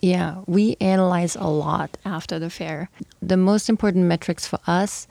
Yeah, 0.00 0.42
we 0.46 0.76
analyze 0.80 1.36
a 1.36 1.46
lot 1.46 1.96
after 2.04 2.38
the 2.38 2.50
fair. 2.50 2.90
The 3.22 3.36
most 3.36 3.68
important 3.68 4.06
metrics 4.06 4.46
for 4.46 4.58
us 4.66 5.06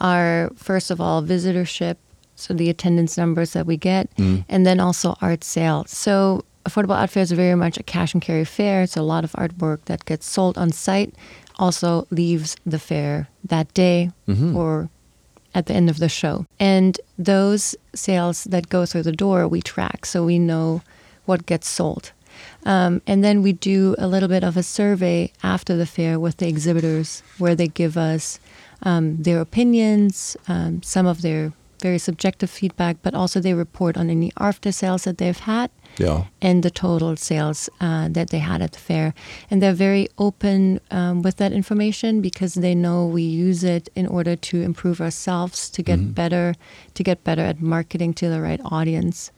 are, 0.00 0.50
first 0.56 0.90
of 0.90 1.00
all, 1.00 1.22
visitorship, 1.22 1.96
so 2.34 2.52
the 2.52 2.68
attendance 2.68 3.16
numbers 3.16 3.54
that 3.54 3.66
we 3.66 3.78
get, 3.78 4.14
mm. 4.16 4.44
and 4.48 4.66
then 4.66 4.78
also 4.78 5.16
art 5.22 5.42
sales. 5.42 5.90
So 5.90 6.44
Affordable 6.66 6.96
Art 6.96 7.10
Fair 7.10 7.22
is 7.22 7.32
very 7.32 7.54
much 7.54 7.78
a 7.78 7.82
cash 7.82 8.12
and 8.12 8.20
carry 8.20 8.44
fair. 8.44 8.82
It's 8.82 8.96
a 8.96 9.02
lot 9.02 9.24
of 9.24 9.32
artwork 9.32 9.84
that 9.86 10.04
gets 10.04 10.28
sold 10.28 10.58
on 10.58 10.72
site 10.72 11.14
also 11.58 12.06
leaves 12.10 12.56
the 12.66 12.78
fair 12.78 13.28
that 13.44 13.72
day 13.74 14.10
mm-hmm. 14.28 14.56
or 14.56 14.90
at 15.54 15.66
the 15.66 15.74
end 15.74 15.88
of 15.88 15.98
the 15.98 16.08
show. 16.08 16.44
And 16.60 17.00
those 17.18 17.74
sales 17.94 18.44
that 18.44 18.68
go 18.68 18.84
through 18.84 19.04
the 19.04 19.12
door, 19.12 19.48
we 19.48 19.62
track 19.62 20.04
so 20.04 20.24
we 20.24 20.38
know 20.38 20.82
what 21.24 21.46
gets 21.46 21.68
sold. 21.68 22.12
Um, 22.64 23.00
and 23.06 23.24
then 23.24 23.42
we 23.42 23.52
do 23.52 23.94
a 23.98 24.06
little 24.06 24.28
bit 24.28 24.44
of 24.44 24.56
a 24.56 24.62
survey 24.62 25.32
after 25.42 25.76
the 25.76 25.86
fair 25.86 26.20
with 26.20 26.36
the 26.36 26.48
exhibitors 26.48 27.22
where 27.38 27.54
they 27.54 27.68
give 27.68 27.96
us 27.96 28.38
um, 28.82 29.22
their 29.22 29.40
opinions, 29.40 30.36
um, 30.48 30.82
some 30.82 31.06
of 31.06 31.22
their 31.22 31.52
very 31.80 31.98
subjective 31.98 32.50
feedback, 32.50 32.96
but 33.02 33.14
also 33.14 33.40
they 33.40 33.54
report 33.54 33.96
on 33.96 34.10
any 34.10 34.32
after 34.38 34.72
sales 34.72 35.04
that 35.04 35.18
they've 35.18 35.38
had 35.38 35.70
yeah. 35.98 36.24
and 36.40 36.62
the 36.62 36.70
total 36.70 37.16
sales 37.16 37.68
uh, 37.80 38.08
that 38.10 38.30
they 38.30 38.38
had 38.38 38.62
at 38.62 38.72
the 38.72 38.78
fair. 38.78 39.14
And 39.50 39.62
they're 39.62 39.72
very 39.72 40.08
open 40.18 40.80
um, 40.90 41.22
with 41.22 41.36
that 41.36 41.52
information 41.52 42.20
because 42.20 42.54
they 42.54 42.74
know 42.74 43.06
we 43.06 43.22
use 43.22 43.64
it 43.64 43.88
in 43.94 44.06
order 44.06 44.36
to 44.36 44.62
improve 44.62 45.00
ourselves, 45.00 45.70
to 45.70 45.82
get 45.82 45.98
mm-hmm. 45.98 46.12
better, 46.12 46.54
to 46.94 47.02
get 47.02 47.24
better 47.24 47.42
at 47.42 47.60
marketing 47.60 48.14
to 48.14 48.28
the 48.28 48.40
right 48.40 48.60
audience. 48.64 49.30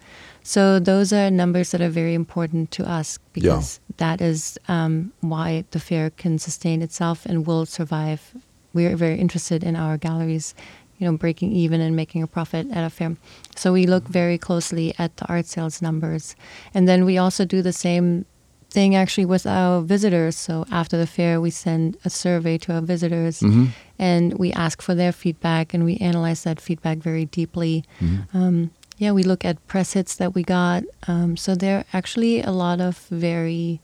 So 0.43 0.79
those 0.79 1.13
are 1.13 1.31
numbers 1.31 1.73
that 1.73 1.83
are 1.83 1.91
very 1.91 2.15
important 2.15 2.71
to 2.73 2.89
us 2.89 3.19
because 3.33 3.81
yeah. 3.89 3.95
that 3.99 4.21
is 4.21 4.59
um, 4.69 5.13
why 5.21 5.65
the 5.73 5.81
fair 5.81 6.11
can 6.11 6.39
sustain 6.39 6.81
itself 6.83 7.27
and 7.27 7.47
will 7.47 7.67
survive. 7.67 8.35
We're 8.73 8.97
very 8.97 9.19
interested 9.19 9.63
in 9.63 9.77
our 9.77 9.99
galleries 9.99 10.55
you 10.99 11.11
know, 11.11 11.17
breaking 11.17 11.53
even 11.53 11.81
and 11.81 11.95
making 11.97 12.23
a 12.23 12.27
profit 12.27 12.67
at 12.73 12.85
a 12.85 12.91
fair. 12.91 13.17
So 13.57 13.73
we 13.73 13.87
look 13.87 14.07
very 14.09 14.39
closely 14.39 14.95
at 14.99 15.17
the 15.17 15.27
art 15.27 15.47
sales 15.47 15.81
numbers. 15.81 16.37
And 16.75 16.89
then 16.89 17.05
we 17.05 17.19
also 17.19 17.45
do 17.45 17.63
the 17.63 17.73
same 17.73 18.27
thing 18.71 18.95
actually 18.95 19.25
with 19.25 19.47
our 19.47 19.81
visitors. 19.81 20.37
So 20.37 20.67
after 20.71 20.99
the 20.99 21.07
fair, 21.07 21.41
we 21.41 21.51
send 21.51 21.97
a 22.05 22.11
survey 22.11 22.59
to 22.59 22.75
our 22.75 22.81
visitors 22.83 23.41
mm-hmm. 23.41 23.67
and 23.99 24.35
we 24.35 24.53
ask 24.53 24.83
for 24.83 24.95
their 24.95 25.13
feedback 25.13 25.73
and 25.73 25.85
we 25.85 25.97
analyze 25.99 26.43
that 26.45 26.61
feedback 26.61 26.99
very 26.99 27.25
deeply. 27.25 27.85
Mm-hmm. 28.01 28.37
Um, 28.37 28.71
yeah, 28.99 29.13
we 29.13 29.23
look 29.23 29.45
at 29.45 29.65
press 29.69 29.93
hits 29.93 30.17
that 30.17 30.35
we 30.35 30.43
got. 30.43 30.83
Um, 31.07 31.37
so 31.37 31.55
there 31.55 31.79
are 31.79 31.85
actually 31.93 32.43
a 32.43 32.51
lot 32.51 32.81
of 32.81 32.99
very, 33.11 33.81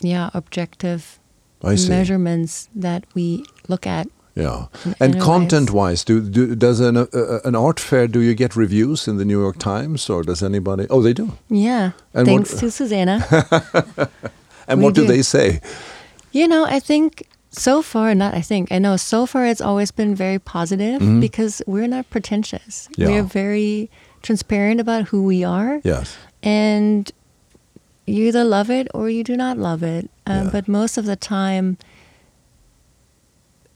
yeah, 0.00 0.30
objective 0.34 1.18
measurements 1.88 2.68
that 2.74 3.06
we 3.14 3.44
look 3.68 3.86
at 3.86 4.06
yeah, 4.34 4.66
and 4.98 5.20
content-wise, 5.20 6.04
do, 6.04 6.20
do, 6.20 6.56
does 6.56 6.80
an 6.80 6.96
uh, 6.96 7.40
an 7.44 7.54
art 7.54 7.78
fair? 7.78 8.08
Do 8.08 8.20
you 8.20 8.34
get 8.34 8.56
reviews 8.56 9.06
in 9.06 9.16
the 9.16 9.24
New 9.24 9.40
York 9.40 9.58
Times, 9.58 10.10
or 10.10 10.22
does 10.22 10.42
anybody? 10.42 10.86
Oh, 10.90 11.02
they 11.02 11.12
do. 11.12 11.32
Yeah, 11.48 11.92
and 12.12 12.26
thanks 12.26 12.52
what, 12.52 12.60
to 12.60 12.70
Susanna. 12.70 13.24
and 14.68 14.80
we 14.80 14.84
what 14.84 14.94
do, 14.94 15.02
do 15.02 15.06
they 15.06 15.22
say? 15.22 15.60
You 16.32 16.48
know, 16.48 16.64
I 16.64 16.80
think 16.80 17.28
so 17.58 17.82
far, 17.82 18.14
not 18.14 18.34
I 18.34 18.40
think, 18.40 18.72
I 18.72 18.78
know 18.78 18.96
so 18.96 19.26
far 19.26 19.46
it's 19.46 19.60
always 19.60 19.90
been 19.90 20.14
very 20.14 20.38
positive 20.38 21.00
mm 21.00 21.06
-hmm. 21.06 21.20
because 21.20 21.62
we're 21.66 21.88
not 21.88 22.10
pretentious. 22.10 22.88
Yeah. 22.96 23.10
We're 23.10 23.28
very 23.32 23.88
transparent 24.22 24.80
about 24.80 25.08
who 25.10 25.22
we 25.22 25.46
are. 25.46 25.80
Yes. 25.82 26.16
And 26.42 27.12
you 28.06 28.26
either 28.26 28.44
love 28.44 28.80
it 28.80 28.88
or 28.94 29.08
you 29.08 29.22
do 29.22 29.36
not 29.36 29.58
love 29.58 29.98
it. 29.98 30.10
Um, 30.26 30.34
yeah. 30.34 30.50
But 30.50 30.68
most 30.68 30.98
of 30.98 31.04
the 31.04 31.16
time, 31.16 31.76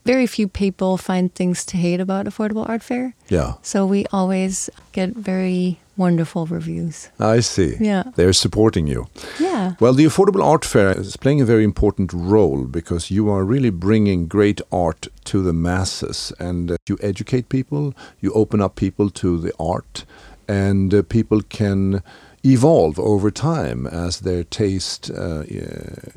very 0.09 0.27
few 0.27 0.49
people 0.49 0.97
find 0.97 1.35
things 1.35 1.67
to 1.67 1.77
hate 1.77 2.01
about 2.01 2.27
Affordable 2.27 2.67
Art 2.67 2.83
Fair. 2.83 3.15
Yeah. 3.29 3.53
So 3.63 3.85
we 3.85 4.07
always 4.11 4.71
get 4.93 5.11
very 5.15 5.79
wonderful 5.99 6.47
reviews. 6.47 7.11
I 7.21 7.41
see. 7.41 7.77
Yeah. 7.79 8.05
They're 8.17 8.33
supporting 8.33 8.87
you. 8.87 9.09
Yeah. 9.39 9.75
Well, 9.81 9.93
the 9.93 10.07
Affordable 10.07 10.43
Art 10.43 10.65
Fair 10.65 10.99
is 10.99 11.17
playing 11.19 11.43
a 11.43 11.45
very 11.45 11.63
important 11.63 12.13
role 12.15 12.65
because 12.65 13.11
you 13.11 13.29
are 13.29 13.45
really 13.45 13.71
bringing 13.71 14.29
great 14.29 14.63
art 14.73 15.09
to 15.25 15.43
the 15.43 15.53
masses 15.53 16.33
and 16.39 16.71
uh, 16.71 16.77
you 16.89 16.97
educate 17.03 17.49
people, 17.49 17.93
you 18.23 18.33
open 18.33 18.63
up 18.63 18.77
people 18.77 19.11
to 19.11 19.39
the 19.39 19.53
art, 19.61 20.07
and 20.49 20.95
uh, 20.95 21.03
people 21.03 21.43
can 21.43 22.03
evolve 22.43 22.99
over 22.99 23.31
time 23.31 23.87
as 23.87 24.21
their 24.21 24.45
taste 24.45 25.11
uh, 25.11 25.43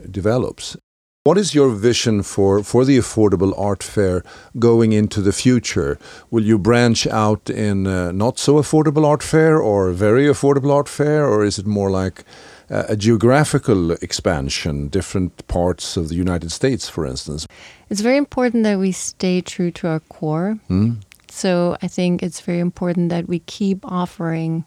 develops. 0.09 0.77
What 1.23 1.37
is 1.37 1.53
your 1.53 1.69
vision 1.69 2.23
for, 2.23 2.63
for 2.63 2.83
the 2.83 2.97
affordable 2.97 3.53
art 3.55 3.83
fair 3.83 4.23
going 4.57 4.91
into 4.91 5.21
the 5.21 5.31
future? 5.31 5.99
Will 6.31 6.43
you 6.43 6.57
branch 6.57 7.05
out 7.05 7.47
in 7.47 7.85
a 7.85 8.11
not 8.11 8.39
so 8.39 8.55
affordable 8.55 9.05
art 9.05 9.21
fair 9.21 9.59
or 9.59 9.91
very 9.91 10.23
affordable 10.23 10.73
art 10.73 10.89
fair, 10.89 11.27
or 11.27 11.45
is 11.45 11.59
it 11.59 11.67
more 11.67 11.91
like 11.91 12.23
a 12.71 12.95
geographical 12.95 13.91
expansion, 13.91 14.87
different 14.87 15.47
parts 15.47 15.95
of 15.95 16.09
the 16.09 16.15
United 16.15 16.51
States, 16.51 16.89
for 16.89 17.05
instance? 17.05 17.45
It's 17.91 18.01
very 18.01 18.17
important 18.17 18.63
that 18.63 18.79
we 18.79 18.91
stay 18.91 19.41
true 19.41 19.69
to 19.69 19.89
our 19.89 19.99
core. 19.99 20.57
Mm. 20.71 21.03
So 21.29 21.77
I 21.83 21.87
think 21.87 22.23
it's 22.23 22.41
very 22.41 22.59
important 22.59 23.09
that 23.09 23.27
we 23.27 23.39
keep 23.45 23.85
offering 23.85 24.65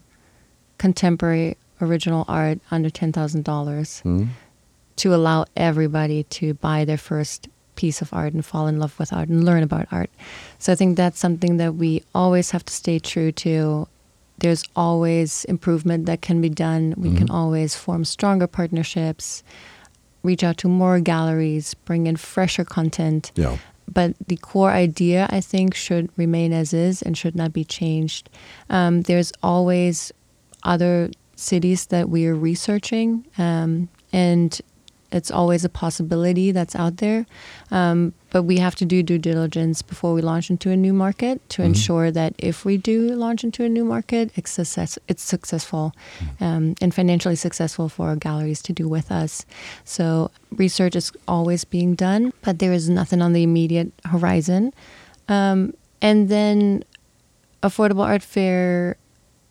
contemporary 0.77 1.57
original 1.81 2.23
art 2.29 2.59
under 2.71 2.89
$10,000. 2.89 3.43
Mm 3.43 4.29
to 4.97 5.13
allow 5.13 5.45
everybody 5.55 6.23
to 6.23 6.53
buy 6.55 6.85
their 6.85 6.97
first 6.97 7.47
piece 7.75 8.01
of 8.01 8.13
art 8.13 8.33
and 8.33 8.45
fall 8.45 8.67
in 8.67 8.79
love 8.79 8.97
with 8.97 9.11
art 9.11 9.29
and 9.29 9.43
learn 9.43 9.63
about 9.63 9.87
art. 9.91 10.09
So 10.59 10.71
I 10.71 10.75
think 10.75 10.95
that's 10.95 11.19
something 11.19 11.57
that 11.57 11.75
we 11.75 12.03
always 12.13 12.51
have 12.51 12.63
to 12.65 12.73
stay 12.73 12.99
true 12.99 13.31
to. 13.33 13.87
There's 14.37 14.63
always 14.75 15.45
improvement 15.45 16.05
that 16.05 16.21
can 16.21 16.41
be 16.41 16.49
done. 16.49 16.93
We 16.97 17.09
mm-hmm. 17.09 17.17
can 17.17 17.29
always 17.29 17.75
form 17.75 18.05
stronger 18.05 18.47
partnerships, 18.47 19.43
reach 20.23 20.43
out 20.43 20.57
to 20.57 20.67
more 20.67 20.99
galleries, 20.99 21.73
bring 21.73 22.07
in 22.07 22.15
fresher 22.15 22.65
content. 22.65 23.31
Yeah. 23.35 23.57
But 23.91 24.15
the 24.27 24.37
core 24.37 24.71
idea, 24.71 25.27
I 25.29 25.41
think, 25.41 25.75
should 25.75 26.09
remain 26.17 26.53
as 26.53 26.73
is 26.73 27.01
and 27.01 27.17
should 27.17 27.35
not 27.35 27.53
be 27.53 27.63
changed. 27.63 28.29
Um, 28.69 29.03
there's 29.03 29.31
always 29.43 30.11
other 30.63 31.11
cities 31.35 31.85
that 31.87 32.09
we 32.09 32.25
are 32.25 32.35
researching, 32.35 33.25
um, 33.37 33.89
and 34.11 34.59
it's 35.11 35.31
always 35.31 35.63
a 35.63 35.69
possibility 35.69 36.51
that's 36.51 36.75
out 36.75 36.97
there. 36.97 37.25
Um, 37.71 38.13
but 38.31 38.43
we 38.43 38.57
have 38.57 38.75
to 38.75 38.85
do 38.85 39.01
due 39.01 39.17
diligence 39.17 39.81
before 39.81 40.13
we 40.13 40.21
launch 40.21 40.49
into 40.49 40.69
a 40.69 40.75
new 40.75 40.93
market 40.93 41.47
to 41.49 41.61
mm-hmm. 41.61 41.69
ensure 41.69 42.11
that 42.11 42.33
if 42.37 42.65
we 42.65 42.77
do 42.77 43.13
launch 43.13 43.43
into 43.43 43.63
a 43.63 43.69
new 43.69 43.85
market, 43.85 44.31
it's, 44.35 44.51
success- 44.51 44.99
it's 45.07 45.23
successful 45.23 45.93
mm-hmm. 46.19 46.43
um, 46.43 46.75
and 46.81 46.93
financially 46.93 47.35
successful 47.35 47.87
for 47.87 48.09
our 48.09 48.15
galleries 48.15 48.61
to 48.63 48.73
do 48.73 48.89
with 48.89 49.11
us. 49.11 49.45
So 49.85 50.31
research 50.51 50.95
is 50.95 51.11
always 51.27 51.63
being 51.63 51.95
done, 51.95 52.33
but 52.41 52.59
there 52.59 52.73
is 52.73 52.89
nothing 52.89 53.21
on 53.21 53.33
the 53.33 53.43
immediate 53.43 53.93
horizon. 54.03 54.73
Um, 55.29 55.73
and 56.01 56.29
then 56.29 56.83
Affordable 57.63 58.05
Art 58.05 58.21
Fair 58.21 58.97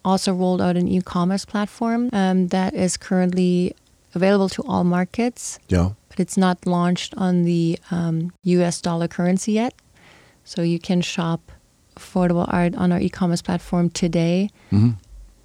also 0.04 0.34
rolled 0.34 0.60
out 0.60 0.76
an 0.76 0.86
e-commerce 0.86 1.44
platform 1.44 2.10
um, 2.12 2.48
that 2.48 2.74
is 2.74 2.96
currently 2.96 3.74
available 4.14 4.48
to 4.50 4.62
all 4.62 4.84
markets. 4.84 5.58
Yeah. 5.68 5.90
But 6.08 6.20
it's 6.20 6.36
not 6.36 6.66
launched 6.66 7.14
on 7.16 7.42
the 7.44 7.78
um, 7.90 8.32
US 8.42 8.80
dollar 8.80 9.08
currency 9.08 9.52
yet. 9.52 9.74
So 10.44 10.62
you 10.62 10.78
can 10.78 11.00
shop 11.00 11.40
affordable 11.96 12.46
art 12.52 12.74
on 12.76 12.92
our 12.92 13.00
e 13.00 13.08
commerce 13.08 13.42
platform 13.42 13.88
today, 13.90 14.50
mm-hmm. 14.72 14.90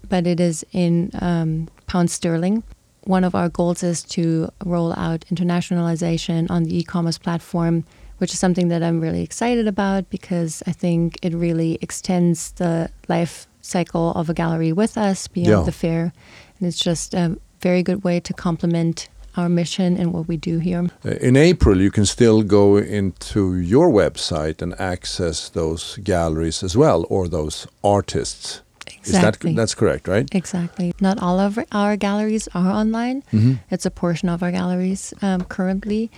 but 0.09 0.25
it 0.27 0.39
is 0.39 0.65
in 0.71 1.11
um, 1.21 1.67
pound 1.87 2.09
sterling. 2.11 2.63
one 3.05 3.23
of 3.23 3.33
our 3.33 3.49
goals 3.49 3.81
is 3.81 4.03
to 4.03 4.49
roll 4.65 4.93
out 4.93 5.21
internationalization 5.31 6.49
on 6.51 6.63
the 6.63 6.77
e-commerce 6.77 7.17
platform, 7.17 7.83
which 8.19 8.33
is 8.33 8.39
something 8.39 8.67
that 8.69 8.83
I'm 8.83 8.99
really 8.99 9.23
excited 9.23 9.67
about 9.67 10.09
because 10.09 10.61
I 10.67 10.73
think 10.73 11.17
it 11.23 11.33
really 11.33 11.77
extends 11.81 12.51
the 12.53 12.89
life 13.07 13.47
cycle 13.61 14.11
of 14.13 14.29
a 14.29 14.33
gallery 14.33 14.71
with 14.73 14.97
us 14.97 15.27
beyond 15.27 15.49
Yeah. 15.49 15.63
the 15.65 15.71
fair, 15.71 16.13
and 16.59 16.67
it's 16.67 16.79
just 16.79 17.13
a 17.13 17.37
very 17.61 17.83
good 17.83 18.03
way 18.03 18.19
to 18.19 18.33
complement 18.33 19.09
our 19.37 19.49
mission 19.49 19.97
and 19.97 20.11
what 20.13 20.27
we 20.27 20.37
do 20.37 20.59
here. 20.59 20.89
Uh, 21.05 21.11
In 21.21 21.35
April, 21.37 21.79
you 21.81 21.91
can 21.91 22.05
still 22.05 22.43
go 22.43 22.77
into 22.77 23.57
your 23.57 23.89
website 23.91 24.61
and 24.61 24.73
access 24.79 25.49
those 25.49 25.97
galleries 26.03 26.63
as 26.63 26.75
well, 26.75 27.05
or 27.09 27.27
those 27.29 27.67
artists. 27.83 28.61
Exactly. 28.87 29.51
Is 29.51 29.55
that 29.55 29.61
that's 29.61 29.75
correct, 29.75 30.07
right? 30.07 30.27
Exactly. 30.35 30.93
Not 30.99 31.21
all 31.21 31.39
of 31.39 31.59
our 31.71 31.95
galleries 31.97 32.47
are 32.53 32.71
online. 32.71 33.23
Mhm. 33.31 33.59
It's 33.71 33.85
a 33.85 33.91
portion 33.91 34.29
of 34.29 34.41
our 34.43 34.51
galleries 34.51 35.13
um, 35.21 35.41
currently. 35.47 36.09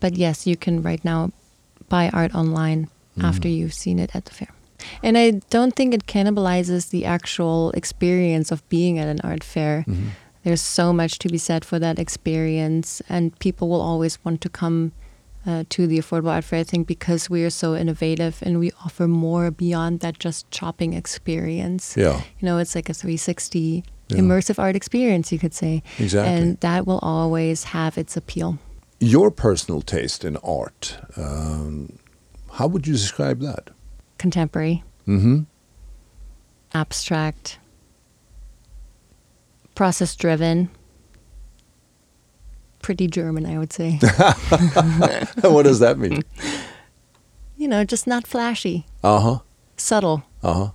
But 0.00 0.16
yes, 0.16 0.46
you 0.46 0.56
can 0.56 0.82
right 0.82 1.04
now 1.04 1.30
buy 1.88 2.10
art 2.12 2.34
online 2.34 2.88
after 3.22 3.48
you've 3.48 3.72
seen 3.72 3.98
it 3.98 4.10
at 4.14 4.24
the 4.24 4.34
fair. 4.34 4.48
And 5.02 5.16
I 5.16 5.40
don't 5.50 5.74
think 5.74 5.94
it 5.94 6.06
cannibalizes 6.06 6.90
the 6.90 7.06
actual 7.06 7.70
experience 7.74 8.52
of 8.54 8.60
being 8.68 8.98
at 8.98 9.08
an 9.08 9.20
art 9.24 9.44
fair. 9.44 9.84
There's 10.46 10.60
so 10.62 10.92
much 10.92 11.18
to 11.18 11.28
be 11.28 11.38
said 11.38 11.64
for 11.64 11.80
that 11.80 11.98
experience, 11.98 13.02
and 13.08 13.36
people 13.40 13.68
will 13.68 13.80
always 13.80 14.24
want 14.24 14.40
to 14.42 14.48
come 14.48 14.92
uh, 15.44 15.64
to 15.70 15.88
the 15.88 15.98
Affordable 15.98 16.30
Art 16.30 16.44
Fair, 16.44 16.60
I 16.60 16.62
think, 16.62 16.86
because 16.86 17.28
we 17.28 17.42
are 17.42 17.50
so 17.50 17.74
innovative 17.74 18.38
and 18.42 18.60
we 18.60 18.70
offer 18.84 19.08
more 19.08 19.50
beyond 19.50 19.98
that 20.00 20.20
just 20.20 20.54
shopping 20.54 20.92
experience 20.92 21.96
Yeah, 21.96 22.20
you 22.38 22.46
know 22.46 22.58
it's 22.58 22.76
like 22.76 22.88
a 22.88 22.94
360 22.94 23.82
Yeah. 24.08 24.18
immersive 24.18 24.60
art 24.60 24.76
experience 24.76 25.32
you 25.32 25.40
could 25.40 25.52
say 25.54 25.82
exactly. 25.98 26.32
and 26.32 26.60
that 26.60 26.86
will 26.86 27.00
always 27.02 27.64
have 27.64 27.98
its 27.98 28.16
appeal 28.16 28.58
your 29.00 29.32
personal 29.32 29.82
taste 29.82 30.24
in 30.24 30.36
art, 30.44 30.96
um, 31.16 31.98
how 32.52 32.68
would 32.68 32.86
you 32.86 32.92
describe 32.94 33.40
that? 33.40 33.70
contemporary 34.18 34.84
Mm-hmm. 35.08 35.38
abstract 36.72 37.58
process 39.76 40.16
driven 40.16 40.68
pretty 42.82 43.06
german 43.06 43.44
i 43.46 43.58
would 43.58 43.72
say 43.72 43.98
what 45.42 45.64
does 45.64 45.80
that 45.80 45.96
mean? 45.98 46.22
you 47.56 47.68
know 47.68 47.84
just 47.84 48.06
not 48.06 48.26
flashy 48.26 48.86
Uh 49.02 49.20
huh. 49.20 49.38
subtle 49.76 50.22
Uh 50.42 50.52
huh. 50.54 50.70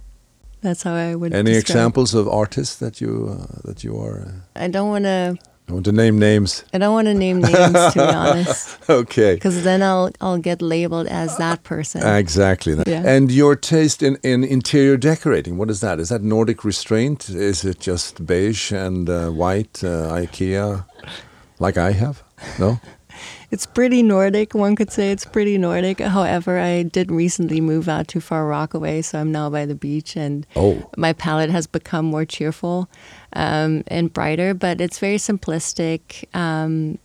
that's 0.61 0.83
how 0.83 0.93
i 0.93 1.15
would 1.15 1.33
Any 1.33 1.51
describe. 1.53 1.61
examples 1.77 2.13
of 2.13 2.27
artists 2.27 2.75
that 2.77 2.99
you 3.01 3.11
uh, 3.35 3.59
that 3.63 3.83
you 3.83 3.97
are? 3.97 4.17
Uh, 4.55 4.63
i 4.65 4.67
don't 4.67 4.89
want 4.89 5.05
to 5.05 5.37
I 5.69 5.73
want 5.73 5.85
to 5.85 5.91
name 5.93 6.19
names. 6.19 6.63
i 6.73 6.77
don't 6.77 6.93
want 6.93 7.07
to 7.07 7.13
name 7.13 7.39
names 7.41 7.73
to 7.73 7.91
be 7.95 7.99
honest 8.25 8.77
Okay. 8.89 9.35
because 9.35 9.63
then 9.63 9.81
i'll 9.81 10.09
i'll 10.19 10.37
get 10.37 10.61
labeled 10.61 11.07
as 11.07 11.37
that 11.37 11.63
person 11.63 12.01
Exactly. 12.05 12.73
Yeah. 12.85 13.03
And 13.15 13.31
your 13.31 13.55
taste 13.55 14.03
in, 14.03 14.17
in 14.23 14.43
interior 14.43 14.97
decorating, 14.97 15.57
what 15.57 15.69
is 15.69 15.79
that? 15.81 15.99
Is 15.99 16.09
that 16.09 16.21
Nordic 16.23 16.63
restraint? 16.65 17.29
Is 17.29 17.63
it 17.63 17.79
just 17.79 18.25
beige 18.25 18.71
and 18.73 19.09
uh, 19.09 19.29
white, 19.29 19.83
uh, 19.83 20.11
IKEA, 20.21 20.83
like 21.59 21.77
I 21.77 21.91
have? 21.93 22.23
No? 22.59 22.79
It's 23.51 23.65
pretty 23.65 24.01
Nordic. 24.01 24.53
One 24.53 24.75
could 24.77 24.91
say 24.91 25.11
it's 25.11 25.25
pretty 25.25 25.57
Nordic. 25.57 25.99
However, 25.99 26.57
I 26.57 26.83
did 26.83 27.11
recently 27.11 27.59
move 27.59 27.89
out 27.89 28.07
to 28.09 28.21
Far 28.21 28.47
Rockaway, 28.47 29.01
so 29.01 29.19
I'm 29.19 29.31
now 29.31 29.49
by 29.49 29.65
the 29.65 29.75
beach, 29.75 30.15
and 30.15 30.47
Oh. 30.55 30.89
my 30.95 31.11
palette 31.11 31.49
has 31.49 31.67
become 31.67 32.05
more 32.05 32.23
cheerful 32.23 32.89
um, 33.33 33.83
and 33.87 34.11
brighter. 34.13 34.53
But 34.53 34.79
it's 34.79 34.99
very 34.99 35.17
simplistic. 35.17 36.23
Um, 36.33 36.97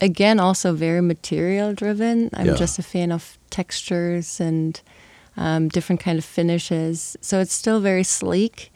again, 0.00 0.40
also 0.40 0.72
very 0.72 1.02
material 1.02 1.74
driven. 1.74 2.30
I'm 2.32 2.46
Yeah. 2.46 2.54
just 2.56 2.78
a 2.78 2.82
fan 2.82 3.12
of 3.12 3.38
textures 3.50 4.40
and 4.40 4.80
um, 5.36 5.68
different 5.68 6.00
kind 6.00 6.18
of 6.18 6.24
finishes. 6.24 7.16
So 7.20 7.40
it's 7.40 7.52
still 7.54 7.80
very 7.80 8.04
sleek, 8.04 8.69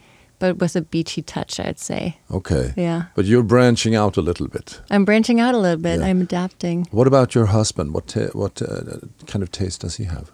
but 0.44 0.60
with 0.60 0.76
a 0.76 0.80
beachy 0.80 1.22
touch, 1.22 1.58
I'd 1.58 1.78
say. 1.78 2.16
Okay. 2.30 2.72
Yeah, 2.76 3.02
But 3.14 3.24
you're 3.24 3.42
branching 3.46 3.96
out 3.96 4.16
a 4.18 4.20
little 4.20 4.46
bit. 4.48 4.80
I'm 4.90 5.04
branching 5.04 5.40
out 5.40 5.54
a 5.54 5.58
little 5.58 5.80
bit. 5.82 6.00
Yeah. 6.00 6.06
I'm 6.10 6.20
adapting. 6.20 6.86
What 6.90 7.06
about 7.06 7.34
your 7.34 7.46
husband? 7.46 7.94
What 7.94 8.06
ta- 8.08 8.32
what 8.32 8.60
uh, 8.62 8.98
kind 9.26 9.42
of 9.42 9.50
taste 9.50 9.80
does 9.82 9.96
he 9.96 10.04
have? 10.04 10.30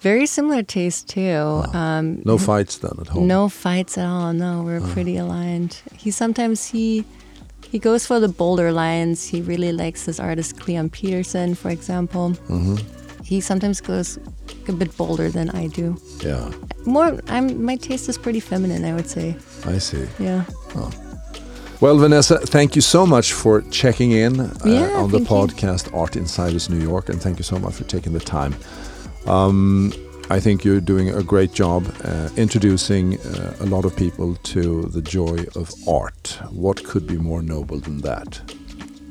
Very 0.00 0.26
similar 0.26 0.62
taste 0.62 1.08
too. 1.08 1.62
Um, 1.72 2.20
No 2.24 2.38
fights 2.38 2.78
then 2.78 2.92
at 3.00 3.08
home. 3.08 3.26
No 3.26 3.48
fights 3.48 3.98
at 3.98 4.06
all. 4.06 4.32
No, 4.34 4.62
we're 4.62 4.80
pretty 4.92 5.16
aligned. 5.16 5.80
He 5.96 6.10
sometimes 6.10 6.66
he 6.72 7.04
he 7.72 7.78
goes 7.78 8.06
for 8.06 8.20
the 8.20 8.28
bolder 8.28 8.70
lines. 8.70 9.30
He 9.32 9.40
really 9.42 9.72
likes 9.72 10.04
this 10.04 10.20
artist 10.20 10.60
Cleon 10.60 10.88
Peterson, 10.90 11.54
for 11.54 11.70
example. 11.70 12.34
hmm 12.48 12.76
He 13.24 13.40
sometimes 13.40 13.80
goes 13.80 14.18
a 14.68 14.72
bit 14.72 14.96
bolder 14.96 15.30
than 15.30 15.50
I 15.50 15.68
do. 15.68 15.96
Yeah, 16.24 16.50
More, 16.86 17.18
I'm 17.28 17.64
my 17.64 17.76
taste 17.76 18.08
is 18.08 18.18
pretty 18.18 18.40
feminine, 18.40 18.84
I 18.84 18.92
would 18.94 19.08
say. 19.08 19.36
I 19.64 19.78
see. 19.78 20.06
Yeah. 20.18 20.44
Well, 21.80 21.98
Vanessa, 21.98 22.38
thank 22.38 22.76
you 22.76 22.82
so 22.82 23.04
much 23.06 23.32
for 23.32 23.62
checking 23.70 24.12
in 24.12 24.40
uh, 24.40 24.54
Yeah, 24.64 25.02
on 25.02 25.10
the 25.10 25.18
thank 25.18 25.30
you. 25.30 25.36
podcast 25.36 25.92
Art 25.94 26.16
Insiders 26.16 26.70
New 26.70 26.80
York, 26.80 27.08
and 27.08 27.20
thank 27.20 27.38
you 27.38 27.44
so 27.44 27.58
much 27.58 27.74
for 27.74 27.84
taking 27.84 28.12
the 28.12 28.20
time. 28.20 28.54
Um, 29.26 29.92
I 30.30 30.40
think 30.40 30.64
you're 30.64 30.80
doing 30.80 31.10
a 31.10 31.22
great 31.22 31.52
job 31.52 31.84
uh, 32.04 32.28
introducing 32.36 33.18
uh, 33.20 33.56
a 33.60 33.66
lot 33.66 33.84
of 33.84 33.94
people 33.96 34.36
to 34.54 34.82
the 34.84 35.02
joy 35.02 35.44
of 35.54 35.70
art. 35.86 36.38
What 36.50 36.82
could 36.84 37.06
be 37.06 37.18
more 37.18 37.42
noble 37.42 37.80
than 37.80 38.00
that? 38.02 38.40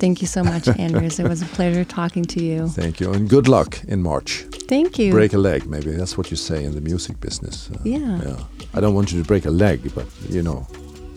Thank 0.04 0.20
you 0.20 0.26
so 0.28 0.44
much, 0.44 0.68
Anders. 0.78 1.18
it 1.18 1.26
was 1.26 1.40
a 1.40 1.46
pleasure 1.46 1.82
talking 1.82 2.26
to 2.26 2.42
you. 2.42 2.68
Thank 2.68 3.00
you, 3.00 3.10
and 3.14 3.26
good 3.26 3.48
luck 3.48 3.82
in 3.88 4.02
March. 4.02 4.44
Thank 4.68 4.98
you. 4.98 5.10
Break 5.10 5.32
a 5.32 5.38
leg, 5.38 5.64
maybe 5.66 5.92
that's 5.92 6.18
what 6.18 6.30
you 6.30 6.36
say 6.36 6.62
in 6.62 6.74
the 6.74 6.82
music 6.82 7.18
business. 7.20 7.70
Uh, 7.70 7.78
Yeah. 7.84 8.20
yeah. 8.22 8.36
I 8.74 8.80
don't 8.80 8.94
want 8.94 9.12
you 9.12 9.22
to 9.22 9.26
break 9.26 9.46
a 9.46 9.50
leg, 9.50 9.80
but 9.94 10.04
you 10.28 10.42
know. 10.42 10.66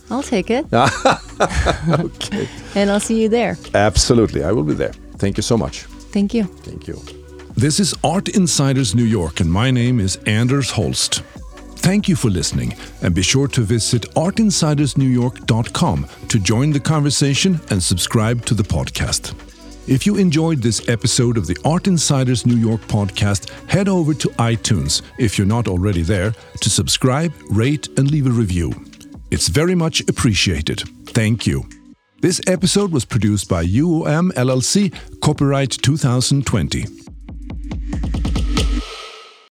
I'll 0.09 0.23
take 0.23 0.49
it, 0.49 0.65
okay. 0.73 2.47
and 2.75 2.89
I'll 2.89 3.01
see 3.01 3.21
you 3.21 3.27
there. 3.27 3.57
Absolutely, 3.73 4.41
I 4.45 4.53
will 4.53 4.63
be 4.63 4.73
there. 4.73 4.93
Thank 5.17 5.35
you 5.35 5.43
so 5.43 5.57
much. 5.57 5.83
Thank 6.13 6.33
you. 6.33 6.45
Thank 6.63 6.87
you. 6.87 6.95
This 7.57 7.81
is 7.81 7.93
Art 8.05 8.29
Insiders 8.29 8.95
New 8.95 9.03
York, 9.19 9.41
and 9.41 9.51
my 9.51 9.69
name 9.69 9.99
is 9.99 10.15
Anders 10.25 10.71
Holst. 10.71 11.23
Thank 11.87 12.09
you 12.09 12.17
for 12.17 12.29
listening, 12.29 12.75
and 13.01 13.15
be 13.15 13.21
sure 13.21 13.47
to 13.47 13.61
visit 13.61 14.01
artinsidersnewyork.com 14.15 16.07
to 16.27 16.37
join 16.37 16.71
the 16.71 16.81
conversation 16.81 17.61
and 17.69 17.81
subscribe 17.81 18.45
to 18.47 18.53
the 18.53 18.63
podcast. 18.63 19.33
If 19.87 20.05
you 20.05 20.17
enjoyed 20.17 20.61
this 20.61 20.89
episode 20.89 21.37
of 21.37 21.47
the 21.47 21.57
Art 21.63 21.87
Insiders 21.87 22.45
New 22.45 22.57
York 22.57 22.81
podcast, 22.81 23.51
head 23.69 23.87
over 23.87 24.13
to 24.15 24.27
iTunes, 24.31 25.01
if 25.17 25.37
you're 25.37 25.47
not 25.47 25.69
already 25.69 26.01
there, 26.01 26.33
to 26.59 26.69
subscribe, 26.69 27.31
rate, 27.49 27.87
and 27.97 28.11
leave 28.11 28.27
a 28.27 28.31
review. 28.31 28.73
It's 29.31 29.47
very 29.47 29.73
much 29.73 30.01
appreciated. 30.09 30.81
Thank 31.05 31.47
you. 31.47 31.69
This 32.19 32.41
episode 32.47 32.91
was 32.91 33.05
produced 33.05 33.47
by 33.47 33.65
UOM 33.65 34.33
LLC, 34.33 34.93
copyright 35.21 35.71
2020. 35.71 36.83